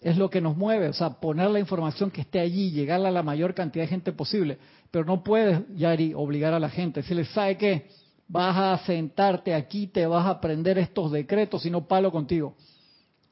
es 0.00 0.16
lo 0.16 0.30
que 0.30 0.40
nos 0.40 0.56
mueve, 0.56 0.88
o 0.88 0.92
sea, 0.92 1.10
poner 1.10 1.50
la 1.50 1.58
información 1.58 2.10
que 2.10 2.22
esté 2.22 2.40
allí, 2.40 2.70
llegarla 2.70 3.08
a 3.08 3.12
la 3.12 3.22
mayor 3.22 3.54
cantidad 3.54 3.84
de 3.84 3.88
gente 3.88 4.12
posible. 4.12 4.58
Pero 4.90 5.04
no 5.04 5.22
puedes, 5.22 5.60
Yari, 5.76 6.14
obligar 6.14 6.54
a 6.54 6.60
la 6.60 6.70
gente. 6.70 7.02
Si 7.02 7.14
les 7.14 7.28
sabe 7.30 7.56
que 7.56 7.88
vas 8.28 8.56
a 8.56 8.86
sentarte 8.86 9.52
aquí, 9.52 9.88
te 9.88 10.06
vas 10.06 10.24
a 10.26 10.30
aprender 10.30 10.78
estos 10.78 11.10
decretos, 11.10 11.62
si 11.62 11.70
no 11.70 11.86
palo 11.86 12.10
contigo. 12.12 12.54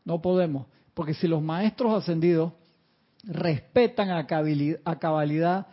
No 0.05 0.21
podemos, 0.21 0.67
porque 0.95 1.15
si 1.15 1.29
los 1.29 1.43
maestros 1.43 1.93
ascendidos 1.95 2.53
respetan 3.29 4.11
a 4.11 4.27
cabalidad 4.27 5.67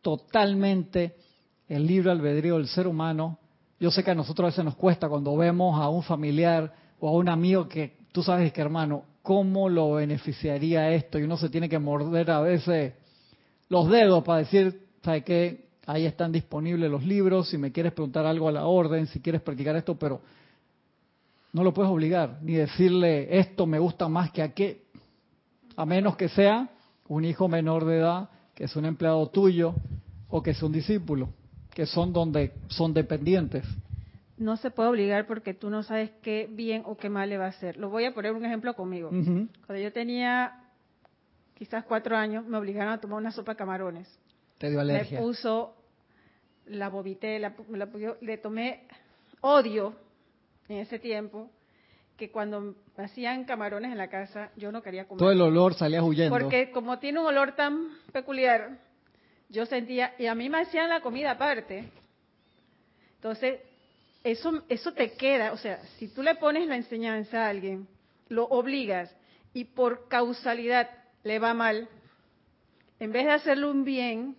totalmente 0.00 1.16
el 1.68 1.86
libre 1.86 2.10
albedrío 2.10 2.56
del 2.56 2.68
ser 2.68 2.86
humano, 2.86 3.38
yo 3.80 3.90
sé 3.90 4.04
que 4.04 4.12
a 4.12 4.14
nosotros 4.14 4.46
a 4.46 4.50
veces 4.50 4.64
nos 4.64 4.76
cuesta 4.76 5.08
cuando 5.08 5.36
vemos 5.36 5.80
a 5.80 5.88
un 5.88 6.02
familiar 6.02 6.72
o 7.00 7.08
a 7.08 7.12
un 7.12 7.28
amigo 7.28 7.68
que 7.68 7.96
tú 8.12 8.22
sabes 8.22 8.52
que 8.52 8.60
hermano, 8.60 9.04
¿cómo 9.22 9.68
lo 9.68 9.94
beneficiaría 9.94 10.92
esto? 10.92 11.18
Y 11.18 11.24
uno 11.24 11.36
se 11.36 11.48
tiene 11.48 11.68
que 11.68 11.78
morder 11.78 12.30
a 12.30 12.40
veces 12.40 12.94
los 13.68 13.88
dedos 13.88 14.22
para 14.22 14.38
decir, 14.38 14.86
¿sabe 15.02 15.24
qué? 15.24 15.66
Ahí 15.86 16.06
están 16.06 16.30
disponibles 16.30 16.88
los 16.88 17.04
libros, 17.04 17.48
si 17.48 17.58
me 17.58 17.72
quieres 17.72 17.92
preguntar 17.92 18.24
algo 18.24 18.48
a 18.48 18.52
la 18.52 18.66
orden, 18.66 19.08
si 19.08 19.20
quieres 19.20 19.42
practicar 19.42 19.74
esto, 19.74 19.96
pero 19.96 20.20
no 21.52 21.64
lo 21.64 21.74
puedes 21.74 21.90
obligar, 21.90 22.38
ni 22.42 22.52
decirle 22.52 23.38
esto 23.38 23.66
me 23.66 23.80
gusta 23.80 24.08
más 24.08 24.30
que 24.30 24.42
a 24.42 24.54
qué, 24.54 24.84
a 25.76 25.84
menos 25.84 26.16
que 26.16 26.28
sea 26.28 26.70
un 27.08 27.24
hijo 27.24 27.48
menor 27.48 27.84
de 27.84 27.98
edad, 27.98 28.30
que 28.54 28.64
es 28.64 28.76
un 28.76 28.84
empleado 28.84 29.28
tuyo 29.28 29.74
o 30.28 30.42
que 30.42 30.50
es 30.50 30.62
un 30.62 30.72
discípulo, 30.72 31.28
que 31.74 31.86
son 31.86 32.12
donde 32.12 32.52
son 32.68 32.94
dependientes. 32.94 33.64
No 34.38 34.56
se 34.56 34.70
puede 34.70 34.88
obligar 34.88 35.26
porque 35.26 35.54
tú 35.54 35.70
no 35.70 35.82
sabes 35.82 36.10
qué 36.22 36.48
bien 36.50 36.82
o 36.86 36.96
qué 36.96 37.08
mal 37.08 37.28
le 37.28 37.38
va 37.38 37.46
a 37.46 37.48
hacer. 37.48 37.76
Lo 37.76 37.90
voy 37.90 38.04
a 38.04 38.14
poner 38.14 38.32
un 38.32 38.44
ejemplo 38.44 38.74
conmigo. 38.74 39.10
Cuando 39.10 39.82
yo 39.82 39.92
tenía 39.92 40.62
quizás 41.54 41.84
cuatro 41.84 42.16
años, 42.16 42.46
me 42.46 42.56
obligaron 42.58 42.92
a 42.92 43.00
tomar 43.00 43.18
una 43.18 43.30
sopa 43.30 43.52
de 43.52 43.56
camarones. 43.56 44.08
Me 44.60 45.18
puso, 45.18 45.74
la 46.66 46.88
vomité, 46.88 47.38
la, 47.38 47.54
le 48.20 48.38
tomé 48.38 48.86
odio 49.40 49.94
en 50.68 50.78
ese 50.78 50.98
tiempo 50.98 51.50
que 52.22 52.30
cuando 52.30 52.76
hacían 52.96 53.42
camarones 53.42 53.90
en 53.90 53.98
la 53.98 54.06
casa, 54.06 54.52
yo 54.54 54.70
no 54.70 54.80
quería 54.80 55.08
comer. 55.08 55.18
Todo 55.18 55.32
el 55.32 55.40
olor 55.40 55.74
salía 55.74 56.04
huyendo. 56.04 56.38
Porque 56.38 56.70
como 56.70 57.00
tiene 57.00 57.18
un 57.18 57.26
olor 57.26 57.56
tan 57.56 57.88
peculiar, 58.12 58.78
yo 59.48 59.66
sentía, 59.66 60.14
y 60.20 60.26
a 60.26 60.34
mí 60.36 60.48
me 60.48 60.60
hacían 60.60 60.88
la 60.88 61.00
comida 61.00 61.32
aparte. 61.32 61.90
Entonces, 63.16 63.58
eso, 64.22 64.62
eso 64.68 64.92
te 64.92 65.14
queda, 65.14 65.50
o 65.50 65.56
sea, 65.56 65.82
si 65.98 66.14
tú 66.14 66.22
le 66.22 66.36
pones 66.36 66.68
la 66.68 66.76
enseñanza 66.76 67.44
a 67.44 67.48
alguien, 67.48 67.88
lo 68.28 68.44
obligas 68.44 69.12
y 69.52 69.64
por 69.64 70.06
causalidad 70.06 70.90
le 71.24 71.40
va 71.40 71.54
mal, 71.54 71.88
en 73.00 73.10
vez 73.10 73.24
de 73.26 73.32
hacerle 73.32 73.66
un 73.66 73.82
bien, 73.82 74.36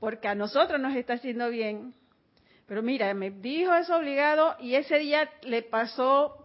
porque 0.00 0.26
a 0.26 0.34
nosotros 0.34 0.80
nos 0.80 0.96
está 0.96 1.12
haciendo 1.12 1.48
bien, 1.48 1.94
pero 2.66 2.82
mira, 2.82 3.14
me 3.14 3.30
dijo 3.30 3.72
eso 3.72 3.98
obligado 3.98 4.56
y 4.58 4.74
ese 4.74 4.98
día 4.98 5.30
le 5.42 5.62
pasó, 5.62 6.43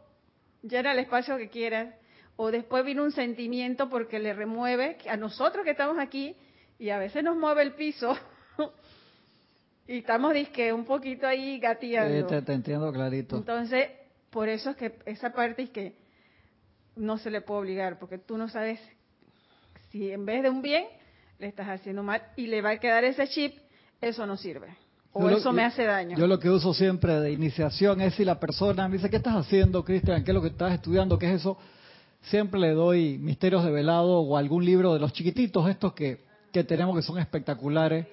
llena 0.61 0.91
el 0.91 0.99
espacio 0.99 1.37
que 1.37 1.49
quieras, 1.49 1.93
o 2.35 2.51
después 2.51 2.85
vino 2.85 3.03
un 3.03 3.11
sentimiento 3.11 3.89
porque 3.89 4.19
le 4.19 4.33
remueve 4.33 4.97
a 5.09 5.17
nosotros 5.17 5.63
que 5.65 5.71
estamos 5.71 5.97
aquí 5.99 6.35
y 6.77 6.89
a 6.89 6.97
veces 6.97 7.23
nos 7.23 7.35
mueve 7.35 7.63
el 7.63 7.73
piso 7.73 8.17
y 9.87 9.97
estamos 9.97 10.33
disque 10.33 10.71
un 10.71 10.85
poquito 10.85 11.27
ahí 11.27 11.59
gateando. 11.59 12.27
te, 12.27 12.41
te, 12.41 12.53
entiendo 12.53 12.91
clarito. 12.93 13.35
Entonces, 13.37 13.89
por 14.29 14.47
eso 14.47 14.69
es 14.69 14.77
que 14.77 14.99
esa 15.05 15.33
parte 15.33 15.63
es 15.63 15.69
que 15.69 15.95
no 16.95 17.17
se 17.17 17.29
le 17.29 17.41
puede 17.41 17.61
obligar, 17.61 17.99
porque 17.99 18.17
tú 18.17 18.37
no 18.37 18.47
sabes 18.47 18.79
si 19.91 20.11
en 20.11 20.25
vez 20.25 20.43
de 20.43 20.49
un 20.49 20.61
bien 20.61 20.85
le 21.39 21.47
estás 21.47 21.67
haciendo 21.67 22.03
mal 22.03 22.21
y 22.35 22.47
le 22.47 22.61
va 22.61 22.71
a 22.71 22.79
quedar 22.79 23.03
ese 23.03 23.27
chip, 23.27 23.57
eso 24.01 24.25
no 24.25 24.37
sirve. 24.37 24.75
O 25.11 25.29
eso 25.29 25.51
me 25.51 25.63
hace 25.63 25.85
daño. 25.85 26.17
Yo 26.17 26.27
lo 26.27 26.39
que 26.39 26.49
uso 26.49 26.73
siempre 26.73 27.19
de 27.19 27.31
iniciación 27.31 27.99
es 28.01 28.13
si 28.13 28.23
la 28.23 28.39
persona 28.39 28.87
me 28.87 28.97
dice, 28.97 29.09
¿qué 29.09 29.17
estás 29.17 29.35
haciendo, 29.35 29.83
Cristian? 29.83 30.23
¿Qué 30.23 30.31
es 30.31 30.35
lo 30.35 30.41
que 30.41 30.49
estás 30.49 30.73
estudiando? 30.73 31.17
¿Qué 31.17 31.33
es 31.33 31.41
eso? 31.41 31.57
Siempre 32.21 32.59
le 32.59 32.71
doy 32.71 33.17
Misterios 33.17 33.63
de 33.63 33.71
Velado 33.71 34.19
o 34.19 34.37
algún 34.37 34.63
libro 34.65 34.93
de 34.93 34.99
los 34.99 35.13
chiquititos, 35.13 35.67
estos 35.69 35.93
que, 35.93 36.25
que 36.51 36.63
tenemos 36.63 36.95
que 36.95 37.01
son 37.01 37.17
espectaculares. 37.17 38.05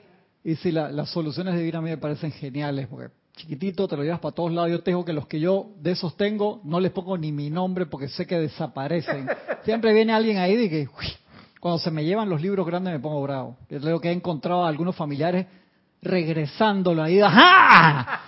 Y 0.42 0.54
si 0.56 0.72
las 0.72 1.10
soluciones 1.10 1.54
de 1.54 1.62
vida 1.62 1.78
a 1.78 1.80
mí 1.82 1.90
me 1.90 1.98
parecen 1.98 2.30
geniales, 2.30 2.86
porque 2.86 3.12
chiquitito, 3.36 3.86
te 3.86 3.96
lo 3.96 4.02
llevas 4.02 4.20
para 4.20 4.34
todos 4.34 4.52
lados. 4.52 4.70
Yo 4.70 4.82
tengo 4.82 5.04
que 5.04 5.12
los 5.12 5.26
que 5.26 5.38
yo 5.38 5.72
de 5.80 5.92
esos 5.92 6.16
tengo, 6.16 6.60
no 6.64 6.80
les 6.80 6.92
pongo 6.92 7.18
ni 7.18 7.32
mi 7.32 7.50
nombre 7.50 7.86
porque 7.86 8.08
sé 8.08 8.26
que 8.26 8.38
desaparecen. 8.38 9.28
Siempre 9.64 9.92
viene 9.92 10.12
alguien 10.12 10.38
ahí 10.38 10.54
y 10.54 10.70
que 10.70 10.88
cuando 11.60 11.78
se 11.78 11.90
me 11.90 12.04
llevan 12.04 12.30
los 12.30 12.40
libros 12.40 12.66
grandes 12.66 12.92
me 12.92 13.00
pongo 13.00 13.22
bravo. 13.22 13.56
Yo 13.68 13.80
creo 13.80 14.00
que 14.00 14.08
he 14.08 14.12
encontrado 14.12 14.64
a 14.64 14.68
algunos 14.68 14.96
familiares 14.96 15.46
regresándolo 16.02 17.02
ahí, 17.02 17.20
¡ajá! 17.20 18.20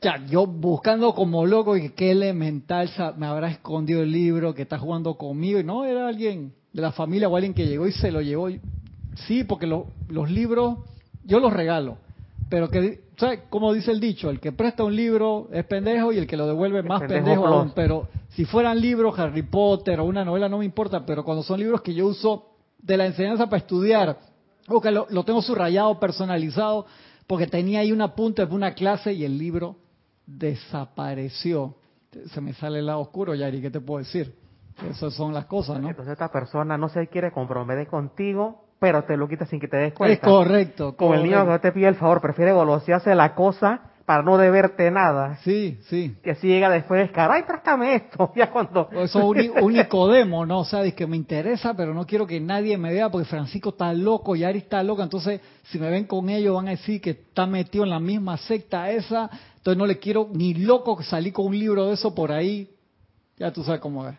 Ya, 0.00 0.24
yo 0.26 0.46
buscando 0.46 1.14
como 1.14 1.46
loco 1.46 1.76
y 1.76 1.90
qué 1.90 2.10
elemental 2.10 2.90
me 3.16 3.26
habrá 3.26 3.48
escondido 3.48 4.02
el 4.02 4.12
libro 4.12 4.54
que 4.54 4.62
está 4.62 4.78
jugando 4.78 5.16
conmigo 5.16 5.58
y 5.58 5.64
no 5.64 5.84
era 5.84 6.06
alguien 6.08 6.52
de 6.72 6.82
la 6.82 6.92
familia 6.92 7.28
o 7.28 7.36
alguien 7.36 7.54
que 7.54 7.66
llegó 7.66 7.86
y 7.86 7.92
se 7.92 8.10
lo 8.10 8.20
llevó. 8.20 8.48
Sí, 9.26 9.44
porque 9.44 9.66
los 9.66 10.30
libros 10.30 10.78
yo 11.24 11.40
los 11.40 11.52
regalo, 11.52 11.98
pero 12.48 12.68
que, 12.68 13.00
¿sabes 13.16 13.40
cómo 13.48 13.72
dice 13.72 13.90
el 13.90 14.00
dicho? 14.00 14.28
El 14.28 14.38
que 14.38 14.52
presta 14.52 14.84
un 14.84 14.94
libro 14.94 15.48
es 15.52 15.64
pendejo 15.64 16.12
y 16.12 16.18
el 16.18 16.26
que 16.26 16.36
lo 16.36 16.46
devuelve 16.46 16.82
más 16.82 17.02
pendejo, 17.02 17.46
aún. 17.46 17.72
Pero 17.74 18.08
si 18.30 18.44
fueran 18.44 18.80
libros 18.80 19.18
Harry 19.18 19.42
Potter 19.42 19.98
o 20.00 20.04
una 20.04 20.24
novela 20.24 20.48
no 20.48 20.58
me 20.58 20.64
importa, 20.64 21.06
pero 21.06 21.24
cuando 21.24 21.42
son 21.42 21.58
libros 21.58 21.80
que 21.80 21.94
yo 21.94 22.06
uso 22.06 22.50
de 22.78 22.96
la 22.96 23.06
enseñanza 23.06 23.46
para 23.46 23.58
estudiar, 23.58 24.18
o 24.68 24.80
que 24.80 24.90
lo, 24.90 25.06
tengo 25.24 25.42
subrayado, 25.42 25.98
personalizado, 26.00 26.86
porque 27.26 27.46
tenía 27.46 27.80
ahí 27.80 27.92
una 27.92 28.14
punta 28.14 28.46
de 28.46 28.54
una 28.54 28.74
clase 28.74 29.12
y 29.12 29.24
el 29.24 29.38
libro 29.38 29.76
desapareció. 30.26 31.76
Se 32.32 32.40
me 32.40 32.52
sale 32.54 32.78
el 32.78 32.86
lado 32.86 33.00
oscuro, 33.00 33.34
Yari, 33.34 33.60
¿qué 33.60 33.70
te 33.70 33.80
puedo 33.80 33.98
decir? 33.98 34.34
Esas 34.90 35.14
son 35.14 35.32
las 35.32 35.46
cosas, 35.46 35.80
¿no? 35.80 35.88
Entonces 35.88 36.12
esta 36.12 36.30
persona 36.30 36.76
no 36.76 36.88
se 36.88 37.06
quiere 37.08 37.32
comprometer 37.32 37.86
contigo 37.86 38.66
pero 38.78 39.04
te 39.04 39.16
lo 39.16 39.26
quitas 39.28 39.48
sin 39.48 39.58
que 39.58 39.68
te 39.68 39.76
des 39.76 39.94
cuenta. 39.94 40.14
Es 40.14 40.20
correcto. 40.20 40.96
Como 40.96 41.14
el 41.14 41.22
niño 41.22 41.44
que 41.44 41.50
no 41.50 41.60
te 41.60 41.72
pide 41.72 41.88
el 41.88 41.94
favor, 41.94 42.20
prefiere 42.20 42.52
golosearse 42.52 43.14
la 43.14 43.34
cosa 43.34 43.80
para 44.06 44.22
no 44.22 44.38
deberte 44.38 44.88
nada. 44.92 45.38
Sí, 45.42 45.78
sí. 45.88 46.16
Que 46.22 46.36
si 46.36 46.46
llega 46.46 46.70
después, 46.70 47.10
caray, 47.10 47.42
préstame 47.42 47.96
esto. 47.96 48.32
Ya 48.36 48.50
cuando. 48.50 48.88
Eso 48.92 49.34
es 49.34 49.50
un, 49.60 49.72
Nicodemo, 49.72 50.46
¿no? 50.46 50.60
O 50.60 50.64
sea, 50.64 50.84
es 50.84 50.94
que 50.94 51.06
me 51.06 51.16
interesa, 51.16 51.74
pero 51.74 51.92
no 51.92 52.06
quiero 52.06 52.26
que 52.26 52.40
nadie 52.40 52.78
me 52.78 52.92
vea 52.92 53.10
porque 53.10 53.26
Francisco 53.26 53.70
está 53.70 53.92
loco 53.92 54.36
y 54.36 54.44
Ari 54.44 54.60
está 54.60 54.82
loca. 54.84 55.02
Entonces, 55.02 55.40
si 55.64 55.78
me 55.78 55.90
ven 55.90 56.04
con 56.04 56.30
ellos, 56.30 56.54
van 56.54 56.68
a 56.68 56.70
decir 56.70 57.00
que 57.00 57.10
está 57.10 57.46
metido 57.46 57.82
en 57.82 57.90
la 57.90 57.98
misma 57.98 58.36
secta 58.36 58.90
esa. 58.90 59.28
Entonces, 59.56 59.76
no 59.76 59.86
le 59.86 59.98
quiero 59.98 60.28
ni 60.32 60.54
loco 60.54 60.96
que 60.96 61.04
salí 61.04 61.32
con 61.32 61.46
un 61.46 61.58
libro 61.58 61.86
de 61.86 61.94
eso 61.94 62.14
por 62.14 62.30
ahí. 62.30 62.70
Ya 63.36 63.52
tú 63.52 63.64
sabes 63.64 63.80
cómo 63.80 64.06
es. 64.06 64.14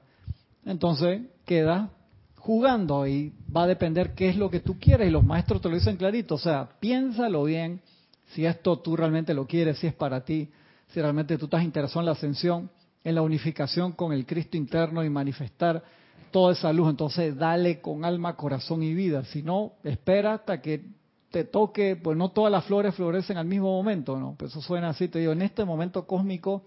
Entonces, 0.65 1.21
queda 1.45 1.89
jugando 2.35 3.07
y 3.07 3.33
va 3.55 3.63
a 3.63 3.67
depender 3.67 4.13
qué 4.15 4.29
es 4.29 4.35
lo 4.35 4.49
que 4.49 4.59
tú 4.59 4.77
quieres 4.79 5.07
y 5.07 5.11
los 5.11 5.23
maestros 5.23 5.61
te 5.61 5.69
lo 5.69 5.75
dicen 5.75 5.97
clarito, 5.97 6.35
o 6.35 6.38
sea, 6.38 6.69
piénsalo 6.79 7.43
bien 7.43 7.81
si 8.28 8.45
esto 8.45 8.80
tú 8.80 8.95
realmente 8.95 9.34
lo 9.34 9.45
quieres, 9.45 9.80
si 9.80 9.88
es 9.88 9.93
para 9.93 10.23
ti, 10.23 10.49
si 10.89 11.01
realmente 11.01 11.38
tú 11.38 11.45
estás 11.45 11.63
interesado 11.63 12.01
en 12.01 12.05
la 12.07 12.11
ascensión, 12.13 12.69
en 13.03 13.15
la 13.15 13.21
unificación 13.21 13.93
con 13.93 14.13
el 14.13 14.25
Cristo 14.25 14.57
interno 14.57 15.03
y 15.03 15.09
manifestar 15.09 15.84
toda 16.32 16.53
esa 16.53 16.73
luz, 16.73 16.89
entonces 16.89 17.36
dale 17.36 17.80
con 17.80 18.03
alma, 18.03 18.36
corazón 18.36 18.84
y 18.84 18.93
vida, 18.93 19.23
si 19.25 19.43
no, 19.43 19.73
espera 19.84 20.34
hasta 20.36 20.61
que 20.61 20.86
te 21.32 21.45
toque, 21.45 21.95
pues 21.95 22.17
no 22.17 22.32
todas 22.32 22.51
las 22.51 22.65
flores 22.65 22.95
florecen 22.95 23.38
al 23.38 23.45
mismo 23.45 23.71
momento, 23.71 24.17
¿no? 24.17 24.36
Pues 24.38 24.51
eso 24.51 24.61
suena 24.61 24.89
así, 24.89 25.07
te 25.07 25.19
digo, 25.19 25.32
en 25.32 25.41
este 25.41 25.63
momento 25.65 26.05
cósmico, 26.05 26.63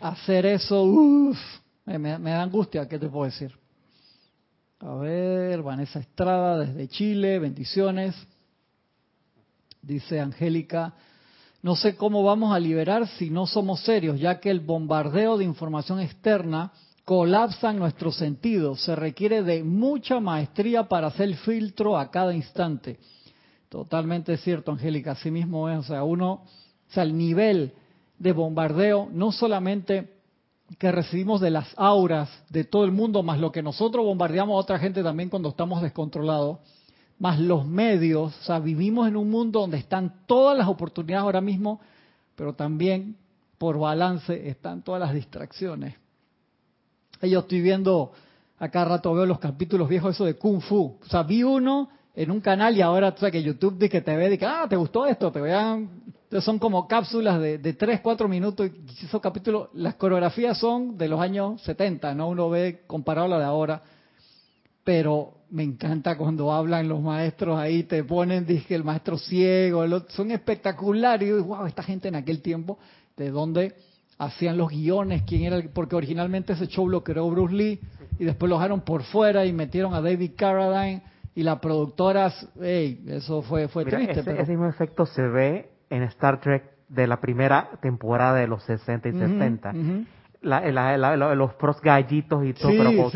hacer 0.00 0.46
eso, 0.46 0.82
uff, 0.82 1.38
me, 1.84 1.98
me 1.98 2.30
da 2.30 2.42
angustia, 2.42 2.88
¿qué 2.88 2.98
te 2.98 3.08
puedo 3.08 3.24
decir? 3.24 3.52
A 4.80 4.94
ver, 4.94 5.62
Vanessa 5.62 6.00
Estrada 6.00 6.58
desde 6.58 6.88
Chile, 6.88 7.38
bendiciones. 7.38 8.14
Dice 9.86 10.18
Angélica, 10.18 10.94
no 11.62 11.76
sé 11.76 11.94
cómo 11.94 12.24
vamos 12.24 12.52
a 12.52 12.58
liberar 12.58 13.06
si 13.06 13.30
no 13.30 13.46
somos 13.46 13.80
serios, 13.84 14.18
ya 14.18 14.40
que 14.40 14.50
el 14.50 14.58
bombardeo 14.58 15.38
de 15.38 15.44
información 15.44 16.00
externa 16.00 16.72
colapsa 17.04 17.72
nuestros 17.72 18.16
sentidos. 18.16 18.82
Se 18.82 18.96
requiere 18.96 19.44
de 19.44 19.62
mucha 19.62 20.18
maestría 20.18 20.88
para 20.88 21.06
hacer 21.06 21.36
filtro 21.36 21.96
a 21.96 22.10
cada 22.10 22.34
instante. 22.34 22.98
Totalmente 23.68 24.36
cierto, 24.38 24.72
Angélica. 24.72 25.12
Así 25.12 25.30
mismo 25.30 25.68
es. 25.68 25.78
O 25.78 25.82
sea, 25.84 26.02
uno, 26.02 26.32
o 26.32 26.46
sea, 26.88 27.04
el 27.04 27.16
nivel 27.16 27.72
de 28.18 28.32
bombardeo 28.32 29.08
no 29.12 29.30
solamente 29.30 30.14
que 30.80 30.90
recibimos 30.90 31.40
de 31.40 31.50
las 31.50 31.68
auras 31.76 32.28
de 32.50 32.64
todo 32.64 32.84
el 32.84 32.90
mundo, 32.90 33.22
más 33.22 33.38
lo 33.38 33.52
que 33.52 33.62
nosotros 33.62 34.04
bombardeamos 34.04 34.54
a 34.54 34.58
otra 34.58 34.80
gente 34.80 35.04
también 35.04 35.28
cuando 35.28 35.50
estamos 35.50 35.80
descontrolados, 35.80 36.58
más 37.18 37.40
los 37.40 37.66
medios, 37.66 38.36
o 38.36 38.42
sea, 38.44 38.58
vivimos 38.58 39.08
en 39.08 39.16
un 39.16 39.30
mundo 39.30 39.60
donde 39.60 39.78
están 39.78 40.26
todas 40.26 40.56
las 40.56 40.68
oportunidades 40.68 41.22
ahora 41.22 41.40
mismo, 41.40 41.80
pero 42.34 42.54
también 42.54 43.16
por 43.58 43.78
balance 43.78 44.48
están 44.48 44.82
todas 44.82 45.00
las 45.00 45.14
distracciones. 45.14 45.94
yo 47.22 47.40
estoy 47.40 47.62
viendo, 47.62 48.12
acá 48.58 48.84
rato 48.84 49.14
veo 49.14 49.24
los 49.24 49.38
capítulos 49.38 49.88
viejos 49.88 50.14
eso 50.14 50.24
de 50.24 50.34
Kung 50.34 50.60
Fu, 50.60 50.98
o 51.00 51.06
sea, 51.08 51.22
vi 51.22 51.42
uno 51.42 51.88
en 52.14 52.30
un 52.30 52.40
canal 52.40 52.76
y 52.76 52.82
ahora 52.82 53.12
tú 53.12 53.20
sabes 53.20 53.32
que 53.32 53.42
YouTube 53.42 53.74
dice 53.74 53.90
que 53.90 54.00
te 54.02 54.16
ve 54.16 54.34
y 54.34 54.38
que, 54.38 54.46
ah, 54.46 54.66
te 54.68 54.76
gustó 54.76 55.06
esto, 55.06 55.32
te 55.32 55.40
vean 55.40 56.06
son 56.40 56.58
como 56.58 56.86
cápsulas 56.86 57.40
de, 57.40 57.58
de 57.58 57.72
3, 57.72 58.00
4 58.00 58.28
minutos. 58.28 58.68
Y 58.68 59.04
esos 59.04 59.20
capítulos, 59.20 59.68
las 59.74 59.94
coreografías 59.94 60.58
son 60.58 60.98
de 60.98 61.08
los 61.08 61.20
años 61.20 61.62
70, 61.62 62.14
¿no? 62.14 62.28
Uno 62.28 62.50
ve 62.50 62.82
comparado 62.86 63.26
a 63.26 63.30
la 63.30 63.38
de 63.38 63.44
ahora. 63.44 63.82
Pero 64.84 65.34
me 65.50 65.62
encanta 65.62 66.16
cuando 66.16 66.52
hablan 66.52 66.88
los 66.88 67.00
maestros 67.00 67.58
ahí, 67.58 67.84
te 67.84 68.02
ponen, 68.04 68.46
dije, 68.46 68.74
el 68.74 68.84
maestro 68.84 69.16
ciego, 69.18 69.84
son 70.08 70.30
espectaculares. 70.30 71.28
Y 71.28 71.30
yo, 71.30 71.44
wow, 71.44 71.66
esta 71.66 71.82
gente 71.82 72.08
en 72.08 72.16
aquel 72.16 72.42
tiempo, 72.42 72.78
¿de 73.16 73.30
dónde 73.30 73.74
hacían 74.18 74.56
los 74.56 74.70
guiones? 74.70 75.22
¿Quién 75.22 75.44
era? 75.44 75.62
porque 75.72 75.96
originalmente 75.96 76.54
ese 76.54 76.66
show 76.66 76.88
lo 76.88 77.04
creó 77.04 77.30
Bruce 77.30 77.54
Lee 77.54 77.80
y 78.18 78.24
después 78.24 78.48
lo 78.48 78.56
dejaron 78.56 78.80
por 78.80 79.02
fuera 79.04 79.44
y 79.44 79.52
metieron 79.52 79.94
a 79.94 80.00
David 80.00 80.32
Carradine 80.36 81.02
y 81.34 81.42
la 81.42 81.60
productora, 81.60 82.32
hey, 82.60 83.04
eso 83.08 83.42
fue, 83.42 83.68
fue 83.68 83.84
triste. 83.84 84.20
Ese, 84.20 84.40
ese 84.40 84.50
mismo 84.50 84.66
efecto 84.66 85.04
se 85.06 85.22
ve 85.22 85.70
en 85.90 86.02
Star 86.04 86.40
Trek 86.40 86.64
de 86.88 87.06
la 87.06 87.20
primera 87.20 87.70
temporada 87.82 88.38
de 88.38 88.46
los 88.46 88.62
60 88.64 89.08
y 89.08 89.12
70. 89.12 89.72
los 91.34 91.54
pros 91.54 91.80
gallitos 91.80 92.44
y 92.44 92.52
todo, 92.54 92.70
pero 92.70 92.90
como, 92.90 93.10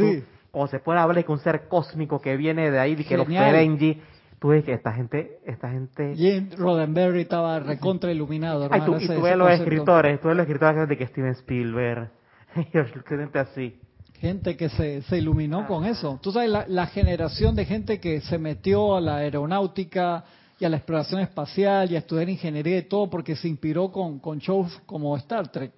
se 0.68 0.78
puede 0.78 0.98
hablar 0.98 1.24
de 1.24 1.32
un 1.32 1.38
ser 1.38 1.68
cósmico 1.68 2.20
que 2.20 2.36
viene 2.36 2.70
de 2.70 2.78
ahí, 2.78 2.94
de 2.94 3.04
que 3.04 3.16
los 3.16 3.26
Ferengi, 3.26 4.00
tú 4.38 4.48
ves 4.48 4.64
que 4.64 4.72
esta 4.72 4.92
gente, 4.92 5.38
esta 5.44 5.70
gente... 5.70 6.14
Jim 6.16 6.50
Roddenberry 6.56 7.22
estaba 7.22 7.60
recontra 7.60 8.10
iluminado. 8.10 8.66
y 8.66 8.80
tú 8.80 9.22
ves 9.22 9.36
los 9.36 9.50
escritores, 9.50 10.20
tú 10.20 10.28
ves 10.28 10.36
los 10.36 10.44
escritores 10.44 10.88
de 10.88 10.96
que 10.96 11.06
Steven 11.06 11.32
Spielberg, 11.32 12.10
gente 13.08 13.38
así. 13.38 13.78
Gente 14.18 14.56
que 14.56 14.68
se, 14.68 15.02
se 15.02 15.16
iluminó 15.16 15.66
con 15.66 15.86
eso. 15.86 16.18
Tú 16.22 16.30
sabes, 16.30 16.50
la, 16.50 16.66
la 16.68 16.86
generación 16.86 17.54
de 17.54 17.64
gente 17.64 18.00
que 18.00 18.20
se 18.20 18.36
metió 18.36 18.96
a 18.96 19.00
la 19.00 19.16
aeronáutica, 19.16 20.24
y 20.60 20.66
a 20.66 20.68
la 20.68 20.76
exploración 20.76 21.20
espacial 21.22 21.90
y 21.90 21.96
a 21.96 22.00
estudiar 22.00 22.28
ingeniería 22.28 22.76
y 22.78 22.82
todo 22.82 23.08
porque 23.08 23.34
se 23.34 23.48
inspiró 23.48 23.90
con, 23.90 24.20
con 24.20 24.38
shows 24.38 24.78
como 24.84 25.16
Star 25.16 25.50
Trek. 25.50 25.72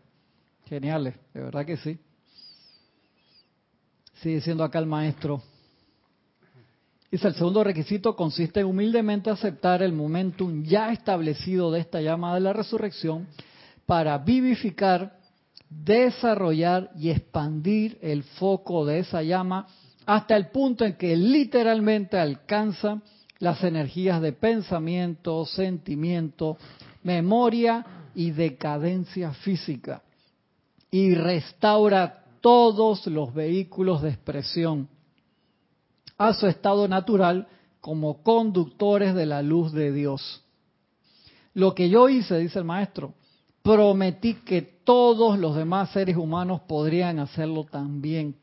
Geniales, 0.66 1.14
de 1.32 1.40
verdad 1.40 1.64
que 1.64 1.76
sí. 1.76 1.98
Sigue 4.22 4.40
siendo 4.40 4.62
acá 4.62 4.78
el 4.78 4.86
maestro. 4.86 5.42
Dice, 7.10 7.26
el 7.26 7.34
segundo 7.34 7.64
requisito 7.64 8.14
consiste 8.14 8.60
en 8.60 8.66
humildemente 8.66 9.30
aceptar 9.30 9.82
el 9.82 9.92
momentum 9.92 10.62
ya 10.62 10.92
establecido 10.92 11.72
de 11.72 11.80
esta 11.80 12.00
llama 12.00 12.32
de 12.34 12.40
la 12.40 12.52
resurrección 12.52 13.26
para 13.84 14.16
vivificar, 14.18 15.18
desarrollar 15.68 16.92
y 16.96 17.10
expandir 17.10 17.98
el 18.00 18.22
foco 18.22 18.86
de 18.86 19.00
esa 19.00 19.22
llama 19.22 19.66
hasta 20.06 20.36
el 20.36 20.50
punto 20.50 20.84
en 20.84 20.96
que 20.96 21.16
literalmente 21.16 22.16
alcanza 22.16 23.02
las 23.40 23.64
energías 23.64 24.22
de 24.22 24.32
pensamiento, 24.32 25.44
sentimiento, 25.46 26.56
memoria 27.02 27.84
y 28.14 28.30
decadencia 28.30 29.32
física 29.32 30.00
y 30.92 31.12
restaura 31.16 32.21
todos 32.42 33.06
los 33.06 33.32
vehículos 33.32 34.02
de 34.02 34.10
expresión 34.10 34.88
a 36.18 36.34
su 36.34 36.46
estado 36.46 36.86
natural 36.86 37.48
como 37.80 38.22
conductores 38.22 39.14
de 39.14 39.24
la 39.24 39.40
luz 39.40 39.72
de 39.72 39.92
Dios. 39.92 40.44
Lo 41.54 41.74
que 41.74 41.88
yo 41.88 42.08
hice, 42.08 42.38
dice 42.38 42.58
el 42.58 42.64
maestro, 42.64 43.14
prometí 43.62 44.34
que 44.34 44.60
todos 44.62 45.38
los 45.38 45.56
demás 45.56 45.90
seres 45.90 46.16
humanos 46.16 46.60
podrían 46.62 47.18
hacerlo 47.18 47.64
también. 47.64 48.36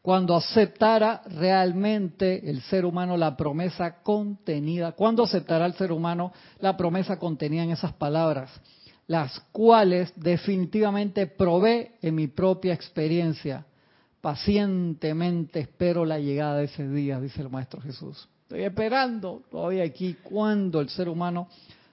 Cuando 0.00 0.34
aceptara 0.34 1.22
realmente 1.26 2.48
el 2.48 2.60
ser 2.62 2.84
humano 2.84 3.16
la 3.16 3.36
promesa 3.36 4.02
contenida, 4.02 4.92
cuando 4.92 5.24
aceptará 5.24 5.66
el 5.66 5.74
ser 5.74 5.92
humano 5.92 6.32
la 6.60 6.76
promesa 6.76 7.18
contenida 7.18 7.62
en 7.62 7.70
esas 7.70 7.92
palabras, 7.92 8.50
las 9.12 9.38
cuales 9.52 10.12
definitivamente 10.16 11.26
probé 11.26 11.92
en 12.00 12.14
mi 12.14 12.28
propia 12.28 12.72
experiencia 12.72 13.66
Pacientemente 14.22 15.58
espero 15.58 16.04
la 16.04 16.20
llegada 16.20 16.58
de 16.58 16.66
ese 16.66 16.88
día, 16.88 17.18
dice 17.18 17.42
el 17.42 17.50
Maestro 17.50 17.80
Jesús. 17.80 18.28
Estoy 18.42 18.62
esperando 18.62 19.42
todavía 19.50 19.82
aquí 19.82 20.16
cuando 20.22 20.80
el 20.80 20.88
ser 20.90 21.08
humano 21.08 21.48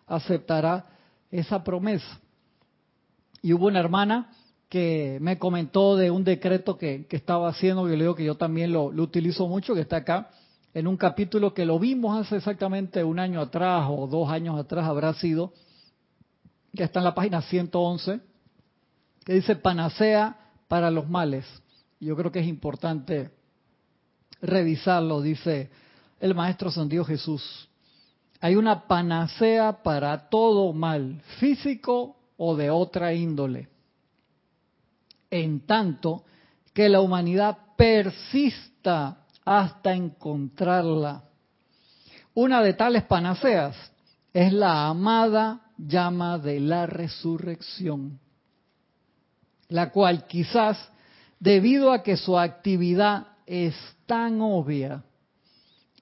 aceptará 0.06 0.86
esa 1.32 1.64
promesa. 1.64 2.20
Y 3.42 3.52
hubo 3.52 3.66
una 3.66 3.80
hermana 3.80 4.30
que 4.70 5.18
me 5.22 5.40
comentó 5.40 5.96
de 5.96 6.12
un 6.12 6.24
decreto 6.24 6.78
que, 6.78 7.08
estaba 7.10 7.50
haciendo, 7.50 7.86
que 7.86 7.98
le 7.98 8.04
digo 8.04 8.14
que 8.14 8.26
yo 8.26 8.36
también 8.36 8.74
lo, 8.74 8.92
lo 8.92 9.02
utilizo 9.02 9.48
mucho, 9.48 9.74
que 9.74 9.82
está 9.82 9.98
acá, 9.98 10.30
en 10.76 10.86
un 10.86 10.98
capítulo 10.98 11.56
que 11.56 11.66
lo 11.66 11.80
vimos 11.80 12.16
hace 12.16 12.36
exactamente 12.36 13.04
un 13.04 13.18
año 13.18 13.42
atrás 13.42 13.88
o 13.90 14.06
dos 14.06 14.30
años 14.30 14.60
atrás 14.60 14.86
habrá 14.86 15.16
sido, 15.16 15.52
que 16.76 16.84
está 16.84 17.00
en 17.00 17.06
la 17.06 17.16
página 17.16 17.42
111, 17.42 18.20
que 19.26 19.34
dice 19.34 19.56
panacea 19.56 20.38
para 20.68 20.92
los 20.92 21.10
males. 21.10 21.46
Yo 22.00 22.16
creo 22.16 22.32
que 22.32 22.40
es 22.40 22.48
importante 22.48 23.32
revisarlo, 24.42 25.22
dice 25.22 25.70
el 26.20 26.36
Maestro 26.36 26.72
San 26.72 26.90
Jesús. 26.90 27.70
Hay 28.42 28.56
una 28.56 28.88
panacea 28.88 29.84
para 29.84 30.30
todo 30.30 30.72
mal, 30.74 31.22
físico 31.40 32.16
o 32.38 32.56
de 32.56 32.70
otra 32.70 33.14
índole. 33.14 33.68
En 35.30 35.66
tanto 35.66 36.24
que 36.74 36.88
la 36.88 37.02
humanidad 37.02 37.58
persista 37.76 39.26
hasta 39.44 39.94
encontrarla. 39.94 41.24
Una 42.34 42.62
de 42.62 42.74
tales 42.74 43.04
panaceas 43.04 43.76
es 44.34 44.54
la 44.54 44.88
amada 44.88 45.69
llama 45.80 46.38
de 46.38 46.60
la 46.60 46.86
resurrección, 46.86 48.20
la 49.70 49.92
cual 49.92 50.28
quizás 50.28 50.78
debido 51.40 51.92
a 51.92 52.04
que 52.04 52.18
su 52.18 52.38
actividad 52.38 53.28
es 53.46 53.76
tan 54.06 54.42
obvia 54.42 55.04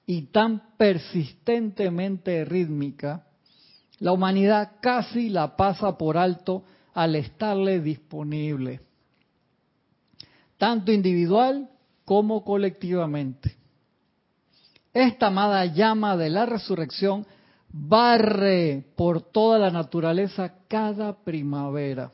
y 0.05 0.23
tan 0.23 0.75
persistentemente 0.77 2.43
rítmica, 2.45 3.25
la 3.99 4.11
humanidad 4.11 4.73
casi 4.81 5.29
la 5.29 5.55
pasa 5.55 5.97
por 5.97 6.17
alto 6.17 6.63
al 6.93 7.15
estarle 7.15 7.79
disponible, 7.79 8.81
tanto 10.57 10.91
individual 10.91 11.69
como 12.05 12.43
colectivamente. 12.43 13.55
Esta 14.93 15.27
amada 15.27 15.65
llama 15.65 16.17
de 16.17 16.29
la 16.29 16.45
resurrección 16.45 17.27
barre 17.79 18.83
por 18.95 19.21
toda 19.21 19.59
la 19.59 19.69
naturaleza 19.69 20.53
cada 20.67 21.13
primavera 21.13 22.11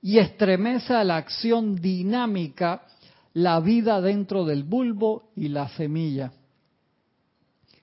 y 0.00 0.18
estremece 0.18 0.94
a 0.94 1.04
la 1.04 1.16
acción 1.16 1.76
dinámica 1.76 2.82
la 3.34 3.60
vida 3.60 4.00
dentro 4.00 4.44
del 4.44 4.64
bulbo 4.64 5.30
y 5.36 5.48
la 5.48 5.68
semilla. 5.70 6.32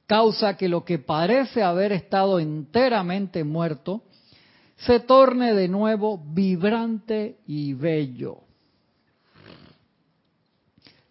Causa 0.07 0.55
que 0.55 0.70
lo 0.70 0.86
que 0.86 0.99
parece 0.99 1.63
haber 1.63 1.91
estado 1.91 2.39
enteramente 2.39 3.43
muerto 3.43 4.03
se 4.78 4.99
torne 4.99 5.53
de 5.53 5.68
nuevo 5.68 6.18
vibrante 6.18 7.39
y 7.47 7.74
bello. 7.74 8.39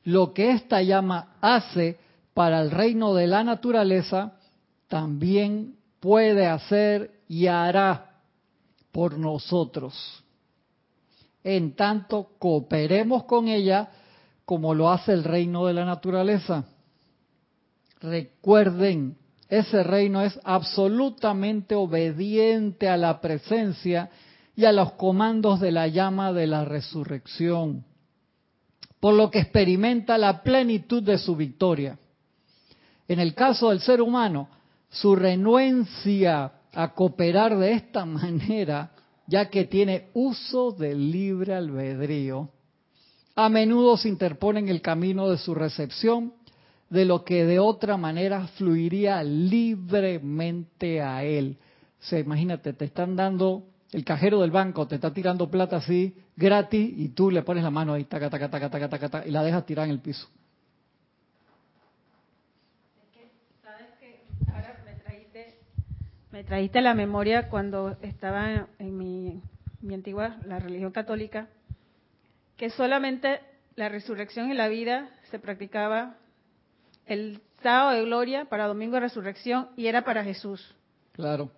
Lo 0.05 0.35
que 0.35 0.51
esta 0.51 0.83
llama 0.83 1.37
hace 1.41 1.99
para 2.35 2.61
el 2.61 2.71
reino 2.71 3.15
de 3.15 3.27
la 3.27 3.43
naturaleza, 3.43 4.35
también 4.95 5.75
puede 5.99 6.47
hacer 6.47 7.11
y 7.27 7.49
hará 7.49 8.13
por 8.93 9.19
nosotros 9.19 9.93
en 11.43 11.75
tanto 11.75 12.29
cooperemos 12.39 13.25
con 13.25 13.49
ella 13.49 13.91
como 14.45 14.73
lo 14.73 14.89
hace 14.89 15.13
el 15.13 15.25
reino 15.25 15.67
de 15.67 15.73
la 15.73 15.85
naturaleza. 15.85 16.67
Recuerden, 18.01 19.17
ese 19.49 19.83
reino 19.83 20.23
es 20.23 20.39
absolutamente 20.45 21.75
obediente 21.75 22.89
a 22.89 22.97
la 22.97 23.21
presencia 23.21 24.11
y 24.55 24.65
a 24.65 24.71
los 24.71 24.93
comandos 24.93 25.59
de 25.59 25.73
la 25.73 25.89
llama 25.89 26.33
de 26.33 26.47
la 26.47 26.65
resurrección, 26.65 27.85
por 29.01 29.15
lo 29.15 29.29
que 29.33 29.41
experimenta 29.41 30.19
la 30.19 30.45
plenitud 30.45 31.03
de 31.03 31.19
su 31.19 31.35
victoria. 31.35 31.99
En 33.09 33.19
el 33.19 33.35
caso 33.35 33.71
del 33.71 33.81
ser 33.81 34.01
humano, 34.01 34.49
su 34.95 35.17
renuencia 35.17 36.53
a 36.73 36.95
cooperar 36.95 37.57
de 37.59 37.73
esta 37.73 38.05
manera 38.07 38.91
ya 39.27 39.49
que 39.49 39.65
tiene 39.65 40.11
uso 40.13 40.73
del 40.73 41.11
libre 41.11 41.55
albedrío, 41.55 42.51
a 43.37 43.49
menudo 43.49 43.97
se 43.97 44.09
interpone 44.09 44.61
en 44.61 44.69
el 44.69 44.83
camino 44.83 45.29
de 45.29 45.39
su 45.39 45.55
recepción 45.55 46.35
de 46.91 47.05
lo 47.07 47.25
que 47.25 47.45
de 47.45 47.59
otra 47.59 47.97
manera 47.97 48.47
fluiría 48.49 49.25
libremente 49.25 51.01
a 51.01 51.25
él. 51.25 51.57
O 52.01 52.05
sea, 52.05 52.21
imagínate, 52.21 52.75
te 52.75 52.85
están 52.85 53.17
dando, 53.17 53.65
el 53.93 54.05
cajero 54.05 54.43
del 54.43 54.51
banco 54.51 54.87
te 54.87 54.97
está 54.97 55.13
tirando 55.13 55.51
plata 55.51 55.79
así, 55.79 56.15
gratis, 56.37 56.93
y 56.97 57.09
tú 57.09 57.31
le 57.31 57.43
pones 57.43 57.65
la 57.65 57.71
mano 57.71 57.95
ahí, 57.95 58.05
taca, 58.05 58.31
taca, 58.31 58.51
taca, 58.51 58.71
taca, 58.71 58.89
taca, 58.89 59.09
taca 59.09 59.27
y 59.27 59.33
la 59.33 59.43
dejas 59.43 59.67
tirar 59.67 59.87
en 59.87 59.93
el 59.93 60.01
piso. 60.01 60.29
Me 66.35 66.43
trajiste 66.43 66.81
la 66.81 66.95
memoria 66.95 67.49
cuando 67.49 67.97
estaba 68.03 68.67
en 68.81 68.99
mi, 68.99 69.41
antigua, 69.95 70.37
la 70.45 70.59
religión 70.59 70.91
católica, 70.91 71.47
que 72.57 72.71
solamente 72.71 73.39
la 73.77 73.89
resurrección 73.89 74.51
y 74.51 74.55
la 74.55 74.67
vida 74.67 75.11
se 75.31 75.39
practicaba 75.39 76.17
el 77.07 77.41
sábado 77.63 77.93
de 77.93 78.05
gloria 78.05 78.47
para 78.47 78.67
domingo 78.67 78.95
de 78.95 79.03
resurrección 79.03 79.69
y 79.77 79.87
era 79.87 80.03
para 80.03 80.25
Jesús. 80.25 80.75
Claro. 81.13 81.53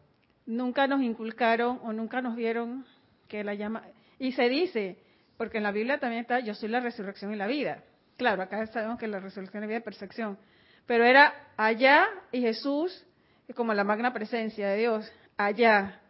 Nunca 0.44 0.86
nos 0.86 1.00
inculcaron 1.00 1.80
o 1.82 1.94
nunca 1.94 2.20
nos 2.20 2.36
vieron 2.36 2.84
que 3.28 3.44
la 3.44 3.54
llama. 3.54 3.82
Y 4.18 4.32
se 4.32 4.50
dice, 4.50 4.98
porque 5.38 5.56
en 5.56 5.62
la 5.62 5.72
Biblia 5.72 6.00
también 6.00 6.20
está, 6.20 6.40
yo 6.40 6.52
soy 6.52 6.68
la 6.68 6.80
resurrección 6.80 7.32
y 7.32 7.36
la 7.36 7.46
vida. 7.46 7.82
Claro, 8.18 8.42
acá 8.42 8.66
sabemos 8.66 8.98
que 8.98 9.06
la 9.08 9.20
resurrección 9.20 9.62
y 9.62 9.64
la 9.64 9.68
vida 9.68 9.78
es 9.78 9.84
perfección. 9.84 10.36
Pero 10.84 11.06
era 11.06 11.32
allá 11.56 12.06
y 12.30 12.42
Jesús 12.42 13.06
es 13.48 13.54
como 13.54 13.74
la 13.74 13.84
magna 13.84 14.12
presencia 14.12 14.68
de 14.68 14.78
Dios, 14.78 15.12
allá, 15.36 16.00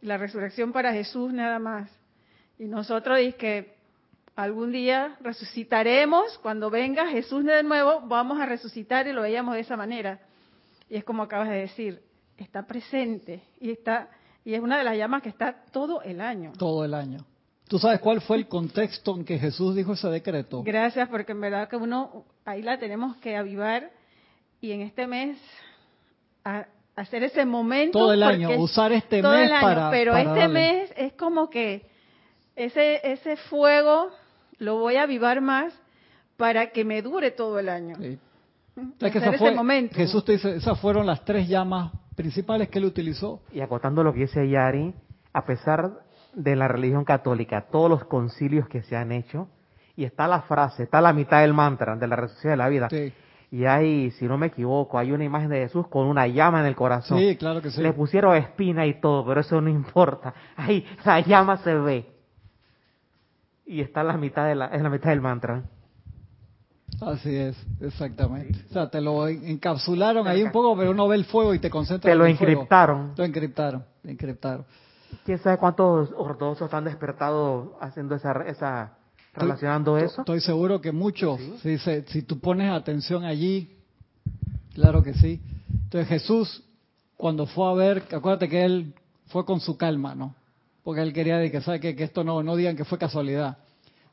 la 0.00 0.16
resurrección 0.16 0.72
para 0.72 0.92
Jesús 0.92 1.32
nada 1.32 1.58
más. 1.58 1.90
Y 2.58 2.64
nosotros 2.64 3.18
es 3.18 3.34
que 3.36 3.74
algún 4.36 4.72
día 4.72 5.16
resucitaremos, 5.20 6.38
cuando 6.38 6.70
venga 6.70 7.08
Jesús 7.08 7.44
de 7.44 7.62
nuevo, 7.62 8.02
vamos 8.02 8.40
a 8.40 8.46
resucitar 8.46 9.06
y 9.06 9.12
lo 9.12 9.22
veíamos 9.22 9.54
de 9.54 9.60
esa 9.60 9.76
manera. 9.76 10.20
Y 10.88 10.96
es 10.96 11.04
como 11.04 11.22
acabas 11.22 11.48
de 11.48 11.56
decir, 11.56 12.02
está 12.36 12.66
presente 12.66 13.42
y 13.60 13.70
está 13.70 14.10
y 14.48 14.54
es 14.54 14.60
una 14.60 14.78
de 14.78 14.84
las 14.84 14.96
llamas 14.96 15.20
que 15.20 15.28
está 15.28 15.64
todo 15.72 16.00
el 16.00 16.22
año. 16.22 16.52
Todo 16.56 16.82
el 16.82 16.94
año. 16.94 17.18
¿Tú 17.68 17.78
sabes 17.78 18.00
cuál 18.00 18.22
fue 18.22 18.38
el 18.38 18.48
contexto 18.48 19.14
en 19.14 19.26
que 19.26 19.38
Jesús 19.38 19.76
dijo 19.76 19.92
ese 19.92 20.08
decreto? 20.08 20.62
Gracias, 20.62 21.06
porque 21.10 21.32
en 21.32 21.40
verdad 21.42 21.68
que 21.68 21.76
uno 21.76 22.24
ahí 22.46 22.62
la 22.62 22.78
tenemos 22.78 23.16
que 23.18 23.36
avivar 23.36 23.90
y 24.62 24.72
en 24.72 24.80
este 24.80 25.06
mes 25.06 25.38
hacer 26.96 27.22
ese 27.22 27.44
momento. 27.44 27.98
Todo 27.98 28.12
el 28.12 28.22
año, 28.22 28.50
usar 28.58 28.92
este 28.92 29.22
mes 29.22 29.50
para. 29.60 29.90
Pero 29.90 30.16
este 30.16 30.48
mes 30.48 30.92
es 30.96 31.12
como 31.14 31.48
que 31.48 31.86
ese, 32.56 33.00
ese 33.04 33.36
fuego 33.36 34.10
lo 34.58 34.76
voy 34.78 34.96
a 34.96 35.02
avivar 35.02 35.40
más 35.40 35.72
para 36.36 36.70
que 36.70 36.84
me 36.84 37.02
dure 37.02 37.30
todo 37.30 37.58
el 37.58 37.68
año. 37.68 37.96
Sí. 37.96 38.18
ese 39.00 39.50
momento. 39.52 39.94
Jesús 39.94 40.24
te 40.24 40.32
dice, 40.32 40.56
esas 40.56 40.78
fueron 40.80 41.06
las 41.06 41.24
tres 41.24 41.48
llamas 41.48 41.92
principales 42.14 42.68
que 42.68 42.78
él 42.78 42.84
utilizó. 42.84 43.40
Y 43.52 43.60
acotando 43.60 44.02
lo 44.02 44.12
que 44.12 44.20
dice 44.20 44.48
Yari, 44.48 44.94
a 45.32 45.44
pesar 45.44 46.00
de 46.34 46.56
la 46.56 46.68
religión 46.68 47.04
católica, 47.04 47.66
todos 47.70 47.88
los 47.88 48.04
concilios 48.04 48.68
que 48.68 48.82
se 48.82 48.96
han 48.96 49.12
hecho, 49.12 49.48
y 49.96 50.04
está 50.04 50.28
la 50.28 50.42
frase, 50.42 50.84
está 50.84 51.00
la 51.00 51.12
mitad 51.12 51.40
del 51.40 51.54
mantra 51.54 51.96
de 51.96 52.06
la 52.06 52.14
resurrección 52.16 52.52
de 52.52 52.56
la 52.56 52.68
vida. 52.68 52.88
Y 53.50 53.64
hay, 53.64 54.10
si 54.12 54.26
no 54.26 54.36
me 54.36 54.48
equivoco, 54.48 54.98
hay 54.98 55.10
una 55.10 55.24
imagen 55.24 55.48
de 55.48 55.60
Jesús 55.60 55.86
con 55.88 56.06
una 56.06 56.26
llama 56.26 56.60
en 56.60 56.66
el 56.66 56.76
corazón. 56.76 57.18
Sí, 57.18 57.36
claro 57.36 57.62
que 57.62 57.70
sí. 57.70 57.80
Le 57.80 57.94
pusieron 57.94 58.36
espina 58.36 58.86
y 58.86 59.00
todo, 59.00 59.24
pero 59.24 59.40
eso 59.40 59.60
no 59.60 59.70
importa. 59.70 60.34
Ahí 60.56 60.84
la 61.04 61.20
llama 61.20 61.56
se 61.58 61.74
ve. 61.74 62.06
Y 63.64 63.80
está 63.80 64.02
en 64.02 64.08
la 64.08 64.16
mitad, 64.16 64.46
de 64.46 64.54
la, 64.54 64.68
en 64.68 64.82
la 64.82 64.90
mitad 64.90 65.10
del 65.10 65.20
mantra. 65.20 65.62
Así 67.00 67.34
es, 67.34 67.56
exactamente. 67.80 68.58
O 68.70 68.72
sea, 68.72 68.90
te 68.90 69.00
lo 69.00 69.28
encapsularon 69.28 70.26
ahí 70.26 70.42
un 70.42 70.50
poco, 70.50 70.76
pero 70.76 70.90
uno 70.90 71.06
ve 71.06 71.16
el 71.16 71.26
fuego 71.26 71.54
y 71.54 71.58
te 71.58 71.70
concentra 71.70 72.10
te 72.10 72.16
lo 72.16 72.26
encriptaron. 72.26 73.12
Lo 73.16 73.24
encriptaron, 73.24 73.84
encriptaron. 74.04 74.64
¿Quién 75.24 75.38
sabe 75.38 75.58
cuántos 75.58 76.10
ortodoxos 76.16 76.66
están 76.66 76.84
despertados 76.84 77.70
haciendo 77.80 78.14
esa, 78.14 78.32
esa 78.46 78.97
relacionando 79.38 79.96
eso? 79.98 80.20
Estoy 80.22 80.40
seguro 80.40 80.80
que 80.80 80.92
muchos. 80.92 81.40
Si, 81.62 81.78
si 81.78 82.22
tú 82.22 82.38
pones 82.38 82.70
atención 82.70 83.24
allí, 83.24 83.70
claro 84.74 85.02
que 85.02 85.14
sí. 85.14 85.40
Entonces 85.84 86.08
Jesús, 86.08 86.62
cuando 87.16 87.46
fue 87.46 87.70
a 87.70 87.74
ver, 87.74 88.04
acuérdate 88.12 88.48
que 88.48 88.64
él 88.64 88.94
fue 89.26 89.44
con 89.44 89.60
su 89.60 89.76
calma, 89.76 90.14
¿no? 90.14 90.34
Porque 90.82 91.02
él 91.02 91.12
quería 91.12 91.38
decir 91.38 91.52
que, 91.52 91.60
¿sabe 91.60 91.80
que, 91.80 91.94
que 91.94 92.04
esto 92.04 92.24
no, 92.24 92.42
no 92.42 92.56
digan 92.56 92.76
que 92.76 92.84
fue 92.84 92.98
casualidad. 92.98 93.58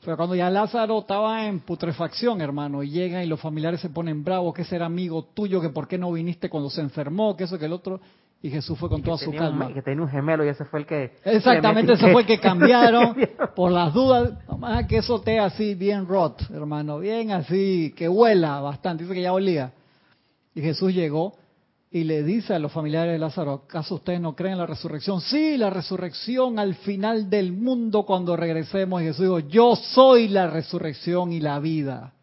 Pero 0.04 0.18
cuando 0.18 0.36
ya 0.36 0.50
Lázaro 0.50 1.00
estaba 1.00 1.48
en 1.48 1.62
putrefacción, 1.62 2.40
hermano, 2.40 2.84
y 2.84 2.92
llegan 2.92 3.24
y 3.24 3.26
los 3.26 3.40
familiares 3.40 3.82
se 3.82 3.90
ponen 3.90 4.24
bravos, 4.24 4.54
que 4.54 4.62
ese 4.62 4.76
era 4.76 4.86
amigo 4.86 5.24
tuyo, 5.34 5.60
que 5.62 5.70
por 5.70 5.88
qué 5.88 5.98
no 5.98 6.12
viniste 6.12 6.50
cuando 6.50 6.70
se 6.70 6.82
enfermó, 6.82 7.36
que 7.36 7.46
eso, 7.46 7.58
que 7.58 7.66
el 7.66 7.74
otro, 7.74 8.00
y 8.46 8.52
Jesús 8.52 8.78
fue 8.78 8.90
con 8.90 9.02
toda 9.02 9.18
su 9.18 9.32
calma. 9.32 9.74
que 9.74 9.82
tenía 9.82 10.04
un 10.04 10.08
gemelo 10.08 10.46
y 10.46 10.50
ese 10.50 10.66
fue 10.66 10.82
el 10.82 10.86
que... 10.86 11.14
Exactamente, 11.24 11.94
ese 11.94 12.12
fue 12.12 12.22
el 12.22 12.28
que 12.28 12.40
cambiaron 12.40 13.18
por 13.56 13.72
las 13.72 13.92
dudas. 13.92 14.34
Nomás 14.48 14.86
que 14.86 14.98
eso 14.98 15.20
te 15.20 15.40
así 15.40 15.74
bien 15.74 16.06
rot, 16.06 16.40
hermano, 16.52 17.00
bien 17.00 17.32
así, 17.32 17.92
que 17.98 18.08
huela 18.08 18.60
bastante, 18.60 19.04
dice 19.04 19.16
que 19.16 19.24
ya 19.24 19.34
olía. 19.34 19.72
Y 20.54 20.62
Jesús 20.62 20.94
llegó 20.94 21.34
y 21.90 22.04
le 22.04 22.22
dice 22.22 22.54
a 22.54 22.60
los 22.60 22.72
familiares 22.72 23.14
de 23.14 23.18
Lázaro, 23.18 23.64
¿acaso 23.66 23.96
ustedes 23.96 24.22
no 24.22 24.36
creen 24.36 24.54
en 24.54 24.60
la 24.60 24.68
resurrección? 24.68 25.22
Sí, 25.22 25.58
la 25.58 25.72
resurrección 25.72 26.60
al 26.60 26.76
final 26.76 27.32
del 27.32 27.52
mundo 27.52 28.04
cuando 28.06 28.38
regresemos. 28.38 29.02
Y 29.02 29.06
Jesús 29.06 29.22
dijo, 29.22 29.40
yo 29.40 29.76
soy 29.76 30.28
la 30.28 30.52
resurrección 30.52 31.34
y 31.34 31.40
la 31.40 31.58
vida. 31.60 32.14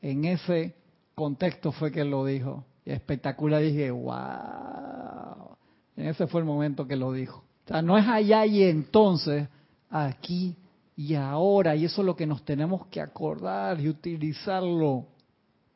En 0.00 0.26
ese 0.26 0.76
contexto 1.16 1.72
fue 1.72 1.90
que 1.90 2.02
él 2.02 2.10
lo 2.10 2.24
dijo. 2.24 2.64
Espectacular, 2.84 3.62
dije, 3.62 3.90
wow. 3.90 5.56
En 5.96 6.06
ese 6.08 6.26
fue 6.26 6.40
el 6.40 6.46
momento 6.46 6.86
que 6.86 6.96
lo 6.96 7.12
dijo. 7.12 7.44
O 7.64 7.68
sea, 7.68 7.82
no 7.82 7.96
es 7.96 8.06
allá 8.06 8.44
y 8.44 8.62
entonces, 8.64 9.48
aquí 9.90 10.56
y 10.96 11.14
ahora. 11.14 11.74
Y 11.76 11.84
eso 11.84 12.02
es 12.02 12.06
lo 12.06 12.16
que 12.16 12.26
nos 12.26 12.44
tenemos 12.44 12.86
que 12.88 13.00
acordar 13.00 13.80
y 13.80 13.88
utilizarlo. 13.88 15.06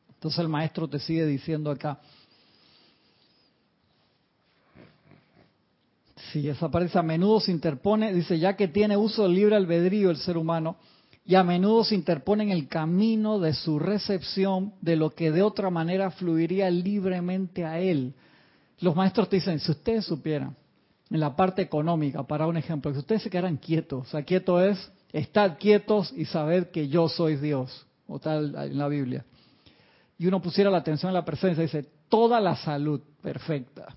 Entonces 0.09 0.39
el 0.39 0.49
maestro 0.49 0.87
te 0.87 0.99
sigue 0.99 1.25
diciendo 1.25 1.71
acá, 1.71 1.99
Sí, 6.31 6.47
esa 6.47 6.69
parte 6.69 6.97
a 6.97 7.01
menudo 7.01 7.39
se 7.39 7.51
interpone, 7.51 8.13
dice, 8.13 8.37
ya 8.37 8.55
que 8.55 8.67
tiene 8.67 8.95
uso 8.95 9.27
libre 9.27 9.55
albedrío 9.55 10.11
el 10.11 10.17
ser 10.17 10.37
humano, 10.37 10.77
y 11.29 11.35
a 11.35 11.43
menudo 11.43 11.83
se 11.83 11.93
interpone 11.93 12.41
en 12.41 12.49
el 12.49 12.67
camino 12.67 13.37
de 13.37 13.53
su 13.53 13.77
recepción 13.77 14.73
de 14.81 14.95
lo 14.95 15.11
que 15.11 15.29
de 15.29 15.43
otra 15.43 15.69
manera 15.69 16.09
fluiría 16.09 16.71
libremente 16.71 17.63
a 17.65 17.79
él. 17.79 18.15
Los 18.79 18.95
maestros 18.95 19.29
te 19.29 19.35
dicen, 19.35 19.59
si 19.59 19.69
ustedes 19.69 20.05
supieran, 20.05 20.55
en 21.07 21.19
la 21.19 21.35
parte 21.35 21.61
económica, 21.61 22.23
para 22.23 22.47
un 22.47 22.57
ejemplo, 22.57 22.91
si 22.93 22.97
ustedes 22.97 23.21
se 23.21 23.29
quedaran 23.29 23.57
quietos, 23.57 24.07
o 24.07 24.09
sea, 24.09 24.23
quieto 24.23 24.59
es 24.59 24.91
estar 25.13 25.59
quietos 25.59 26.11
y 26.17 26.25
saber 26.25 26.71
que 26.71 26.87
yo 26.87 27.07
soy 27.07 27.35
Dios, 27.35 27.85
o 28.07 28.17
tal 28.17 28.55
en 28.55 28.79
la 28.79 28.87
Biblia, 28.87 29.23
y 30.17 30.25
uno 30.25 30.41
pusiera 30.41 30.71
la 30.71 30.79
atención 30.79 31.11
en 31.11 31.13
la 31.13 31.25
presencia, 31.25 31.61
dice, 31.61 31.85
toda 32.09 32.41
la 32.41 32.55
salud 32.55 33.01
perfecta, 33.21 33.95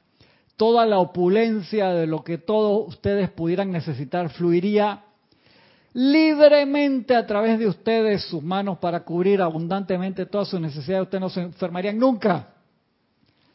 toda 0.58 0.84
la 0.84 0.98
opulencia 0.98 1.94
de 1.94 2.06
lo 2.06 2.24
que 2.24 2.36
todos 2.36 2.88
ustedes 2.88 3.30
pudieran 3.30 3.70
necesitar 3.70 4.28
fluiría 4.28 5.04
libremente 5.94 7.14
a 7.14 7.26
través 7.26 7.58
de 7.58 7.66
ustedes 7.66 8.24
sus 8.24 8.42
manos 8.42 8.78
para 8.78 9.04
cubrir 9.04 9.42
abundantemente 9.42 10.26
todas 10.26 10.48
sus 10.48 10.60
necesidades. 10.60 11.04
Ustedes 11.04 11.20
no 11.20 11.30
se 11.30 11.42
enfermarían 11.42 11.98
nunca. 11.98 12.48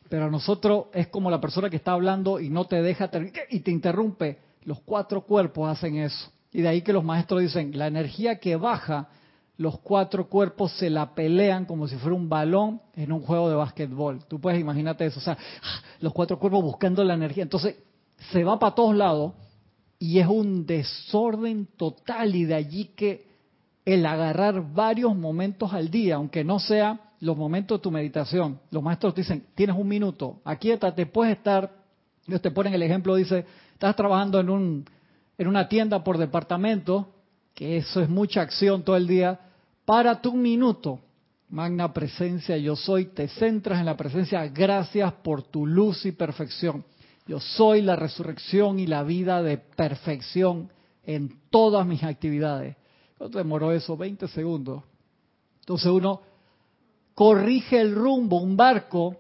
Pero 0.09 0.25
a 0.25 0.29
nosotros 0.29 0.85
es 0.93 1.07
como 1.07 1.29
la 1.29 1.41
persona 1.41 1.69
que 1.69 1.75
está 1.75 1.91
hablando 1.91 2.39
y 2.39 2.49
no 2.49 2.65
te 2.65 2.81
deja 2.81 3.09
y 3.49 3.59
te 3.59 3.71
interrumpe. 3.71 4.39
Los 4.63 4.79
cuatro 4.81 5.21
cuerpos 5.21 5.69
hacen 5.69 5.97
eso. 5.97 6.31
Y 6.51 6.61
de 6.61 6.69
ahí 6.69 6.81
que 6.81 6.93
los 6.93 7.03
maestros 7.03 7.41
dicen, 7.41 7.77
la 7.77 7.87
energía 7.87 8.39
que 8.39 8.55
baja 8.55 9.09
los 9.57 9.79
cuatro 9.79 10.29
cuerpos 10.29 10.71
se 10.73 10.89
la 10.89 11.15
pelean 11.15 11.65
como 11.65 11.87
si 11.87 11.95
fuera 11.97 12.15
un 12.15 12.29
balón 12.29 12.79
en 12.95 13.11
un 13.11 13.21
juego 13.21 13.49
de 13.49 13.55
básquetbol. 13.55 14.23
Tú 14.25 14.39
puedes 14.39 14.59
imaginarte 14.61 15.05
eso, 15.05 15.19
o 15.19 15.23
sea, 15.23 15.37
los 15.99 16.13
cuatro 16.13 16.37
cuerpos 16.37 16.63
buscando 16.63 17.03
la 17.03 17.15
energía. 17.15 17.43
Entonces, 17.43 17.75
se 18.31 18.43
va 18.43 18.59
para 18.59 18.75
todos 18.75 18.95
lados 18.95 19.33
y 19.99 20.19
es 20.19 20.27
un 20.27 20.65
desorden 20.65 21.67
total 21.77 22.35
y 22.35 22.45
de 22.45 22.55
allí 22.55 22.85
que 22.95 23.27
el 23.85 24.05
agarrar 24.05 24.73
varios 24.73 25.15
momentos 25.15 25.73
al 25.73 25.89
día, 25.89 26.15
aunque 26.15 26.43
no 26.43 26.59
sea 26.59 26.99
los 27.19 27.37
momentos 27.37 27.79
de 27.79 27.83
tu 27.83 27.91
meditación. 27.91 28.59
Los 28.69 28.83
maestros 28.83 29.15
dicen, 29.15 29.45
tienes 29.55 29.75
un 29.75 29.87
minuto, 29.87 30.41
aquíétate, 30.43 31.05
puedes 31.05 31.37
estar, 31.37 31.71
ellos 32.27 32.41
te 32.41 32.51
ponen 32.51 32.73
el 32.73 32.83
ejemplo, 32.83 33.15
dice, 33.15 33.45
estás 33.73 33.95
trabajando 33.95 34.39
en, 34.39 34.49
un, 34.49 34.85
en 35.37 35.47
una 35.47 35.67
tienda 35.67 36.03
por 36.03 36.17
departamento, 36.17 37.13
que 37.55 37.77
eso 37.77 38.01
es 38.01 38.09
mucha 38.09 38.41
acción 38.41 38.83
todo 38.83 38.97
el 38.97 39.07
día, 39.07 39.39
para 39.85 40.21
tu 40.21 40.33
minuto. 40.33 40.99
Magna 41.49 41.93
presencia, 41.93 42.57
yo 42.57 42.75
soy, 42.75 43.05
te 43.05 43.29
centras 43.29 43.79
en 43.79 43.85
la 43.85 43.95
presencia, 43.95 44.45
gracias 44.47 45.13
por 45.23 45.43
tu 45.43 45.65
luz 45.65 46.05
y 46.05 46.11
perfección. 46.11 46.83
Yo 47.27 47.39
soy 47.39 47.81
la 47.81 47.95
resurrección 47.95 48.79
y 48.79 48.87
la 48.87 49.03
vida 49.03 49.43
de 49.43 49.57
perfección 49.57 50.69
en 51.03 51.39
todas 51.49 51.85
mis 51.85 52.03
actividades. 52.03 52.75
¿Cuánto 53.17 53.37
demoró 53.37 53.71
eso? 53.71 53.97
20 53.97 54.27
segundos. 54.27 54.83
Entonces 55.59 55.87
uno 55.87 56.21
corrige 57.13 57.81
el 57.81 57.95
rumbo, 57.95 58.39
un 58.39 58.55
barco 58.55 59.17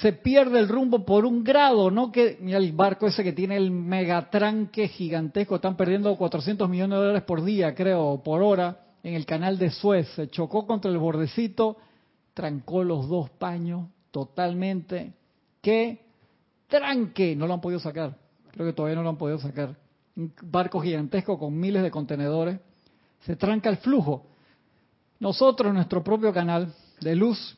se 0.00 0.12
pierde 0.12 0.58
el 0.58 0.68
rumbo 0.68 1.04
por 1.04 1.26
un 1.26 1.44
grado, 1.44 1.90
no 1.90 2.10
que 2.10 2.38
mira 2.40 2.58
el 2.58 2.72
barco 2.72 3.06
ese 3.06 3.22
que 3.22 3.32
tiene 3.32 3.56
el 3.56 3.70
megatranque 3.70 4.88
gigantesco, 4.88 5.56
están 5.56 5.76
perdiendo 5.76 6.16
400 6.16 6.68
millones 6.68 6.96
de 6.96 7.04
dólares 7.04 7.22
por 7.24 7.44
día, 7.44 7.74
creo, 7.74 8.22
por 8.24 8.42
hora 8.42 8.86
en 9.02 9.14
el 9.14 9.26
canal 9.26 9.58
de 9.58 9.70
Suez, 9.70 10.08
se 10.14 10.28
chocó 10.30 10.66
contra 10.66 10.90
el 10.90 10.96
bordecito, 10.96 11.76
trancó 12.32 12.84
los 12.84 13.08
dos 13.08 13.28
paños 13.30 13.88
totalmente. 14.10 15.12
¿Qué 15.60 16.00
tranque? 16.72 17.36
No 17.36 17.46
lo 17.46 17.54
han 17.54 17.60
podido 17.60 17.78
sacar. 17.78 18.16
Creo 18.50 18.66
que 18.66 18.72
todavía 18.72 18.96
no 18.96 19.02
lo 19.02 19.10
han 19.10 19.18
podido 19.18 19.38
sacar. 19.38 19.76
Un 20.16 20.32
barco 20.42 20.80
gigantesco 20.80 21.38
con 21.38 21.58
miles 21.58 21.82
de 21.82 21.90
contenedores. 21.90 22.58
Se 23.20 23.36
tranca 23.36 23.68
el 23.68 23.76
flujo. 23.76 24.26
Nosotros, 25.20 25.72
nuestro 25.72 26.02
propio 26.02 26.32
canal 26.32 26.74
de 27.00 27.14
luz, 27.14 27.56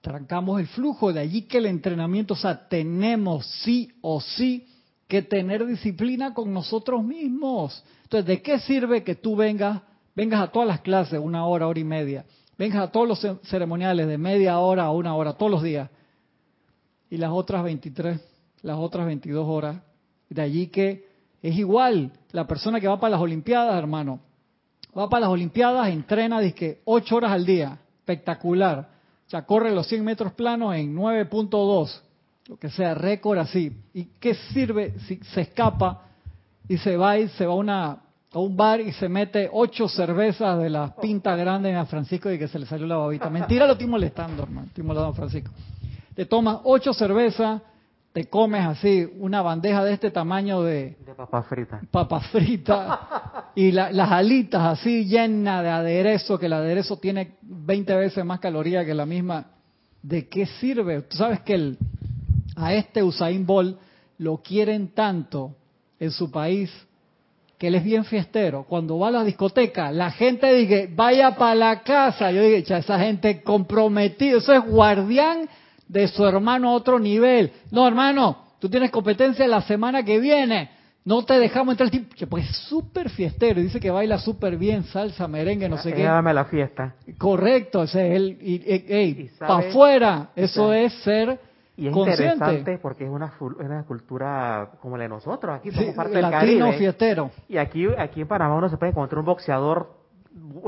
trancamos 0.00 0.58
el 0.58 0.66
flujo. 0.66 1.12
De 1.12 1.20
allí 1.20 1.42
que 1.42 1.58
el 1.58 1.66
entrenamiento, 1.66 2.34
o 2.34 2.36
sea, 2.36 2.68
tenemos 2.68 3.46
sí 3.62 3.92
o 4.00 4.20
sí 4.20 4.66
que 5.06 5.22
tener 5.22 5.66
disciplina 5.66 6.34
con 6.34 6.52
nosotros 6.52 7.04
mismos. 7.04 7.84
Entonces, 8.04 8.26
¿de 8.26 8.42
qué 8.42 8.58
sirve 8.58 9.04
que 9.04 9.14
tú 9.14 9.36
vengas 9.36 9.82
vengas 10.14 10.42
a 10.42 10.48
todas 10.48 10.68
las 10.68 10.80
clases, 10.80 11.18
una 11.18 11.46
hora, 11.46 11.66
hora 11.66 11.80
y 11.80 11.84
media, 11.84 12.24
vengas 12.58 12.82
a 12.82 12.90
todos 12.90 13.08
los 13.08 13.40
ceremoniales 13.46 14.06
de 14.06 14.18
media 14.18 14.58
hora 14.58 14.84
a 14.84 14.90
una 14.90 15.14
hora, 15.14 15.34
todos 15.34 15.50
los 15.50 15.62
días, 15.62 15.90
y 17.12 17.18
las 17.18 17.30
otras 17.30 17.62
23, 17.62 18.18
las 18.62 18.78
otras 18.78 19.04
22 19.04 19.46
horas, 19.46 19.76
de 20.30 20.40
allí 20.40 20.68
que 20.68 21.06
es 21.42 21.54
igual, 21.58 22.10
la 22.30 22.46
persona 22.46 22.80
que 22.80 22.88
va 22.88 22.98
para 22.98 23.10
las 23.10 23.20
Olimpiadas, 23.20 23.76
hermano, 23.76 24.20
va 24.96 25.10
para 25.10 25.26
las 25.26 25.30
Olimpiadas, 25.30 25.90
entrena, 25.90 26.40
dice, 26.40 26.80
8 26.86 27.14
horas 27.14 27.32
al 27.32 27.44
día, 27.44 27.78
espectacular, 27.98 28.88
sea, 29.26 29.44
corre 29.44 29.74
los 29.74 29.86
100 29.88 30.02
metros 30.02 30.32
planos 30.32 30.74
en 30.74 30.96
9.2, 30.96 32.00
lo 32.48 32.56
que 32.56 32.70
sea, 32.70 32.94
récord 32.94 33.38
así. 33.38 33.70
¿Y 33.92 34.04
qué 34.18 34.34
sirve 34.34 34.94
si 35.06 35.16
se 35.34 35.42
escapa 35.42 36.06
y 36.66 36.78
se 36.78 36.96
va 36.96 37.18
y 37.18 37.28
se 37.28 37.44
va 37.44 37.52
a 37.52 37.56
una 37.56 37.98
a 38.34 38.38
un 38.38 38.56
bar 38.56 38.80
y 38.80 38.92
se 38.92 39.10
mete 39.10 39.50
ocho 39.52 39.86
cervezas 39.88 40.58
de 40.58 40.70
las 40.70 40.92
pintas 40.92 41.38
grandes 41.38 41.76
a 41.76 41.84
Francisco 41.84 42.32
y 42.32 42.38
que 42.38 42.48
se 42.48 42.58
le 42.58 42.64
salió 42.64 42.86
la 42.86 42.96
babita. 42.96 43.28
Mentira, 43.28 43.66
lo 43.66 43.72
estoy 43.72 43.86
molestando, 43.86 44.42
hermano. 44.42 44.68
Estoy 44.68 44.82
molestando 44.82 45.14
Francisco. 45.14 45.50
Te 46.14 46.26
tomas 46.26 46.60
ocho 46.64 46.92
cervezas 46.92 47.62
te 48.12 48.28
comes 48.28 48.62
así 48.66 49.08
una 49.18 49.40
bandeja 49.40 49.82
de 49.84 49.94
este 49.94 50.10
tamaño 50.10 50.62
de... 50.62 50.96
De 51.04 51.14
papas 51.14 51.46
fritas. 51.46 51.80
Papas 51.90 52.26
fritas. 52.26 52.98
y 53.54 53.72
las 53.72 54.12
alitas 54.12 54.78
así 54.78 55.06
llenas 55.06 55.62
de 55.62 55.70
aderezo, 55.70 56.38
que 56.38 56.46
el 56.46 56.52
aderezo 56.52 56.98
tiene 56.98 57.36
20 57.40 57.94
veces 57.94 58.24
más 58.24 58.38
calorías 58.38 58.84
que 58.84 58.94
la 58.94 59.06
misma. 59.06 59.46
¿De 60.02 60.28
qué 60.28 60.44
sirve? 60.44 61.00
Tú 61.02 61.16
sabes 61.16 61.40
que 61.40 61.54
el, 61.54 61.78
a 62.54 62.74
este 62.74 63.02
Usain 63.02 63.46
Bolt 63.46 63.78
lo 64.18 64.38
quieren 64.38 64.88
tanto 64.88 65.56
en 65.98 66.10
su 66.10 66.30
país 66.30 66.70
que 67.56 67.68
él 67.68 67.76
es 67.76 67.84
bien 67.84 68.04
fiestero. 68.04 68.64
Cuando 68.64 68.98
va 68.98 69.08
a 69.08 69.12
la 69.12 69.24
discoteca, 69.24 69.90
la 69.90 70.10
gente 70.10 70.52
dice, 70.52 70.90
vaya 70.94 71.34
para 71.36 71.54
la 71.54 71.82
casa. 71.82 72.30
Yo 72.30 72.42
digo, 72.42 72.56
esa 72.58 72.98
gente 72.98 73.42
comprometida, 73.42 74.36
eso 74.36 74.52
es 74.52 74.64
guardián 74.66 75.48
de 75.92 76.08
su 76.08 76.24
hermano 76.26 76.70
a 76.70 76.72
otro 76.72 76.98
nivel. 76.98 77.52
No, 77.70 77.86
hermano, 77.86 78.38
tú 78.58 78.68
tienes 78.68 78.90
competencia 78.90 79.46
la 79.46 79.60
semana 79.60 80.02
que 80.02 80.18
viene. 80.18 80.70
No 81.04 81.24
te 81.24 81.38
dejamos 81.38 81.72
entrar 81.72 81.90
el 81.92 82.06
tipo. 82.08 82.30
Pues 82.30 82.48
es 82.48 82.56
súper 82.56 83.10
fiestero. 83.10 83.60
Dice 83.60 83.78
que 83.78 83.90
baila 83.90 84.18
súper 84.18 84.56
bien, 84.56 84.84
salsa, 84.84 85.28
merengue, 85.28 85.68
no 85.68 85.76
sé 85.76 85.92
qué. 85.92 86.04
Dame 86.04 86.32
la 86.32 86.44
fiesta. 86.46 86.94
Correcto, 87.18 87.82
ese 87.82 88.08
es 88.08 88.16
él. 88.16 88.38
Y, 88.40 89.30
para 89.38 89.68
afuera, 89.68 90.30
eso 90.34 90.72
es 90.72 90.92
ser 91.02 91.38
y 91.76 91.88
es 91.88 91.96
interesante 91.96 92.78
porque 92.78 93.04
es 93.04 93.10
una, 93.10 93.32
una 93.40 93.82
cultura 93.84 94.70
como 94.80 94.96
la 94.96 95.02
de 95.02 95.08
nosotros. 95.08 95.56
Aquí 95.56 95.70
somos 95.72 95.94
parte 95.94 96.14
del 96.14 96.22
latino 96.22 96.72
fiestero. 96.72 97.30
Y 97.48 97.58
aquí, 97.58 97.86
aquí 97.98 98.22
en 98.22 98.28
Panamá 98.28 98.54
uno 98.54 98.68
se 98.68 98.76
puede 98.76 98.92
encontrar 98.92 99.18
un 99.18 99.26
boxeador 99.26 100.02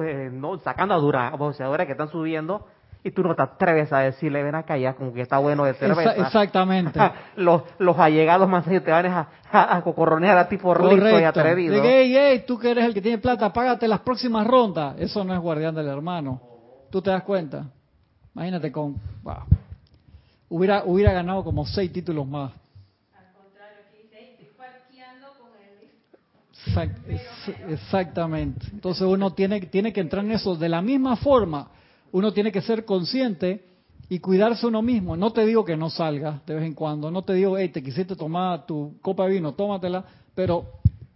eh, 0.04 0.30
no, 0.32 0.58
sacando 0.58 0.94
a 0.94 0.98
dura, 0.98 1.30
boxeadores 1.30 1.86
que 1.86 1.92
están 1.92 2.08
subiendo 2.08 2.66
y 3.06 3.10
tú 3.10 3.22
no 3.22 3.36
te 3.36 3.42
atreves 3.42 3.92
a 3.92 3.98
decirle, 3.98 4.42
ven 4.42 4.54
acá 4.54 4.78
ya, 4.78 4.94
como 4.94 5.12
que 5.12 5.20
está 5.20 5.36
bueno 5.36 5.64
de 5.64 5.74
cerveza. 5.74 6.16
exactamente. 6.16 6.98
los, 7.36 7.62
los 7.78 7.98
allegados 7.98 8.48
más 8.48 8.64
te 8.64 8.80
van 8.80 9.04
a, 9.04 9.28
a, 9.52 9.76
a 9.76 9.82
cocorronear 9.82 10.38
a 10.38 10.48
ti 10.48 10.56
por 10.56 10.82
listo 10.82 11.20
y 11.20 11.22
atrevido. 11.22 11.74
De 11.74 11.82
hey, 11.82 12.16
hey, 12.16 12.44
tú 12.46 12.58
que 12.58 12.70
eres 12.70 12.86
el 12.86 12.94
que 12.94 13.02
tiene 13.02 13.18
plata, 13.18 13.52
págate 13.52 13.86
las 13.86 14.00
próximas 14.00 14.46
rondas. 14.46 14.96
Eso 14.98 15.22
no 15.22 15.34
es 15.34 15.40
guardián 15.40 15.74
del 15.74 15.86
hermano. 15.86 16.40
¿Tú 16.90 17.02
te 17.02 17.10
das 17.10 17.22
cuenta? 17.24 17.66
Imagínate 18.34 18.72
con... 18.72 18.96
Hubiera, 20.48 20.84
hubiera 20.86 21.12
ganado 21.12 21.44
como 21.44 21.66
seis 21.66 21.92
títulos 21.92 22.26
más. 22.26 22.52
Al 23.18 23.32
contrario, 23.34 23.80
aquí 23.86 23.98
dice, 27.06 27.56
Exactamente. 27.68 28.66
Entonces 28.72 29.02
uno 29.02 29.34
tiene, 29.34 29.60
tiene 29.60 29.92
que 29.92 30.00
entrar 30.00 30.24
en 30.24 30.32
eso 30.32 30.56
de 30.56 30.70
la 30.70 30.80
misma 30.80 31.16
forma 31.16 31.68
uno 32.14 32.32
tiene 32.32 32.52
que 32.52 32.60
ser 32.60 32.84
consciente 32.84 33.64
y 34.08 34.20
cuidarse 34.20 34.64
uno 34.68 34.82
mismo. 34.82 35.16
No 35.16 35.32
te 35.32 35.44
digo 35.44 35.64
que 35.64 35.76
no 35.76 35.90
salgas 35.90 36.46
de 36.46 36.54
vez 36.54 36.62
en 36.62 36.72
cuando, 36.72 37.10
no 37.10 37.22
te 37.22 37.34
digo, 37.34 37.58
hey, 37.58 37.70
te 37.70 37.82
quisiste 37.82 38.14
tomar 38.14 38.66
tu 38.66 38.94
copa 39.02 39.24
de 39.24 39.32
vino, 39.32 39.52
tómatela, 39.54 40.04
pero 40.32 40.64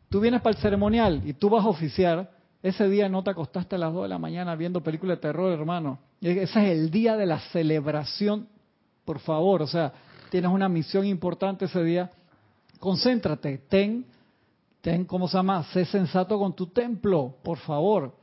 tú 0.08 0.18
vienes 0.18 0.42
para 0.42 0.56
el 0.56 0.60
ceremonial 0.60 1.22
y 1.24 1.34
tú 1.34 1.50
vas 1.50 1.64
a 1.64 1.68
oficiar, 1.68 2.28
ese 2.64 2.88
día 2.88 3.08
no 3.08 3.22
te 3.22 3.30
acostaste 3.30 3.76
a 3.76 3.78
las 3.78 3.92
2 3.92 4.02
de 4.02 4.08
la 4.08 4.18
mañana 4.18 4.56
viendo 4.56 4.82
películas 4.82 5.18
de 5.18 5.22
terror, 5.22 5.52
hermano. 5.52 6.00
Ese 6.20 6.42
es 6.42 6.56
el 6.56 6.90
día 6.90 7.16
de 7.16 7.26
la 7.26 7.38
celebración, 7.52 8.48
por 9.04 9.20
favor, 9.20 9.62
o 9.62 9.68
sea, 9.68 9.92
tienes 10.30 10.50
una 10.50 10.68
misión 10.68 11.06
importante 11.06 11.66
ese 11.66 11.84
día. 11.84 12.10
Concéntrate, 12.80 13.58
ten, 13.68 14.04
ten, 14.80 15.04
¿cómo 15.04 15.28
se 15.28 15.36
llama? 15.36 15.62
Sé 15.72 15.84
sensato 15.84 16.36
con 16.40 16.56
tu 16.56 16.66
templo, 16.66 17.36
por 17.44 17.58
favor 17.58 18.18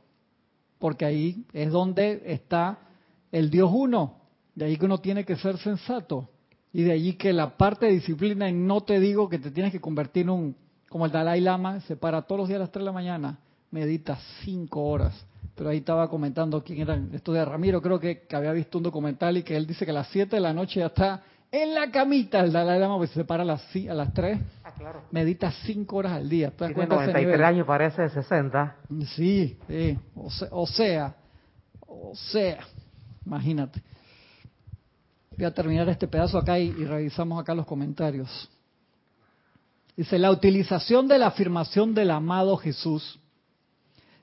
porque 0.78 1.04
ahí 1.04 1.44
es 1.52 1.70
donde 1.70 2.22
está 2.26 2.78
el 3.32 3.50
Dios 3.50 3.70
uno. 3.72 4.14
De 4.54 4.66
ahí 4.66 4.76
que 4.76 4.86
uno 4.86 4.98
tiene 4.98 5.24
que 5.24 5.36
ser 5.36 5.58
sensato. 5.58 6.28
Y 6.72 6.82
de 6.82 6.92
allí 6.92 7.14
que 7.14 7.32
la 7.32 7.56
parte 7.56 7.86
de 7.86 7.92
disciplina, 7.92 8.48
y 8.48 8.52
no 8.52 8.82
te 8.82 9.00
digo 9.00 9.28
que 9.28 9.38
te 9.38 9.50
tienes 9.50 9.72
que 9.72 9.80
convertir 9.80 10.24
en 10.24 10.30
un, 10.30 10.56
como 10.88 11.06
el 11.06 11.12
Dalai 11.12 11.40
Lama, 11.40 11.80
se 11.80 11.96
para 11.96 12.22
todos 12.22 12.40
los 12.40 12.48
días 12.48 12.58
a 12.58 12.64
las 12.64 12.70
3 12.70 12.82
de 12.82 12.86
la 12.86 12.92
mañana, 12.92 13.38
medita 13.70 14.18
5 14.44 14.82
horas. 14.82 15.26
Pero 15.54 15.70
ahí 15.70 15.78
estaba 15.78 16.10
comentando 16.10 16.62
quién 16.62 16.80
era 16.80 17.00
esto 17.12 17.32
de 17.32 17.44
Ramiro, 17.44 17.80
creo 17.80 17.98
que, 17.98 18.26
había 18.32 18.52
visto 18.52 18.76
un 18.76 18.84
documental 18.84 19.38
y 19.38 19.42
que 19.42 19.56
él 19.56 19.66
dice 19.66 19.86
que 19.86 19.90
a 19.90 19.94
las 19.94 20.08
7 20.08 20.36
de 20.36 20.40
la 20.40 20.52
noche 20.52 20.80
ya 20.80 20.86
está 20.86 21.22
en 21.52 21.74
la 21.74 21.90
camita 21.90 22.40
el 22.40 22.52
Dalai 22.52 22.78
Lama, 22.78 22.96
pues 22.96 23.10
se 23.10 23.24
para 23.24 23.42
a 23.42 23.46
las, 23.46 23.62
a 23.74 23.94
las 23.94 24.12
3 24.12 24.38
Medita 25.10 25.50
cinco 25.64 25.96
horas 25.96 26.12
al 26.12 26.28
día. 26.28 26.50
¿Te 26.50 26.66
Tiene 26.66 26.86
93 26.86 27.40
años, 27.40 27.66
parece 27.66 28.02
de 28.02 28.10
60. 28.10 28.76
Sí, 29.14 29.58
sí. 29.66 29.98
O, 30.14 30.66
sea, 30.66 31.16
o 31.86 32.14
sea, 32.14 32.58
imagínate. 33.24 33.82
Voy 35.36 35.46
a 35.46 35.54
terminar 35.54 35.88
este 35.88 36.08
pedazo 36.08 36.38
acá 36.38 36.58
y, 36.58 36.68
y 36.68 36.84
revisamos 36.84 37.40
acá 37.40 37.54
los 37.54 37.66
comentarios. 37.66 38.50
Dice, 39.96 40.18
la 40.18 40.30
utilización 40.30 41.08
de 41.08 41.18
la 41.18 41.28
afirmación 41.28 41.94
del 41.94 42.10
amado 42.10 42.56
Jesús, 42.58 43.18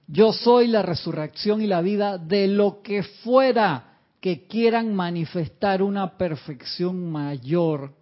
yo 0.08 0.34
soy 0.34 0.68
la 0.68 0.84
resurrección 0.84 1.62
y 1.62 1.68
la 1.68 1.82
vida 1.82 2.18
de 2.20 2.48
lo 2.48 2.82
que 2.84 3.02
fuera 3.02 3.93
que 4.24 4.48
quieran 4.48 4.96
manifestar 4.96 5.84
una 5.84 6.18
perfección 6.18 7.12
mayor 7.12 7.94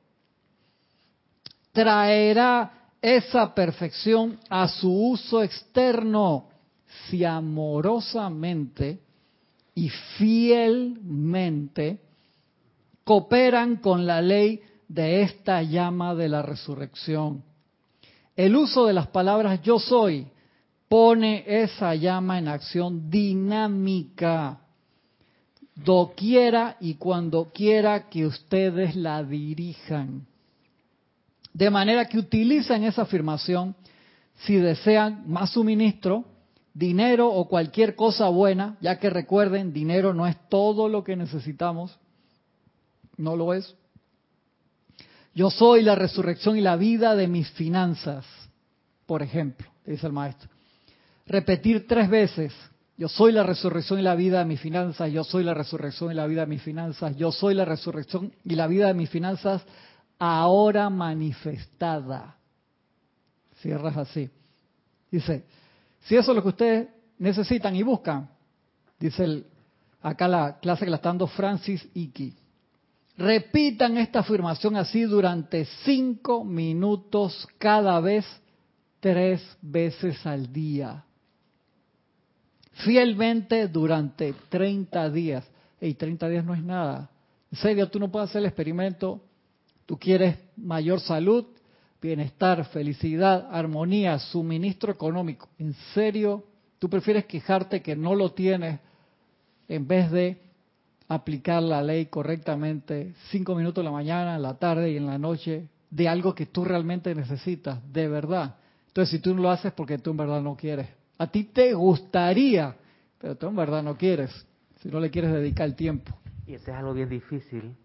traerá 1.71 2.91
esa 3.01 3.55
perfección 3.55 4.37
a 4.47 4.67
su 4.67 4.93
uso 4.93 5.41
externo 5.41 6.49
si 7.09 7.25
amorosamente 7.25 9.01
y 9.73 9.89
fielmente 10.19 11.99
cooperan 13.03 13.77
con 13.77 14.05
la 14.05 14.21
ley 14.21 14.61
de 14.87 15.23
esta 15.23 15.63
llama 15.63 16.13
de 16.13 16.29
la 16.29 16.43
resurrección. 16.43 17.43
El 18.35 18.55
uso 18.55 18.85
de 18.85 18.93
las 18.93 19.07
palabras 19.07 19.59
yo 19.63 19.79
soy 19.79 20.27
pone 20.87 21.45
esa 21.47 21.95
llama 21.95 22.37
en 22.37 22.47
acción 22.47 23.09
dinámica, 23.09 24.59
doquiera 25.75 26.77
y 26.79 26.95
cuando 26.95 27.51
quiera 27.53 28.09
que 28.09 28.25
ustedes 28.25 28.95
la 28.95 29.23
dirijan. 29.23 30.25
De 31.53 31.69
manera 31.69 32.05
que 32.05 32.17
utilicen 32.17 32.83
esa 32.83 33.03
afirmación 33.03 33.75
si 34.45 34.55
desean 34.55 35.23
más 35.27 35.51
suministro, 35.51 36.25
dinero 36.73 37.29
o 37.29 37.47
cualquier 37.47 37.95
cosa 37.95 38.29
buena, 38.29 38.77
ya 38.81 38.97
que 38.99 39.09
recuerden, 39.09 39.73
dinero 39.73 40.13
no 40.13 40.25
es 40.25 40.37
todo 40.49 40.87
lo 40.89 41.03
que 41.03 41.15
necesitamos, 41.15 41.97
no 43.17 43.35
lo 43.35 43.53
es. 43.53 43.75
Yo 45.33 45.49
soy 45.49 45.81
la 45.81 45.95
resurrección 45.95 46.57
y 46.57 46.61
la 46.61 46.75
vida 46.75 47.15
de 47.15 47.27
mis 47.27 47.49
finanzas, 47.51 48.25
por 49.05 49.21
ejemplo, 49.21 49.67
dice 49.85 50.07
el 50.07 50.13
maestro. 50.13 50.49
Repetir 51.25 51.87
tres 51.87 52.09
veces, 52.09 52.53
yo 52.97 53.07
soy 53.07 53.31
la 53.31 53.43
resurrección 53.43 53.99
y 53.99 54.03
la 54.03 54.15
vida 54.15 54.39
de 54.39 54.45
mis 54.45 54.59
finanzas, 54.59 55.11
yo 55.11 55.23
soy 55.23 55.43
la 55.43 55.53
resurrección 55.53 56.11
y 56.11 56.15
la 56.15 56.27
vida 56.27 56.41
de 56.41 56.47
mis 56.47 56.61
finanzas, 56.61 57.15
yo 57.15 57.31
soy 57.31 57.55
la 57.55 57.65
resurrección 57.65 58.33
y 58.43 58.55
la 58.55 58.67
vida 58.67 58.87
de 58.87 58.93
mis 58.93 59.09
finanzas 59.09 59.63
ahora 60.19 60.89
manifestada. 60.89 62.37
Cierras 63.61 63.97
así. 63.97 64.29
Dice, 65.09 65.45
si 66.01 66.15
eso 66.15 66.31
es 66.31 66.35
lo 66.35 66.41
que 66.43 66.49
ustedes 66.49 66.87
necesitan 67.17 67.75
y 67.75 67.83
buscan, 67.83 68.29
dice 68.99 69.23
el, 69.23 69.45
acá 70.01 70.27
la 70.27 70.59
clase 70.59 70.85
que 70.85 70.91
la 70.91 70.97
está 70.97 71.09
dando 71.09 71.27
Francis 71.27 71.87
Iki, 71.93 72.35
repitan 73.17 73.97
esta 73.97 74.19
afirmación 74.19 74.75
así 74.75 75.03
durante 75.03 75.65
cinco 75.83 76.43
minutos 76.43 77.47
cada 77.57 77.99
vez, 77.99 78.25
tres 78.99 79.41
veces 79.61 80.25
al 80.25 80.51
día. 80.51 81.03
Fielmente 82.71 83.67
durante 83.67 84.33
30 84.49 85.09
días. 85.09 85.45
Y 85.79 85.93
30 85.93 86.29
días 86.29 86.45
no 86.45 86.53
es 86.53 86.63
nada. 86.63 87.09
En 87.51 87.57
serio, 87.57 87.89
tú 87.89 87.99
no 87.99 88.11
puedes 88.11 88.29
hacer 88.29 88.39
el 88.39 88.45
experimento 88.45 89.21
Tú 89.91 89.97
quieres 89.99 90.37
mayor 90.55 91.01
salud, 91.01 91.45
bienestar, 92.01 92.63
felicidad, 92.69 93.49
armonía, 93.51 94.17
suministro 94.19 94.89
económico. 94.89 95.49
¿En 95.59 95.73
serio? 95.93 96.45
¿Tú 96.79 96.89
prefieres 96.89 97.25
quejarte 97.25 97.81
que 97.81 97.93
no 97.93 98.15
lo 98.15 98.31
tienes 98.31 98.79
en 99.67 99.85
vez 99.85 100.09
de 100.09 100.41
aplicar 101.09 101.61
la 101.61 101.83
ley 101.83 102.05
correctamente 102.05 103.15
cinco 103.31 103.53
minutos 103.53 103.81
en 103.81 103.85
la 103.85 103.91
mañana, 103.91 104.35
en 104.37 104.43
la 104.43 104.53
tarde 104.53 104.91
y 104.91 104.95
en 104.95 105.07
la 105.07 105.17
noche 105.17 105.67
de 105.89 106.07
algo 106.07 106.33
que 106.33 106.45
tú 106.45 106.63
realmente 106.63 107.13
necesitas, 107.13 107.79
de 107.91 108.07
verdad? 108.07 108.55
Entonces, 108.87 109.11
si 109.11 109.19
tú 109.19 109.35
no 109.35 109.41
lo 109.41 109.51
haces 109.51 109.73
porque 109.73 109.97
tú 109.97 110.11
en 110.11 110.17
verdad 110.17 110.41
no 110.41 110.55
quieres. 110.55 110.87
A 111.21 111.27
ti 111.27 111.43
te 111.43 111.75
gustaría, 111.75 112.75
pero 113.19 113.35
tú 113.35 113.47
en 113.47 113.55
verdad 113.55 113.83
no 113.83 113.95
quieres, 113.95 114.31
si 114.79 114.89
no 114.89 114.99
le 114.99 115.11
quieres 115.11 115.31
dedicar 115.31 115.67
el 115.67 115.75
tiempo. 115.75 116.11
Y 116.47 116.55
eso 116.55 116.71
es 116.71 116.77
algo 116.77 116.95
bien 116.95 117.09
difícil, 117.09 117.75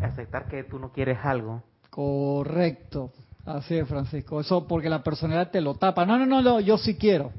aceptar 0.00 0.48
que 0.48 0.64
tú 0.64 0.80
no 0.80 0.90
quieres 0.90 1.16
algo. 1.22 1.62
Correcto. 1.90 3.12
Así 3.44 3.76
es, 3.76 3.86
Francisco. 3.86 4.40
Eso 4.40 4.66
porque 4.66 4.88
la 4.88 5.04
personalidad 5.04 5.52
te 5.52 5.60
lo 5.60 5.76
tapa. 5.76 6.04
No, 6.04 6.18
no, 6.18 6.26
no, 6.26 6.42
no, 6.42 6.58
yo 6.58 6.76
sí 6.76 6.96
quiero. 6.96 7.30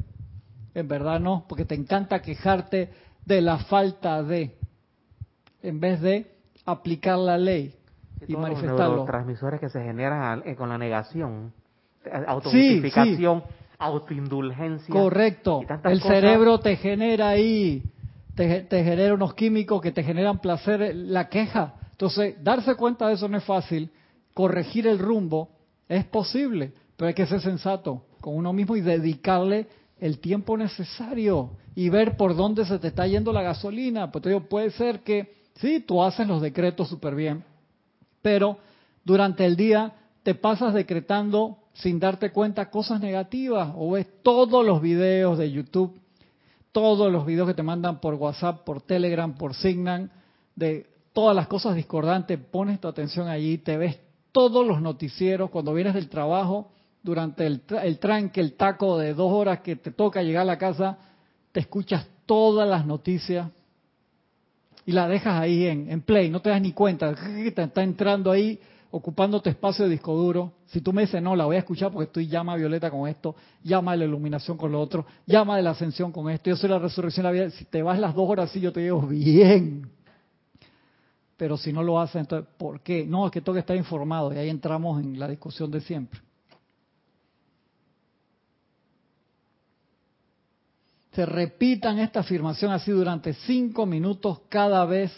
En 0.74 0.88
verdad 0.88 1.20
no, 1.20 1.44
porque 1.50 1.66
te 1.66 1.76
encanta 1.76 2.22
quejarte 2.22 2.90
de 3.26 3.42
la 3.42 3.58
falta 3.58 4.24
de, 4.24 4.56
en 5.62 5.82
vez 5.82 6.00
de 6.00 6.32
aplicar 6.66 7.18
la 7.18 7.38
ley. 7.38 7.76
y, 8.26 8.34
manifestarlo. 8.38 8.96
Los 8.96 9.06
transmisores 9.08 9.60
que 9.60 9.68
se 9.68 9.84
generan 9.84 10.44
eh, 10.46 10.56
con 10.56 10.70
la 10.70 10.78
negación, 10.78 11.52
autojustificación, 12.28 13.44
autoindulgencia. 13.80 14.94
Correcto. 14.94 15.62
El 15.84 16.02
cerebro 16.02 16.60
te 16.60 16.76
genera 16.78 17.30
ahí, 17.30 17.84
te, 18.36 18.62
te 18.62 18.84
genera 18.84 19.14
unos 19.14 19.34
químicos 19.34 19.82
que 19.82 19.92
te 19.92 20.04
generan 20.04 20.40
placer, 20.40 20.96
la 20.96 21.30
queja. 21.30 21.76
Entonces, 21.92 22.36
darse 22.44 22.76
cuenta 22.76 23.08
de 23.08 23.16
eso 23.16 23.28
no 23.28 23.38
es 23.38 23.44
fácil. 23.44 23.90
Corregir 24.34 24.88
el 24.88 25.00
rumbo 25.00 25.50
es 25.88 26.06
posible, 26.06 26.74
pero 26.96 27.08
hay 27.08 27.14
que 27.14 27.26
ser 27.26 27.42
sensato 27.42 28.06
con 28.22 28.36
uno 28.36 28.54
mismo 28.54 28.76
y 28.76 28.82
dedicarle 28.82 29.68
el 30.00 30.20
tiempo 30.20 30.58
necesario 30.58 31.52
y 31.76 31.90
ver 31.90 32.18
por 32.18 32.36
dónde 32.36 32.66
se 32.66 32.80
te 32.80 32.88
está 32.88 33.08
yendo 33.08 33.32
la 33.34 33.42
gasolina. 33.42 34.12
Pues 34.12 34.24
te 34.24 34.30
digo, 34.30 34.42
puede 34.42 34.72
ser 34.72 35.02
que 35.02 35.34
sí, 35.56 35.80
tú 35.80 36.04
haces 36.04 36.28
los 36.28 36.42
decretos 36.42 36.90
súper 36.90 37.16
bien, 37.16 37.44
pero 38.22 38.58
durante 39.04 39.46
el 39.46 39.56
día 39.56 39.94
te 40.24 40.36
pasas 40.36 40.74
decretando 40.74 41.58
sin 41.82 42.00
darte 42.00 42.32
cuenta 42.32 42.70
cosas 42.70 43.00
negativas 43.00 43.72
o 43.76 43.92
ves 43.92 44.08
todos 44.24 44.66
los 44.66 44.82
videos 44.82 45.38
de 45.38 45.52
YouTube, 45.52 46.00
todos 46.72 47.12
los 47.12 47.26
videos 47.26 47.48
que 47.48 47.54
te 47.54 47.64
mandan 47.64 48.00
por 48.00 48.16
WhatsApp, 48.16 48.64
por 48.64 48.82
Telegram, 48.82 49.36
por 49.36 49.54
Signan, 49.54 50.12
de 50.56 50.88
todas 51.14 51.36
las 51.36 51.48
cosas 51.48 51.76
discordantes, 51.76 52.40
pones 52.40 52.80
tu 52.80 52.88
atención 52.88 53.28
allí, 53.28 53.60
te 53.60 53.78
ves 53.78 54.00
todos 54.32 54.66
los 54.66 54.82
noticieros 54.82 55.50
cuando 55.50 55.74
vienes 55.74 55.94
del 55.94 56.10
trabajo, 56.10 56.72
durante 57.04 57.46
el, 57.46 57.62
el 57.84 58.00
tranque, 58.00 58.42
el 58.42 58.54
taco 58.54 58.98
de 58.98 59.14
dos 59.14 59.32
horas 59.32 59.62
que 59.62 59.76
te 59.76 59.92
toca 59.92 60.24
llegar 60.24 60.42
a 60.42 60.46
la 60.46 60.58
casa, 60.58 60.98
te 61.52 61.60
escuchas 61.60 62.08
todas 62.26 62.68
las 62.68 62.86
noticias 62.86 63.50
y 64.86 64.92
la 64.92 65.08
dejas 65.08 65.40
ahí 65.40 65.66
en, 65.66 65.90
en 65.90 66.02
play, 66.02 66.30
no 66.30 66.42
te 66.42 66.50
das 66.50 66.62
ni 66.62 66.74
cuenta, 66.74 67.12
está 67.46 67.84
entrando 67.84 68.32
ahí 68.32 68.60
ocupando 68.92 69.42
tu 69.42 69.50
espacio 69.50 69.86
de 69.86 69.92
disco 69.92 70.16
duro. 70.16 70.54
Si 70.68 70.82
tú 70.82 70.94
me 70.94 71.02
dices, 71.02 71.22
no, 71.22 71.36
la 71.36 71.46
voy 71.46 71.56
a 71.56 71.60
escuchar 71.60 71.92
porque 71.92 72.06
estoy 72.06 72.28
llama 72.28 72.56
Violeta 72.56 72.90
con 72.90 73.08
esto, 73.08 73.36
llama 73.64 73.92
de 73.92 74.00
la 74.00 74.06
iluminación 74.06 74.58
con 74.58 74.72
lo 74.72 74.82
otro, 74.82 75.06
llama 75.26 75.58
de 75.58 75.64
la 75.64 75.72
ascensión 75.72 76.12
con 76.12 76.30
esto, 76.30 76.50
yo 76.50 76.56
soy 76.56 76.70
la 76.70 76.80
resurrección 76.80 77.26
de 77.26 77.32
la 77.32 77.32
vida. 77.32 77.52
Si 77.52 77.66
te 77.66 77.82
vas 77.82 78.00
las 78.00 78.16
dos 78.16 78.30
horas 78.30 78.50
así, 78.50 78.60
yo 78.60 78.72
te 78.72 78.82
digo, 78.82 79.02
bien. 79.02 79.90
Pero 81.36 81.58
si 81.58 81.72
no 81.72 81.84
lo 81.84 82.00
haces, 82.00 82.22
entonces, 82.22 82.50
¿por 82.58 82.82
qué? 82.82 83.06
No, 83.06 83.26
es 83.26 83.32
que 83.32 83.42
tengo 83.42 83.54
que 83.54 83.60
estar 83.60 83.76
informado 83.76 84.34
y 84.34 84.38
ahí 84.38 84.50
entramos 84.50 85.00
en 85.02 85.20
la 85.20 85.28
discusión 85.28 85.70
de 85.70 85.82
siempre. 85.82 86.20
Se 91.12 91.26
repitan 91.26 92.00
esta 92.00 92.20
afirmación 92.20 92.72
así 92.72 92.92
durante 92.92 93.34
cinco 93.34 93.86
minutos 93.86 94.42
cada 94.50 94.86
vez, 94.86 95.12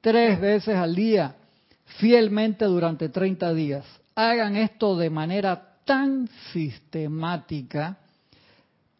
tres 0.00 0.40
veces 0.40 0.76
al 0.76 0.94
día 0.94 1.36
fielmente 1.96 2.64
durante 2.66 3.08
30 3.08 3.54
días. 3.54 3.84
Hagan 4.14 4.56
esto 4.56 4.96
de 4.96 5.10
manera 5.10 5.76
tan 5.84 6.28
sistemática 6.52 7.98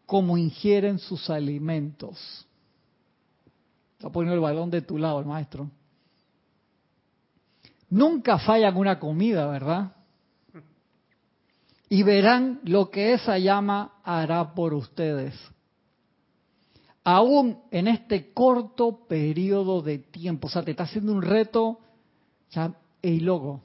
como 0.05 0.37
ingieren 0.37 0.97
sus 0.97 1.29
alimentos. 1.29 2.47
Está 3.97 4.09
poniendo 4.09 4.33
el 4.33 4.41
balón 4.41 4.71
de 4.71 4.81
tu 4.81 4.97
lado, 4.97 5.19
el 5.19 5.25
maestro. 5.25 5.69
Nunca 7.89 8.39
fallan 8.39 8.75
una 8.75 8.99
comida, 8.99 9.47
¿verdad? 9.47 9.93
Y 11.89 12.03
verán 12.03 12.59
lo 12.63 12.89
que 12.89 13.13
esa 13.13 13.37
llama 13.37 13.93
hará 14.03 14.53
por 14.53 14.73
ustedes. 14.73 15.35
Aún 17.03 17.59
en 17.71 17.87
este 17.87 18.31
corto 18.33 19.07
periodo 19.07 19.81
de 19.81 19.97
tiempo, 19.97 20.47
o 20.47 20.49
sea, 20.49 20.63
te 20.63 20.71
está 20.71 20.83
haciendo 20.83 21.11
un 21.11 21.21
reto 21.21 21.79
ya, 22.51 22.73
ey, 23.01 23.19
loco, 23.19 23.61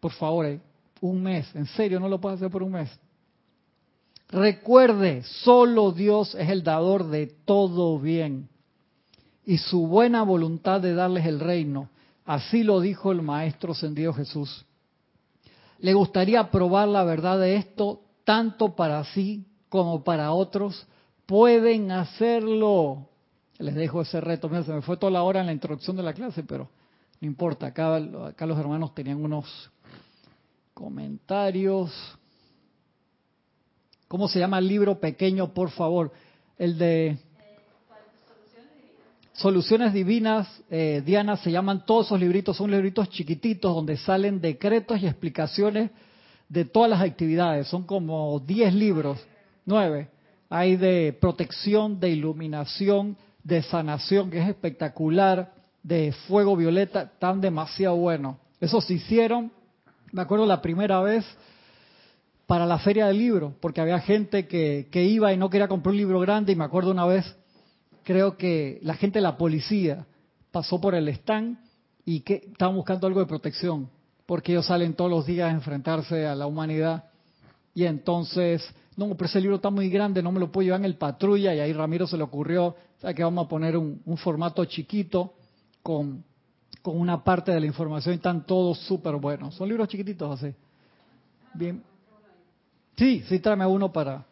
por 0.00 0.12
favor, 0.12 0.58
un 1.00 1.22
mes, 1.22 1.54
en 1.54 1.66
serio, 1.66 2.00
no 2.00 2.08
lo 2.08 2.20
puedes 2.20 2.38
hacer 2.38 2.50
por 2.50 2.62
un 2.62 2.72
mes. 2.72 2.90
Recuerde, 4.28 5.22
solo 5.22 5.92
Dios 5.92 6.34
es 6.34 6.50
el 6.50 6.62
dador 6.62 7.08
de 7.08 7.28
todo 7.44 7.98
bien 7.98 8.48
y 9.46 9.56
su 9.56 9.86
buena 9.86 10.22
voluntad 10.22 10.82
de 10.82 10.92
darles 10.92 11.24
el 11.24 11.40
reino. 11.40 11.88
Así 12.26 12.62
lo 12.62 12.80
dijo 12.80 13.10
el 13.10 13.22
Maestro 13.22 13.72
Ascendido 13.72 14.12
Jesús. 14.12 14.66
Le 15.78 15.94
gustaría 15.94 16.50
probar 16.50 16.88
la 16.88 17.04
verdad 17.04 17.38
de 17.38 17.56
esto 17.56 18.02
tanto 18.24 18.76
para 18.76 19.02
sí 19.04 19.46
como 19.70 20.04
para 20.04 20.32
otros. 20.32 20.86
Pueden 21.24 21.90
hacerlo. 21.90 23.08
Les 23.56 23.74
dejo 23.74 24.02
ese 24.02 24.20
reto. 24.20 24.50
Mira, 24.50 24.64
se 24.64 24.72
me 24.74 24.82
fue 24.82 24.98
toda 24.98 25.12
la 25.12 25.22
hora 25.22 25.40
en 25.40 25.46
la 25.46 25.52
introducción 25.52 25.96
de 25.96 26.02
la 26.02 26.12
clase, 26.12 26.42
pero 26.42 26.68
no 27.20 27.26
importa, 27.26 27.66
acá, 27.66 27.96
acá 28.26 28.46
los 28.46 28.58
hermanos 28.58 28.94
tenían 28.94 29.22
unos 29.22 29.70
comentarios. 30.72 31.92
¿Cómo 34.06 34.28
se 34.28 34.38
llama 34.38 34.58
el 34.58 34.68
libro 34.68 35.00
pequeño, 35.00 35.52
por 35.52 35.70
favor? 35.70 36.12
El 36.56 36.78
de 36.78 37.18
Soluciones 39.32 39.92
Divinas, 39.92 40.48
eh, 40.70 41.02
Diana, 41.04 41.36
se 41.36 41.52
llaman 41.52 41.84
todos 41.86 42.06
esos 42.06 42.20
libritos, 42.20 42.56
son 42.56 42.70
libritos 42.70 43.08
chiquititos 43.10 43.74
donde 43.74 43.96
salen 43.96 44.40
decretos 44.40 45.00
y 45.00 45.06
explicaciones 45.06 45.90
de 46.48 46.64
todas 46.64 46.90
las 46.90 47.00
actividades. 47.00 47.68
Son 47.68 47.84
como 47.84 48.40
10 48.40 48.74
libros, 48.74 49.18
9. 49.66 50.08
Hay 50.50 50.76
de 50.76 51.16
protección, 51.20 52.00
de 52.00 52.10
iluminación, 52.10 53.16
de 53.44 53.62
sanación, 53.62 54.30
que 54.30 54.40
es 54.40 54.48
espectacular 54.48 55.57
de 55.82 56.12
fuego 56.26 56.56
violeta 56.56 57.12
tan 57.18 57.40
demasiado 57.40 57.96
bueno. 57.96 58.38
Eso 58.60 58.80
se 58.80 58.94
hicieron, 58.94 59.52
me 60.12 60.22
acuerdo 60.22 60.46
la 60.46 60.60
primera 60.60 61.00
vez 61.00 61.24
para 62.46 62.66
la 62.66 62.78
feria 62.78 63.06
del 63.06 63.18
libro, 63.18 63.54
porque 63.60 63.80
había 63.80 64.00
gente 64.00 64.46
que, 64.48 64.88
que 64.90 65.04
iba 65.04 65.32
y 65.32 65.36
no 65.36 65.50
quería 65.50 65.68
comprar 65.68 65.92
un 65.92 65.98
libro 65.98 66.20
grande 66.20 66.52
y 66.52 66.56
me 66.56 66.64
acuerdo 66.64 66.90
una 66.90 67.04
vez, 67.04 67.36
creo 68.04 68.36
que 68.36 68.78
la 68.82 68.94
gente 68.94 69.18
de 69.18 69.22
la 69.22 69.36
policía 69.36 70.06
pasó 70.50 70.80
por 70.80 70.94
el 70.94 71.08
stand 71.08 71.58
y 72.04 72.20
que 72.20 72.42
estaban 72.50 72.74
buscando 72.74 73.06
algo 73.06 73.20
de 73.20 73.26
protección, 73.26 73.90
porque 74.24 74.52
ellos 74.52 74.66
salen 74.66 74.94
todos 74.94 75.10
los 75.10 75.26
días 75.26 75.50
a 75.50 75.54
enfrentarse 75.54 76.26
a 76.26 76.34
la 76.34 76.46
humanidad. 76.46 77.04
Y 77.74 77.84
entonces, 77.84 78.66
no, 78.96 79.14
pero 79.14 79.26
ese 79.26 79.42
libro 79.42 79.56
está 79.56 79.68
muy 79.68 79.90
grande, 79.90 80.22
no 80.22 80.32
me 80.32 80.40
lo 80.40 80.50
puedo 80.50 80.64
llevar 80.64 80.80
en 80.80 80.86
el 80.86 80.96
patrulla 80.96 81.54
y 81.54 81.60
ahí 81.60 81.72
Ramiro 81.72 82.06
se 82.06 82.16
le 82.16 82.22
ocurrió, 82.22 82.74
que 83.14 83.22
vamos 83.22 83.44
a 83.44 83.48
poner 83.48 83.76
un 83.76 84.16
formato 84.16 84.64
chiquito 84.64 85.34
con, 85.88 86.22
con 86.82 87.00
una 87.00 87.24
parte 87.24 87.50
de 87.50 87.60
la 87.60 87.64
información 87.64 88.12
y 88.12 88.16
están 88.16 88.44
todos 88.44 88.78
súper 88.80 89.14
buenos. 89.16 89.54
Son 89.54 89.66
libros 89.66 89.88
chiquititos 89.88 90.38
así. 90.38 90.54
Bien. 91.54 91.82
Sí, 92.94 93.24
sí, 93.26 93.38
tráeme 93.38 93.64
uno 93.64 93.90
para, 93.90 94.22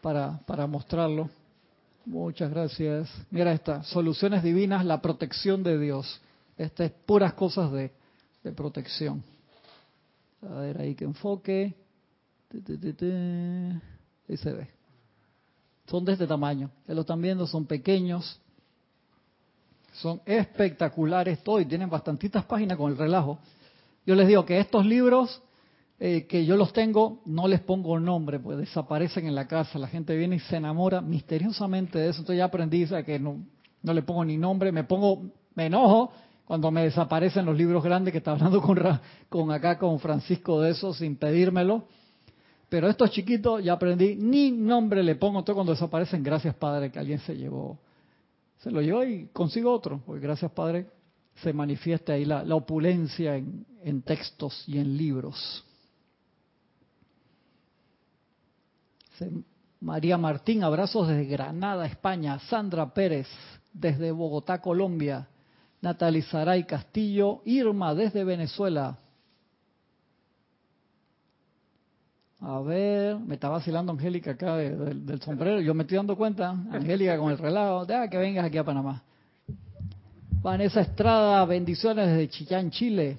para, 0.00 0.40
para 0.44 0.66
mostrarlo. 0.66 1.30
Muchas 2.04 2.50
gracias. 2.50 3.08
Mira 3.30 3.52
esta, 3.52 3.84
Soluciones 3.84 4.42
Divinas, 4.42 4.84
la 4.84 5.00
protección 5.00 5.62
de 5.62 5.78
Dios. 5.78 6.20
Estas 6.58 6.90
es 6.90 6.92
puras 7.06 7.34
cosas 7.34 7.70
de, 7.70 7.92
de 8.42 8.50
protección. 8.50 9.22
A 10.42 10.58
ver 10.58 10.80
ahí 10.80 10.96
que 10.96 11.04
enfoque. 11.04 11.72
Ahí 14.28 14.36
se 14.36 14.52
ve. 14.52 14.68
Son 15.86 16.04
de 16.04 16.14
este 16.14 16.26
tamaño. 16.26 16.68
Ya 16.88 16.94
lo 16.94 17.02
están 17.02 17.22
viendo, 17.22 17.46
son 17.46 17.64
pequeños. 17.64 18.40
Son 20.00 20.20
espectaculares 20.26 21.42
todo 21.42 21.60
y 21.60 21.64
tienen 21.64 21.88
bastantitas 21.88 22.44
páginas 22.44 22.76
con 22.76 22.90
el 22.90 22.98
relajo. 22.98 23.38
Yo 24.04 24.14
les 24.14 24.28
digo 24.28 24.44
que 24.44 24.58
estos 24.58 24.84
libros 24.84 25.42
eh, 25.98 26.26
que 26.26 26.44
yo 26.44 26.58
los 26.58 26.74
tengo, 26.74 27.22
no 27.24 27.48
les 27.48 27.60
pongo 27.60 27.98
nombre, 27.98 28.38
pues 28.38 28.58
desaparecen 28.58 29.26
en 29.26 29.34
la 29.34 29.48
casa. 29.48 29.78
La 29.78 29.88
gente 29.88 30.14
viene 30.14 30.36
y 30.36 30.40
se 30.40 30.56
enamora 30.56 31.00
misteriosamente 31.00 31.98
de 31.98 32.10
eso. 32.10 32.20
Entonces 32.20 32.38
ya 32.38 32.44
aprendí 32.44 32.86
que 33.06 33.18
no, 33.18 33.42
no 33.82 33.94
le 33.94 34.02
pongo 34.02 34.24
ni 34.24 34.36
nombre, 34.36 34.70
me 34.70 34.84
pongo, 34.84 35.22
me 35.54 35.66
enojo 35.66 36.12
cuando 36.44 36.70
me 36.70 36.82
desaparecen 36.82 37.46
los 37.46 37.56
libros 37.56 37.82
grandes 37.82 38.12
que 38.12 38.18
está 38.18 38.32
hablando 38.32 38.60
con, 38.60 38.78
con 39.30 39.50
acá 39.50 39.78
con 39.78 39.98
Francisco 39.98 40.60
de 40.60 40.72
eso 40.72 40.92
sin 40.92 41.16
pedírmelo. 41.16 41.84
Pero 42.68 42.88
estos 42.88 43.10
chiquitos 43.12 43.64
ya 43.64 43.72
aprendí, 43.72 44.16
ni 44.16 44.50
nombre 44.50 45.02
le 45.02 45.14
pongo, 45.14 45.42
todo 45.42 45.56
cuando 45.56 45.72
desaparecen, 45.72 46.22
gracias 46.22 46.54
Padre 46.56 46.90
que 46.90 46.98
alguien 46.98 47.20
se 47.20 47.34
llevó 47.34 47.78
se 48.58 48.70
lo 48.70 48.80
llevo 48.80 49.04
y 49.04 49.26
consigo 49.32 49.72
otro, 49.72 50.02
porque 50.04 50.20
gracias 50.20 50.50
Padre 50.52 50.86
se 51.42 51.52
manifiesta 51.52 52.14
ahí 52.14 52.24
la, 52.24 52.42
opulencia 52.54 53.36
en, 53.36 54.02
textos 54.02 54.64
y 54.66 54.78
en 54.78 54.96
libros. 54.96 55.64
María 59.80 60.16
Martín, 60.16 60.64
abrazos 60.64 61.08
desde 61.08 61.26
Granada, 61.26 61.86
España. 61.86 62.38
Sandra 62.38 62.92
Pérez, 62.92 63.28
desde 63.72 64.10
Bogotá, 64.12 64.60
Colombia. 64.60 65.28
Natalie 65.82 66.22
Saray 66.22 66.64
Castillo. 66.64 67.42
Irma, 67.44 67.94
desde 67.94 68.24
Venezuela. 68.24 68.98
A 72.40 72.60
ver, 72.60 73.18
me 73.18 73.34
está 73.34 73.48
vacilando 73.48 73.92
Angélica 73.92 74.32
acá 74.32 74.56
del 74.56 75.20
sombrero. 75.22 75.60
Yo 75.60 75.74
me 75.74 75.82
estoy 75.82 75.96
dando 75.96 76.16
cuenta, 76.16 76.50
Angélica 76.50 77.18
con 77.18 77.30
el 77.30 77.38
relajo. 77.38 77.86
Deja 77.86 78.08
que 78.08 78.18
vengas 78.18 78.44
aquí 78.44 78.58
a 78.58 78.64
Panamá. 78.64 79.02
Vanessa 80.42 80.80
Estrada, 80.80 81.44
bendiciones 81.46 82.08
desde 82.08 82.28
Chillán, 82.28 82.70
Chile. 82.70 83.18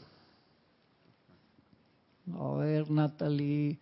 A 2.40 2.52
ver, 2.58 2.90
Natalie. 2.92 3.80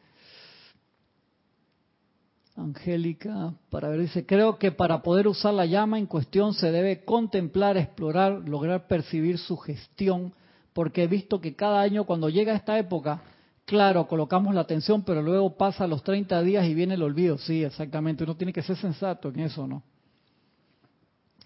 Angélica, 2.57 3.53
para 3.69 3.89
ver, 3.89 3.99
dice, 3.99 4.25
creo 4.25 4.57
que 4.57 4.71
para 4.71 5.01
poder 5.01 5.27
usar 5.27 5.53
la 5.53 5.65
llama 5.65 5.99
en 5.99 6.05
cuestión 6.05 6.53
se 6.53 6.71
debe 6.71 7.03
contemplar, 7.03 7.75
explorar, 7.75 8.47
lograr 8.47 8.88
percibir 8.88 9.38
su 9.38 9.57
gestión, 9.57 10.33
porque 10.71 11.03
he 11.03 11.07
visto 11.07 11.41
que 11.41 11.53
cada 11.53 11.81
año 11.81 12.05
cuando 12.05 12.29
llega 12.29 12.55
esta 12.55 12.79
época, 12.79 13.21
claro, 13.66 14.07
colocamos 14.07 14.53
la 14.55 14.61
atención, 14.61 15.03
pero 15.03 15.22
luego 15.22 15.57
pasa 15.57 15.88
los 15.88 16.03
30 16.03 16.41
días 16.41 16.66
y 16.66 16.74
viene 16.74 16.93
el 16.93 17.03
olvido. 17.03 17.38
Sí, 17.38 17.63
exactamente, 17.63 18.24
uno 18.24 18.36
tiene 18.36 18.53
que 18.53 18.61
ser 18.61 18.78
sensato 18.78 19.30
en 19.30 19.39
eso, 19.41 19.68
¿no? 19.68 19.84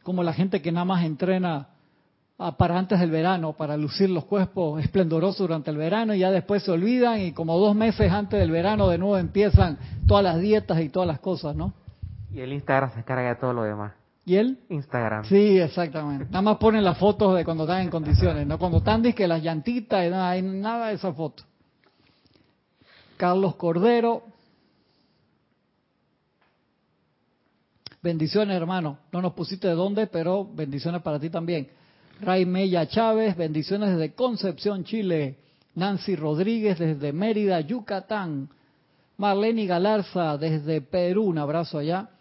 Como 0.04 0.24
la 0.24 0.34
gente 0.34 0.62
que 0.62 0.72
nada 0.72 0.86
más 0.86 1.04
entrena 1.04 1.70
para 2.58 2.80
antes 2.80 3.00
del 3.00 3.12
verano, 3.12 3.52
para 3.54 3.76
lucir 3.76 4.10
los 4.10 4.24
cuerpos 4.24 4.82
esplendorosos 4.82 5.40
durante 5.40 5.72
el 5.72 5.78
verano 5.78 6.14
y 6.14 6.20
ya 6.20 6.32
después 6.32 6.64
se 6.64 6.72
olvidan 6.72 7.20
y 7.20 7.34
como 7.34 7.58
dos 7.58 7.76
meses 7.76 8.10
antes 8.12 8.40
del 8.40 8.50
verano 8.50 8.88
de 8.88 8.98
nuevo 8.98 9.18
empiezan 9.18 9.78
todas 10.08 10.24
las 10.24 10.40
dietas 10.40 10.80
y 10.80 10.88
todas 10.88 11.06
las 11.06 11.20
cosas, 11.20 11.54
¿no? 11.56 11.74
Y 12.34 12.40
el 12.40 12.54
Instagram 12.54 12.94
se 12.94 13.00
encarga 13.00 13.30
de 13.30 13.36
todo 13.36 13.52
lo 13.52 13.64
demás. 13.64 13.92
¿Y 14.24 14.36
él? 14.36 14.60
Instagram. 14.70 15.26
Sí, 15.26 15.60
exactamente. 15.60 16.26
Nada 16.26 16.42
más 16.42 16.58
ponen 16.58 16.84
las 16.84 16.98
fotos 16.98 17.36
de 17.36 17.44
cuando 17.44 17.64
están 17.64 17.82
en 17.82 17.90
condiciones, 17.90 18.48
¿no? 18.48 18.58
Cuando 18.58 18.78
están, 18.78 19.02
que 19.02 19.28
las 19.28 19.44
llantitas 19.44 20.06
y 20.06 20.10
nada, 20.10 20.30
hay 20.30 20.42
nada 20.42 20.90
de 20.90 20.94
esa 20.94 21.12
foto. 21.12 21.44
Carlos 23.20 23.58
Cordero. 23.58 24.24
Bendiciones, 28.02 28.56
hermano. 28.56 28.98
No 29.12 29.22
nos 29.22 29.34
pusiste 29.34 29.68
de 29.68 29.74
dónde, 29.74 30.08
pero 30.08 30.46
bendiciones 30.46 31.02
para 31.02 31.20
ti 31.20 31.30
también. 31.30 31.68
Ray 32.22 32.46
Mella 32.46 32.88
Chávez, 32.88 33.36
bendiciones 33.36 33.90
desde 33.90 34.14
Concepción, 34.14 34.86
Chile. 34.86 35.36
Nancy 35.76 36.16
Rodríguez 36.16 36.80
desde 36.80 37.12
Mérida, 37.12 37.60
Yucatán. 37.60 38.48
Marlene 39.18 39.66
Galarza 39.66 40.38
desde 40.38 40.80
Perú, 40.80 41.26
un 41.26 41.40
abrazo 41.40 41.78
allá. 41.78 42.12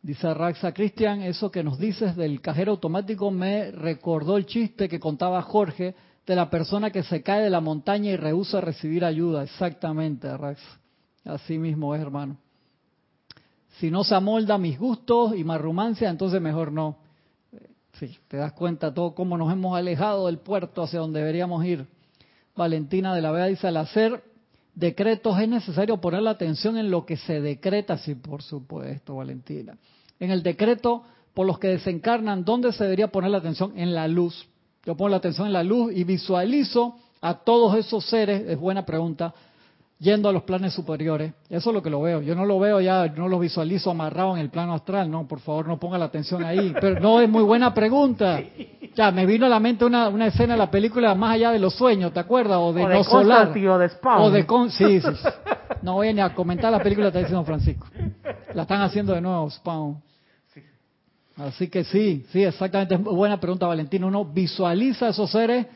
Dice 0.00 0.32
Raxa 0.32 0.72
Cristian, 0.72 1.20
eso 1.20 1.50
que 1.50 1.62
nos 1.62 1.78
dices 1.78 2.16
del 2.16 2.40
cajero 2.40 2.72
automático 2.72 3.30
me 3.30 3.70
recordó 3.72 4.38
el 4.38 4.46
chiste 4.46 4.88
que 4.88 4.98
contaba 4.98 5.42
Jorge 5.42 5.94
de 6.26 6.36
la 6.36 6.50
persona 6.50 6.90
que 6.90 7.02
se 7.02 7.22
cae 7.22 7.42
de 7.42 7.50
la 7.50 7.60
montaña 7.60 8.10
y 8.10 8.16
rehúsa 8.16 8.60
recibir 8.60 9.04
ayuda. 9.04 9.42
Exactamente, 9.42 10.36
Rax. 10.36 10.60
Así 11.24 11.58
mismo 11.58 11.94
es, 11.94 12.00
hermano. 12.00 12.36
Si 13.78 13.90
no 13.90 14.04
se 14.04 14.14
amolda 14.14 14.58
mis 14.58 14.78
gustos 14.78 15.34
y 15.36 15.44
marrumancia, 15.44 16.08
entonces 16.08 16.40
mejor 16.40 16.72
no. 16.72 16.98
Sí, 17.94 18.16
te 18.28 18.36
das 18.36 18.52
cuenta 18.52 18.92
todo 18.94 19.14
cómo 19.14 19.36
nos 19.36 19.52
hemos 19.52 19.76
alejado 19.76 20.26
del 20.26 20.38
puerto 20.38 20.82
hacia 20.82 21.00
donde 21.00 21.20
deberíamos 21.20 21.64
ir. 21.64 21.86
Valentina 22.54 23.14
de 23.14 23.22
la 23.22 23.32
Vega 23.32 23.46
dice, 23.46 23.68
al 23.68 23.76
hacer 23.76 24.22
decretos 24.74 25.38
es 25.38 25.48
necesario 25.48 26.00
poner 26.00 26.22
la 26.22 26.30
atención 26.30 26.76
en 26.78 26.90
lo 26.90 27.04
que 27.04 27.16
se 27.16 27.40
decreta, 27.40 27.98
sí, 27.98 28.14
por 28.14 28.42
supuesto, 28.42 29.16
Valentina. 29.16 29.76
En 30.18 30.30
el 30.30 30.42
decreto, 30.42 31.04
por 31.34 31.46
los 31.46 31.58
que 31.58 31.68
desencarnan, 31.68 32.44
¿dónde 32.44 32.72
se 32.72 32.84
debería 32.84 33.08
poner 33.08 33.30
la 33.30 33.38
atención? 33.38 33.78
En 33.78 33.94
la 33.94 34.08
luz. 34.08 34.48
Yo 34.84 34.96
pongo 34.96 35.10
la 35.10 35.16
atención 35.18 35.46
en 35.46 35.52
la 35.52 35.62
luz 35.62 35.92
y 35.94 36.04
visualizo 36.04 36.96
a 37.20 37.34
todos 37.34 37.76
esos 37.76 38.04
seres, 38.04 38.48
es 38.48 38.58
buena 38.58 38.84
pregunta, 38.84 39.32
yendo 40.00 40.28
a 40.28 40.32
los 40.32 40.42
planes 40.42 40.74
superiores. 40.74 41.32
Eso 41.48 41.70
es 41.70 41.74
lo 41.74 41.80
que 41.80 41.88
lo 41.88 42.02
veo. 42.02 42.20
Yo 42.20 42.34
no 42.34 42.44
lo 42.44 42.58
veo 42.58 42.80
ya, 42.80 43.06
no 43.06 43.28
lo 43.28 43.38
visualizo 43.38 43.92
amarrado 43.92 44.34
en 44.34 44.42
el 44.42 44.50
plano 44.50 44.74
astral. 44.74 45.08
No, 45.08 45.28
por 45.28 45.38
favor, 45.38 45.68
no 45.68 45.78
ponga 45.78 45.98
la 45.98 46.06
atención 46.06 46.44
ahí. 46.44 46.74
Pero 46.80 46.98
no, 46.98 47.20
es 47.20 47.28
muy 47.28 47.44
buena 47.44 47.72
pregunta. 47.72 48.40
Ya, 48.96 49.12
me 49.12 49.24
vino 49.24 49.46
a 49.46 49.48
la 49.48 49.60
mente 49.60 49.84
una, 49.84 50.08
una 50.08 50.26
escena 50.26 50.52
de 50.52 50.58
la 50.58 50.70
película 50.70 51.14
Más 51.14 51.36
allá 51.36 51.52
de 51.52 51.58
los 51.58 51.74
sueños, 51.74 52.12
¿te 52.12 52.20
acuerdas? 52.20 52.58
O 52.60 52.72
de, 52.72 52.84
No 52.84 53.04
Solar. 53.04 53.52
Tío, 53.52 53.78
de 53.78 53.88
Spawn. 53.88 54.20
O 54.20 54.30
de 54.30 54.44
sí, 54.70 55.00
sí, 55.00 55.08
No 55.82 55.94
voy 55.94 56.12
ni 56.12 56.20
a 56.20 56.34
comentar 56.34 56.72
la 56.72 56.82
película 56.82 57.06
está 57.06 57.20
diciendo 57.20 57.44
Francisco. 57.44 57.86
La 58.52 58.62
están 58.62 58.82
haciendo 58.82 59.14
de 59.14 59.20
nuevo, 59.20 59.48
Spawn. 59.48 60.02
Así 61.36 61.68
que 61.68 61.84
sí, 61.84 62.24
sí, 62.30 62.44
exactamente. 62.44 62.96
Buena 62.96 63.40
pregunta, 63.40 63.66
Valentín. 63.66 64.04
Uno 64.04 64.24
visualiza 64.24 65.06
a 65.06 65.10
esos 65.10 65.30
seres 65.30 65.66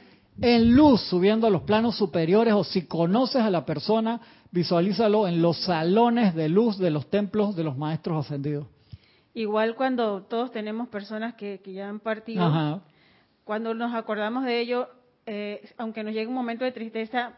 en 0.41 0.75
luz 0.75 1.01
subiendo 1.03 1.47
a 1.47 1.51
los 1.51 1.63
planos 1.63 1.97
superiores 1.97 2.53
o 2.55 2.63
si 2.63 2.87
conoces 2.87 3.43
a 3.43 3.51
la 3.51 3.65
persona, 3.65 4.21
visualízalo 4.51 5.27
en 5.27 5.41
los 5.41 5.59
salones 5.65 6.35
de 6.35 6.49
luz 6.49 6.79
de 6.79 6.91
los 6.91 7.09
templos 7.09 7.57
de 7.57 7.65
los 7.65 7.77
maestros 7.77 8.27
ascendidos. 8.27 8.67
Igual 9.33 9.75
cuando 9.75 10.23
todos 10.23 10.51
tenemos 10.51 10.89
personas 10.89 11.35
que, 11.35 11.61
ya 11.65 11.89
han 11.89 12.01
partido, 12.01 12.83
cuando 13.45 13.75
nos 13.75 13.95
acordamos 13.95 14.45
de 14.45 14.61
ello, 14.61 14.89
eh, 15.27 15.69
aunque 15.79 16.03
nos 16.03 16.15
llegue 16.15 16.27
un 16.27 16.35
momento 16.35 16.65
de 16.65 16.73
tristeza, 16.73 17.33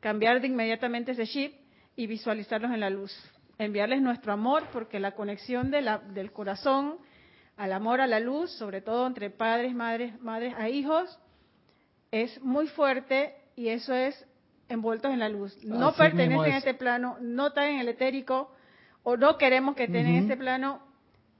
cambiar 0.00 0.40
de 0.40 0.48
inmediatamente 0.48 1.12
ese 1.12 1.26
chip 1.26 1.54
y 1.96 2.06
visualizarlos 2.06 2.72
en 2.72 2.80
la 2.80 2.90
luz. 2.90 3.12
Enviarles 3.58 4.02
nuestro 4.02 4.32
amor, 4.32 4.64
porque 4.72 5.00
la 5.00 5.12
conexión 5.12 5.70
de 5.70 5.82
la, 5.82 5.98
del 5.98 6.32
corazón 6.32 6.96
al 7.56 7.72
amor 7.72 8.00
a 8.00 8.06
la 8.06 8.20
luz, 8.20 8.50
sobre 8.52 8.80
todo 8.80 9.06
entre 9.06 9.30
padres, 9.30 9.74
madres, 9.74 10.20
madres 10.20 10.54
a 10.56 10.68
hijos, 10.68 11.18
es 12.10 12.40
muy 12.42 12.66
fuerte 12.68 13.34
y 13.56 13.68
eso 13.68 13.94
es 13.94 14.26
envueltos 14.68 15.12
en 15.12 15.18
la 15.18 15.28
luz. 15.28 15.56
No 15.64 15.92
pertenecen 15.94 16.52
a 16.52 16.58
este 16.58 16.74
plano, 16.74 17.16
no 17.20 17.48
están 17.48 17.70
en 17.70 17.80
el 17.80 17.88
etérico 17.88 18.50
o 19.02 19.16
no 19.16 19.38
queremos 19.38 19.74
que 19.76 19.84
estén 19.84 20.06
en 20.06 20.16
este 20.16 20.36
plano 20.36 20.80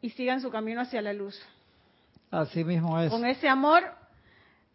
y 0.01 0.11
sigan 0.11 0.41
su 0.41 0.51
camino 0.51 0.81
hacia 0.81 1.03
la 1.03 1.13
luz. 1.13 1.39
Así 2.31 2.65
mismo 2.65 2.99
es. 3.01 3.11
Con 3.11 3.25
ese 3.25 3.49
amor, 3.49 3.83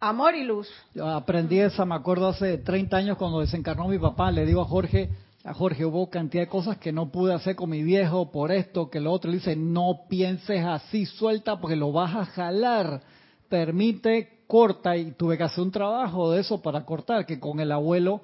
amor 0.00 0.34
y 0.34 0.44
luz. 0.44 0.68
Yo 0.94 1.08
aprendí 1.08 1.58
esa, 1.58 1.84
me 1.84 1.94
acuerdo 1.94 2.28
hace 2.28 2.58
30 2.58 2.96
años 2.96 3.18
cuando 3.18 3.40
desencarnó 3.40 3.88
mi 3.88 3.98
papá, 3.98 4.30
le 4.30 4.46
digo 4.46 4.62
a 4.62 4.66
Jorge, 4.66 5.10
a 5.44 5.54
Jorge 5.54 5.84
hubo 5.84 6.08
cantidad 6.08 6.44
de 6.44 6.48
cosas 6.48 6.78
que 6.78 6.92
no 6.92 7.10
pude 7.10 7.34
hacer 7.34 7.56
con 7.56 7.70
mi 7.70 7.82
viejo 7.82 8.30
por 8.30 8.52
esto, 8.52 8.90
que 8.90 9.00
lo 9.00 9.12
otro. 9.12 9.30
Le 9.30 9.38
dice, 9.38 9.56
no 9.56 10.02
pienses 10.08 10.64
así, 10.64 11.04
suelta 11.06 11.60
porque 11.60 11.76
lo 11.76 11.90
vas 11.92 12.14
a 12.14 12.24
jalar. 12.26 13.02
Permite 13.48 14.44
corta 14.46 14.96
y 14.96 15.12
tuve 15.12 15.36
que 15.36 15.42
hacer 15.44 15.64
un 15.64 15.72
trabajo 15.72 16.30
de 16.30 16.40
eso 16.40 16.62
para 16.62 16.84
cortar, 16.84 17.26
que 17.26 17.40
con 17.40 17.58
el 17.58 17.72
abuelo 17.72 18.20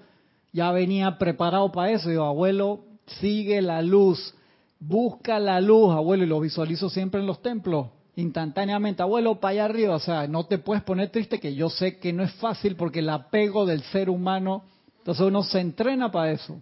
ya 0.53 0.71
venía 0.71 1.19
preparado 1.19 1.73
para 1.73 1.91
eso. 1.91 2.09
Digo, 2.09 2.25
abuelo, 2.25 2.85
sigue 3.21 3.61
la 3.63 3.83
luz, 3.83 4.35
busca 4.79 5.41
la 5.41 5.61
luz, 5.61 5.93
abuelo, 5.93 6.25
y 6.25 6.29
lo 6.29 6.41
visualizo 6.41 6.89
siempre 6.89 7.21
en 7.21 7.27
los 7.27 7.43
templos, 7.43 7.89
instantáneamente, 8.15 9.03
abuelo, 9.03 9.41
para 9.41 9.53
allá 9.53 9.65
arriba, 9.65 9.97
o 9.97 10.01
sea, 10.01 10.27
no 10.27 10.47
te 10.47 10.59
puedes 10.59 10.83
poner 10.83 11.11
triste, 11.11 11.41
que 11.41 11.55
yo 11.55 11.69
sé 11.69 11.99
que 11.99 12.13
no 12.13 12.23
es 12.23 12.33
fácil 12.35 12.77
porque 12.77 13.01
el 13.01 13.09
apego 13.11 13.67
del 13.67 13.83
ser 13.85 14.11
humano, 14.11 14.65
entonces 14.99 15.27
uno 15.27 15.43
se 15.43 15.61
entrena 15.61 16.11
para 16.11 16.33
eso, 16.33 16.61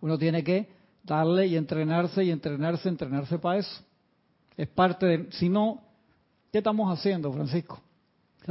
uno 0.00 0.18
tiene 0.18 0.44
que 0.44 0.68
darle 1.02 1.46
y 1.46 1.56
entrenarse 1.56 2.24
y 2.24 2.30
entrenarse, 2.30 2.88
entrenarse 2.88 3.38
para 3.38 3.58
eso. 3.58 3.82
Es 4.56 4.68
parte 4.68 5.06
de, 5.06 5.32
si 5.32 5.48
no, 5.48 5.82
¿qué 6.52 6.58
estamos 6.58 6.92
haciendo, 6.96 7.32
Francisco? 7.32 7.80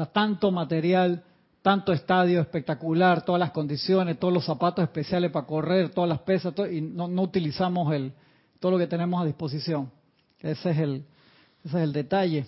tanto 0.05 0.51
material, 0.51 1.23
tanto 1.61 1.91
estadio 1.91 2.39
espectacular, 2.39 3.25
todas 3.25 3.39
las 3.39 3.51
condiciones, 3.51 4.19
todos 4.19 4.33
los 4.33 4.45
zapatos 4.45 4.83
especiales 4.83 5.31
para 5.31 5.47
correr, 5.47 5.89
todas 5.89 6.09
las 6.09 6.19
pesas, 6.19 6.53
y 6.71 6.81
no, 6.81 7.05
utilizamos 7.21 7.91
el, 7.93 8.13
todo 8.59 8.73
lo 8.73 8.77
que 8.77 8.87
tenemos 8.87 9.21
a 9.21 9.25
disposición. 9.25 9.91
Ese 10.39 10.69
es 10.69 10.77
el, 10.77 11.05
ese 11.65 11.77
es 11.77 11.83
el 11.83 11.93
detalle. 11.93 12.45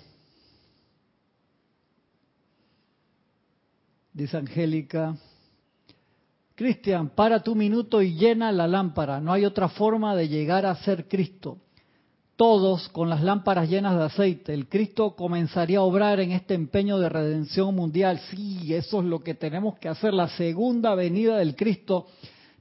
Dice 4.13 4.37
Angélica, 4.37 5.15
Cristian, 6.59 7.07
para 7.07 7.41
tu 7.41 7.55
minuto 7.55 8.01
y 8.01 8.15
llena 8.15 8.51
la 8.51 8.67
lámpara. 8.67 9.21
No 9.21 9.31
hay 9.31 9.45
otra 9.45 9.69
forma 9.69 10.13
de 10.13 10.27
llegar 10.27 10.65
a 10.65 10.75
ser 10.75 11.07
Cristo 11.07 11.57
todos 12.35 12.87
con 12.89 13.09
las 13.09 13.21
lámparas 13.21 13.69
llenas 13.69 13.97
de 13.97 14.03
aceite. 14.03 14.53
El 14.53 14.69
Cristo 14.69 15.13
comenzaría 15.13 15.79
a 15.79 15.83
obrar 15.83 16.21
en 16.21 16.31
este 16.31 16.53
empeño 16.53 16.97
de 16.97 17.09
redención 17.09 17.75
mundial. 17.75 18.17
Sí, 18.29 18.73
eso 18.73 18.99
es 18.99 19.05
lo 19.05 19.19
que 19.19 19.35
tenemos 19.35 19.77
que 19.77 19.89
hacer. 19.89 20.13
La 20.13 20.29
segunda 20.29 20.95
venida 20.95 21.37
del 21.37 21.55
Cristo 21.57 22.07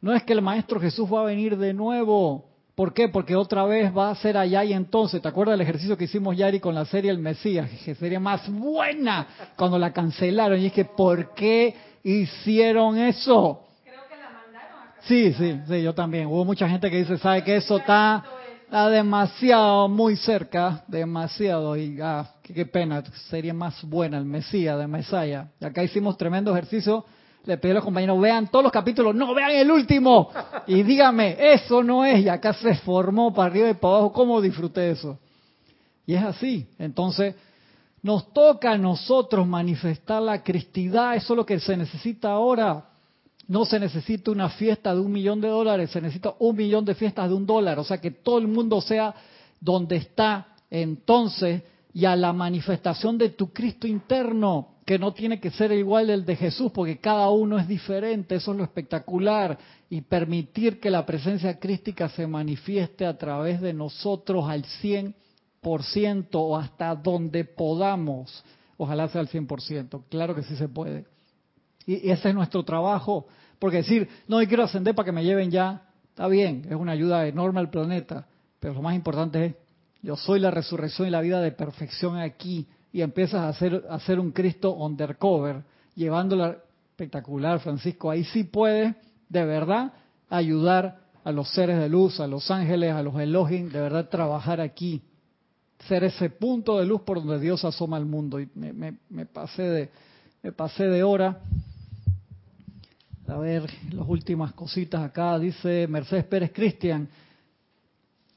no 0.01 0.13
es 0.13 0.25
que 0.25 0.33
el 0.33 0.43
Maestro 0.43 0.81
Jesús 0.81 1.13
va 1.13 1.21
a 1.21 1.27
venir 1.27 1.57
de 1.57 1.75
nuevo. 1.75 2.45
¿Por 2.75 2.93
qué? 2.93 3.09
Porque 3.09 3.35
otra 3.35 3.65
vez 3.65 3.97
va 3.97 4.11
a 4.11 4.15
ser 4.17 4.37
allá 4.37 4.65
y 4.65 4.73
entonces. 4.73 5.23
¿Te 5.23 5.29
acuerdas 5.29 5.55
del 5.55 5.63
ejercicio 5.63 5.97
que 5.97 6.05
hicimos 6.05 6.37
Yari 6.37 6.61
con 6.61 6.75
la 6.75 6.85
serie 6.85 7.11
El 7.11 7.19
Mesías? 7.19 7.71
Que 7.85 7.95
sería 7.95 8.21
más 8.21 8.49
buena 8.49 9.27
cuando 9.57 9.79
la 9.79 9.93
cancelaron. 9.93 10.61
Y 10.61 10.67
es 10.67 10.73
que, 10.73 10.85
¿por 10.85 11.35
qué 11.35 11.75
hicieron 12.03 12.99
eso? 12.99 13.65
Creo 13.85 14.01
que 14.09 14.17
la 14.17 14.31
mandaron 14.31 14.88
a 14.88 14.88
Sí, 15.03 15.33
sí, 15.33 15.61
sí, 15.67 15.83
yo 15.83 15.95
también. 15.95 16.27
Hubo 16.27 16.45
mucha 16.45 16.69
gente 16.69 16.91
que 16.91 16.99
dice, 16.99 17.19
¿sabe 17.19 17.45
que 17.45 17.57
eso 17.57 17.79
está 17.79 18.25
demasiado, 18.71 19.89
muy 19.89 20.17
cerca, 20.17 20.85
demasiado, 20.89 21.77
y 21.77 21.99
ah, 22.03 22.29
qué, 22.43 22.67
pena, 22.67 23.03
sería 23.31 23.55
más 23.55 23.83
buena 23.83 24.19
el 24.19 24.25
Mesías 24.25 24.79
de 24.79 24.87
Mesaya. 24.87 25.49
Y 25.61 25.65
acá 25.65 25.83
hicimos 25.83 26.19
tremendo 26.19 26.53
ejercicio, 26.53 27.05
le 27.45 27.57
pedí 27.57 27.71
a 27.71 27.77
los 27.77 27.85
compañeros, 27.85 28.21
vean 28.21 28.49
todos 28.49 28.65
los 28.65 28.73
capítulos, 28.73 29.15
no, 29.15 29.35
vean 29.35 29.53
el 29.53 29.71
último, 29.71 30.31
y 30.67 30.83
dígame, 30.83 31.37
eso 31.53 31.83
no 31.83 32.05
es, 32.05 32.21
y 32.21 32.29
acá 32.29 32.53
se 32.53 32.75
formó 32.75 33.33
para 33.33 33.51
arriba 33.51 33.71
y 33.71 33.75
para 33.75 33.95
abajo, 33.95 34.13
¿cómo 34.13 34.41
disfruté 34.41 34.91
eso? 34.91 35.19
Y 36.05 36.15
es 36.15 36.23
así, 36.23 36.67
entonces 36.79 37.35
nos 38.03 38.33
toca 38.33 38.73
a 38.73 38.79
nosotros 38.79 39.47
manifestar 39.47 40.23
la 40.23 40.43
cristidad, 40.43 41.17
eso 41.17 41.33
es 41.33 41.37
lo 41.37 41.47
que 41.47 41.59
se 41.59 41.77
necesita 41.77 42.33
ahora, 42.33 42.88
no 43.49 43.65
se 43.65 43.81
necesita 43.81 44.31
una 44.31 44.51
fiesta 44.51 44.95
de 44.95 45.01
un 45.01 45.11
millón 45.11 45.41
de 45.41 45.49
dólares, 45.49 45.91
se 45.91 46.01
necesita 46.03 46.35
un 46.39 46.55
millón 46.55 46.85
de 46.85 46.95
fiestas 46.95 47.31
de 47.31 47.35
un 47.35 47.47
dólar. 47.47 47.79
O 47.79 47.85
sea, 47.85 47.99
que 47.99 48.11
todo 48.11 48.39
el 48.39 48.47
mundo 48.47 48.81
sea 48.81 49.15
donde 49.59 49.97
está 49.97 50.55
entonces 50.71 51.63
y 51.95 52.05
a 52.05 52.15
la 52.15 52.35
manifestación 52.35 53.17
de 53.17 53.31
tu 53.31 53.53
Cristo 53.53 53.87
interno, 53.87 54.77
que 54.85 54.99
no 54.99 55.13
tiene 55.13 55.41
que 55.41 55.51
ser 55.51 55.73
igual 55.73 56.09
del 56.09 56.27
de 56.27 56.37
Jesús, 56.37 56.71
porque 56.73 56.99
cada 56.99 57.31
uno 57.31 57.59
es 57.59 57.67
diferente, 57.67 58.37
eso 58.37 58.53
es 58.53 58.59
lo 58.59 58.65
espectacular, 58.65 59.59
y 59.89 60.03
permitir 60.03 60.79
que 60.79 60.91
la 60.91 61.07
presencia 61.07 61.59
crística 61.59 62.11
se 62.11 62.27
manifieste 62.27 63.07
a 63.07 63.17
través 63.17 63.61
de 63.63 63.73
nosotros 63.73 64.49
al 64.49 64.65
100% 64.65 66.29
o 66.33 66.57
hasta 66.57 66.95
donde 66.95 67.45
podamos. 67.45 68.45
Ojalá 68.77 69.09
sea 69.09 69.23
al 69.23 69.29
100%, 69.29 70.05
claro 70.11 70.35
que 70.35 70.43
sí 70.43 70.55
se 70.55 70.69
puede. 70.69 71.07
Y 71.89 72.11
ese 72.11 72.29
es 72.29 72.35
nuestro 72.35 72.63
trabajo, 72.65 73.29
porque 73.59 73.79
decir, 73.79 74.11
no, 74.29 74.43
yo 74.43 74.47
quiero 74.47 74.65
ascender 74.65 74.95
para 74.95 75.07
que 75.07 75.13
me 75.13 75.25
lleven 75.25 75.51
ya, 75.51 75.89
está 76.11 76.29
bien, 76.29 76.67
es 76.69 76.75
una 76.75 76.93
ayuda 76.93 77.27
enorme 77.27 77.61
al 77.61 77.71
planeta, 77.71 78.27
pero 78.61 78.75
lo 78.75 78.83
más 78.83 78.95
importante 78.95 79.47
es, 79.47 79.55
yo 80.03 80.15
soy 80.15 80.39
la 80.39 80.51
resurrección 80.51 81.09
y 81.09 81.11
la 81.11 81.23
vida 81.23 81.41
de 81.41 81.51
perfección 81.51 82.19
aquí, 82.19 82.67
y 82.93 83.01
empiezas 83.01 83.41
a 83.41 83.49
hacer, 83.49 83.87
hacer 83.89 84.21
un 84.21 84.33
Cristo 84.33 84.75
undercover, 84.75 85.63
llevándola 85.95 86.59
espectacular, 86.91 87.59
Francisco, 87.61 88.11
ahí 88.11 88.25
sí 88.25 88.45
puedes, 88.45 88.95
de 89.31 89.47
verdad, 89.47 89.95
ayudar 90.29 90.99
a 91.25 91.33
los 91.33 91.49
seres 91.55 91.79
de 91.79 91.89
luz, 91.89 92.21
a 92.21 92.27
los 92.27 92.51
ángeles, 92.51 92.93
a 92.93 93.03
los 93.03 93.19
Elohim, 93.19 93.71
de 93.71 93.81
verdad 93.81 94.11
trabajar 94.11 94.61
aquí, 94.61 95.01
ser 95.89 96.05
ese 96.05 96.29
punto 96.29 96.79
de 96.81 96.85
luz 96.85 97.01
por 97.01 97.17
donde 97.17 97.41
Dios 97.41 97.65
asoma 97.65 97.97
al 97.97 98.05
mundo. 98.05 98.41
Y 98.41 98.51
me, 98.55 98.99
me 99.09 99.25
pasé 99.25 99.63
de 99.63 99.91
me 100.43 100.53
pasé 100.53 100.85
de 100.85 101.03
hora. 101.03 101.41
A 103.29 103.37
ver, 103.37 103.71
las 103.93 104.09
últimas 104.09 104.55
cositas 104.55 105.03
acá. 105.03 105.39
Dice 105.39 105.87
Mercedes 105.87 106.25
Pérez 106.25 106.51
Cristian, 106.51 107.07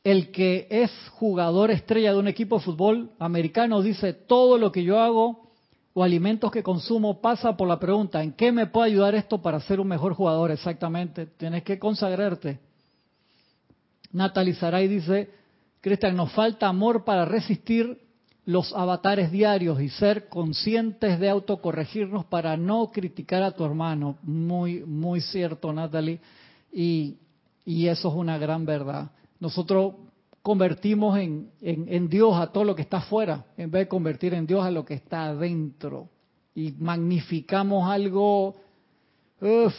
el 0.04 0.32
que 0.32 0.68
es 0.70 0.92
jugador 1.12 1.72
estrella 1.72 2.12
de 2.12 2.20
un 2.20 2.28
equipo 2.28 2.58
de 2.58 2.66
fútbol 2.66 3.12
americano 3.18 3.82
dice, 3.82 4.12
todo 4.12 4.58
lo 4.58 4.70
que 4.70 4.84
yo 4.84 5.00
hago 5.00 5.50
o 5.94 6.04
alimentos 6.04 6.52
que 6.52 6.62
consumo 6.62 7.22
pasa 7.22 7.56
por 7.56 7.70
la 7.70 7.80
pregunta, 7.80 8.22
¿en 8.22 8.34
qué 8.34 8.52
me 8.52 8.68
puede 8.68 8.92
ayudar 8.92 9.16
esto 9.16 9.42
para 9.42 9.62
ser 9.62 9.80
un 9.80 9.88
mejor 9.88 10.14
jugador? 10.14 10.52
Exactamente, 10.52 11.26
tienes 11.26 11.64
que 11.64 11.80
consagrarte. 11.80 12.60
Natalie 14.12 14.56
Saray 14.56 14.90
dice, 14.90 15.30
Cristian, 15.80 16.18
nos 16.18 16.34
falta 16.34 16.68
amor 16.68 17.06
para 17.06 17.24
resistir 17.24 17.98
los 18.52 18.74
avatares 18.74 19.32
diarios 19.32 19.82
y 19.82 19.90
ser 19.90 20.28
conscientes 20.28 21.20
de 21.20 21.30
autocorregirnos 21.30 22.26
para 22.26 22.58
no 22.58 22.92
criticar 22.92 23.44
a 23.44 23.52
tu 23.52 23.64
hermano. 23.64 24.18
Muy, 24.24 24.82
muy 24.82 25.22
cierto, 25.22 25.72
Natalie. 25.72 26.20
Y, 26.72 27.18
y 27.66 27.88
eso 27.88 28.10
es 28.10 28.16
una 28.16 28.38
gran 28.38 28.66
verdad. 28.66 29.12
Nosotros 29.40 29.94
convertimos 30.42 31.18
en, 31.18 31.50
en, 31.62 32.10
Dios 32.10 32.36
a 32.36 32.48
todo 32.48 32.64
lo 32.66 32.76
que 32.76 32.82
está 32.82 32.98
afuera, 32.98 33.46
en 33.56 33.72
vez 33.72 33.84
de 33.84 33.88
convertir 33.88 34.34
en 34.34 34.46
Dios 34.46 34.66
a 34.66 34.72
lo 34.72 34.84
que 34.84 34.96
está 34.96 35.26
adentro. 35.28 36.10
Y 36.54 36.74
magnificamos 36.74 37.90
algo. 37.90 38.56
Uf. 39.40 39.74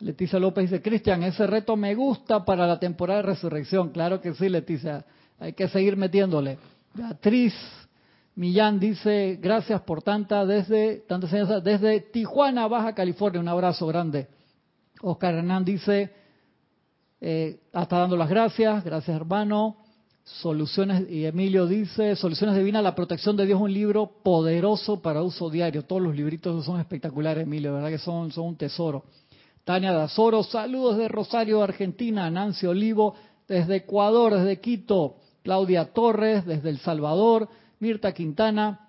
Leticia 0.00 0.38
López 0.38 0.70
dice, 0.70 0.82
Cristian, 0.82 1.22
ese 1.22 1.46
reto 1.46 1.76
me 1.76 1.94
gusta 1.94 2.44
para 2.44 2.66
la 2.66 2.78
temporada 2.78 3.22
de 3.22 3.28
resurrección. 3.28 3.90
Claro 3.90 4.20
que 4.20 4.34
sí, 4.34 4.50
Leticia. 4.50 5.06
Hay 5.38 5.54
que 5.54 5.68
seguir 5.68 5.96
metiéndole. 5.96 6.58
Beatriz 6.92 7.54
Millán 8.36 8.80
dice, 8.80 9.38
gracias 9.40 9.82
por 9.82 10.02
tanta 10.02 10.44
desde 10.44 11.04
desde 11.62 12.00
Tijuana, 12.00 12.66
Baja 12.66 12.94
California. 12.94 13.40
Un 13.40 13.48
abrazo 13.48 13.86
grande. 13.86 14.26
Oscar 15.02 15.34
Hernán 15.34 15.64
dice, 15.64 16.12
eh, 17.20 17.60
está 17.72 17.98
dando 17.98 18.16
las 18.16 18.28
gracias, 18.28 18.84
gracias 18.84 19.14
hermano. 19.16 19.76
Soluciones, 20.24 21.08
y 21.10 21.26
Emilio 21.26 21.66
dice, 21.66 22.16
Soluciones 22.16 22.56
Divinas, 22.56 22.82
la 22.82 22.94
protección 22.94 23.36
de 23.36 23.44
Dios, 23.44 23.60
un 23.60 23.72
libro 23.72 24.10
poderoso 24.22 25.00
para 25.00 25.22
uso 25.22 25.50
diario. 25.50 25.84
Todos 25.84 26.02
los 26.02 26.16
libritos 26.16 26.64
son 26.64 26.80
espectaculares, 26.80 27.44
Emilio, 27.44 27.74
verdad 27.74 27.90
que 27.90 27.98
son, 27.98 28.32
son 28.32 28.46
un 28.46 28.56
tesoro. 28.56 29.04
Tania 29.64 29.92
Dazoro, 29.92 30.42
saludos 30.42 30.98
de 30.98 31.08
Rosario, 31.08 31.62
Argentina. 31.62 32.30
Nancy 32.30 32.66
Olivo, 32.66 33.14
desde 33.46 33.76
Ecuador, 33.76 34.34
desde 34.34 34.60
Quito. 34.60 35.16
Claudia 35.42 35.92
Torres, 35.92 36.46
desde 36.46 36.70
El 36.70 36.78
Salvador. 36.78 37.48
Mirta 37.84 38.12
Quintana, 38.12 38.88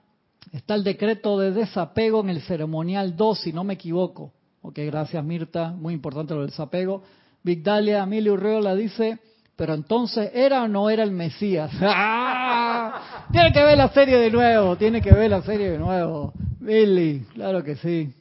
está 0.54 0.74
el 0.74 0.86
decreto 0.86 1.38
de 1.38 1.52
desapego 1.52 2.22
en 2.22 2.30
el 2.30 2.40
ceremonial 2.44 3.18
2, 3.18 3.40
si 3.40 3.52
no 3.52 3.66
me 3.66 3.74
equivoco. 3.74 4.32
Ok, 4.62 4.80
gracias 4.86 5.22
Mirta, 5.22 5.72
muy 5.72 5.94
importante 5.94 6.34
lo 6.34 6.40
del 6.40 6.52
desapego. 6.52 7.04
Vigdalia 7.44 8.04
Emilio 8.04 8.36
Urreola 8.36 8.74
dice, 8.74 9.20
pero 9.58 9.74
entonces, 9.74 10.32
¿era 10.34 10.64
o 10.64 10.70
no 10.70 10.90
era 10.90 11.04
el 11.04 11.12
Mesías? 11.12 11.72
¡Ah! 11.82 13.28
Tiene 13.34 13.52
que 13.52 13.64
ver 13.64 13.78
la 13.78 13.90
serie 13.90 14.16
de 14.16 14.32
nuevo, 14.32 14.78
tiene 14.78 15.02
que 15.02 15.12
ver 15.12 15.30
la 15.30 15.42
serie 15.42 15.72
de 15.72 15.78
nuevo. 15.78 16.32
Billy, 16.62 17.26
claro 17.34 17.66
que 17.66 17.76
sí. 17.76 18.14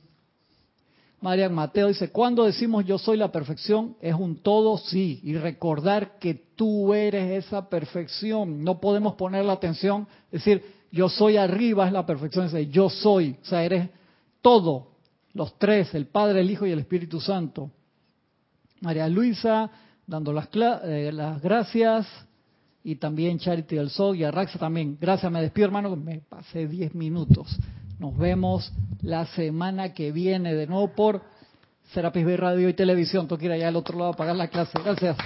Marian 1.25 1.55
Mateo 1.55 1.89
dice, 1.89 2.11
cuando 2.11 2.45
decimos 2.45 2.85
yo 2.85 2.99
soy 2.99 3.17
la 3.17 3.33
perfección, 3.33 3.97
es 4.03 4.15
un 4.15 4.43
todo 4.43 4.77
sí, 4.77 5.21
y 5.23 5.35
recordar 5.39 6.19
que 6.19 6.35
tú 6.35 6.93
eres 6.93 7.47
esa 7.47 7.71
perfección. 7.71 8.63
No 8.63 8.79
podemos 8.79 9.15
poner 9.15 9.43
la 9.47 9.55
atención, 9.55 10.07
decir, 10.31 10.63
yo 10.93 11.09
soy 11.09 11.39
arriba 11.39 11.87
es 11.87 11.95
la 11.95 12.05
perfección, 12.05 12.55
es 12.55 12.71
yo 12.71 12.91
soy, 12.91 13.39
o 13.41 13.45
sea, 13.47 13.65
eres 13.65 13.89
todo, 14.43 14.89
los 15.33 15.59
tres, 15.59 15.95
el 15.95 16.09
Padre, 16.09 16.43
el 16.43 16.51
Hijo 16.51 16.67
y 16.67 16.73
el 16.73 16.81
Espíritu 16.81 17.19
Santo. 17.23 17.71
María 18.83 19.09
Luisa, 19.09 19.71
dando 20.07 20.31
las, 20.31 20.51
eh, 20.55 21.11
las 21.11 21.41
gracias, 21.41 22.07
y 22.83 22.97
también 22.97 23.39
Charity 23.39 23.77
del 23.77 23.89
Sol 23.89 24.15
y 24.15 24.25
Arraxa 24.25 24.59
también. 24.59 24.99
Gracias, 25.01 25.33
me 25.33 25.41
despido 25.41 25.69
hermano, 25.69 25.97
me 25.97 26.19
pasé 26.19 26.69
diez 26.69 26.95
minutos. 26.95 27.59
Nos 28.05 28.19
vemos 28.19 28.71
la 29.01 29.25
semana 29.25 29.95
que 29.95 30.13
viene 30.13 30.53
de 30.53 30.67
nuevo 30.67 30.89
por 30.89 31.23
Serapis 31.95 32.27
B 32.27 32.37
Radio 32.37 32.69
y 32.69 32.75
Televisión. 32.75 33.27
Tengo 33.27 33.39
que 33.41 33.51
allá 33.51 33.69
al 33.69 33.77
otro 33.77 33.99
lado 33.99 34.11
a 34.11 34.15
pagar 34.15 34.37
la 34.37 34.49
clase. 34.49 34.79
Gracias. 34.85 35.17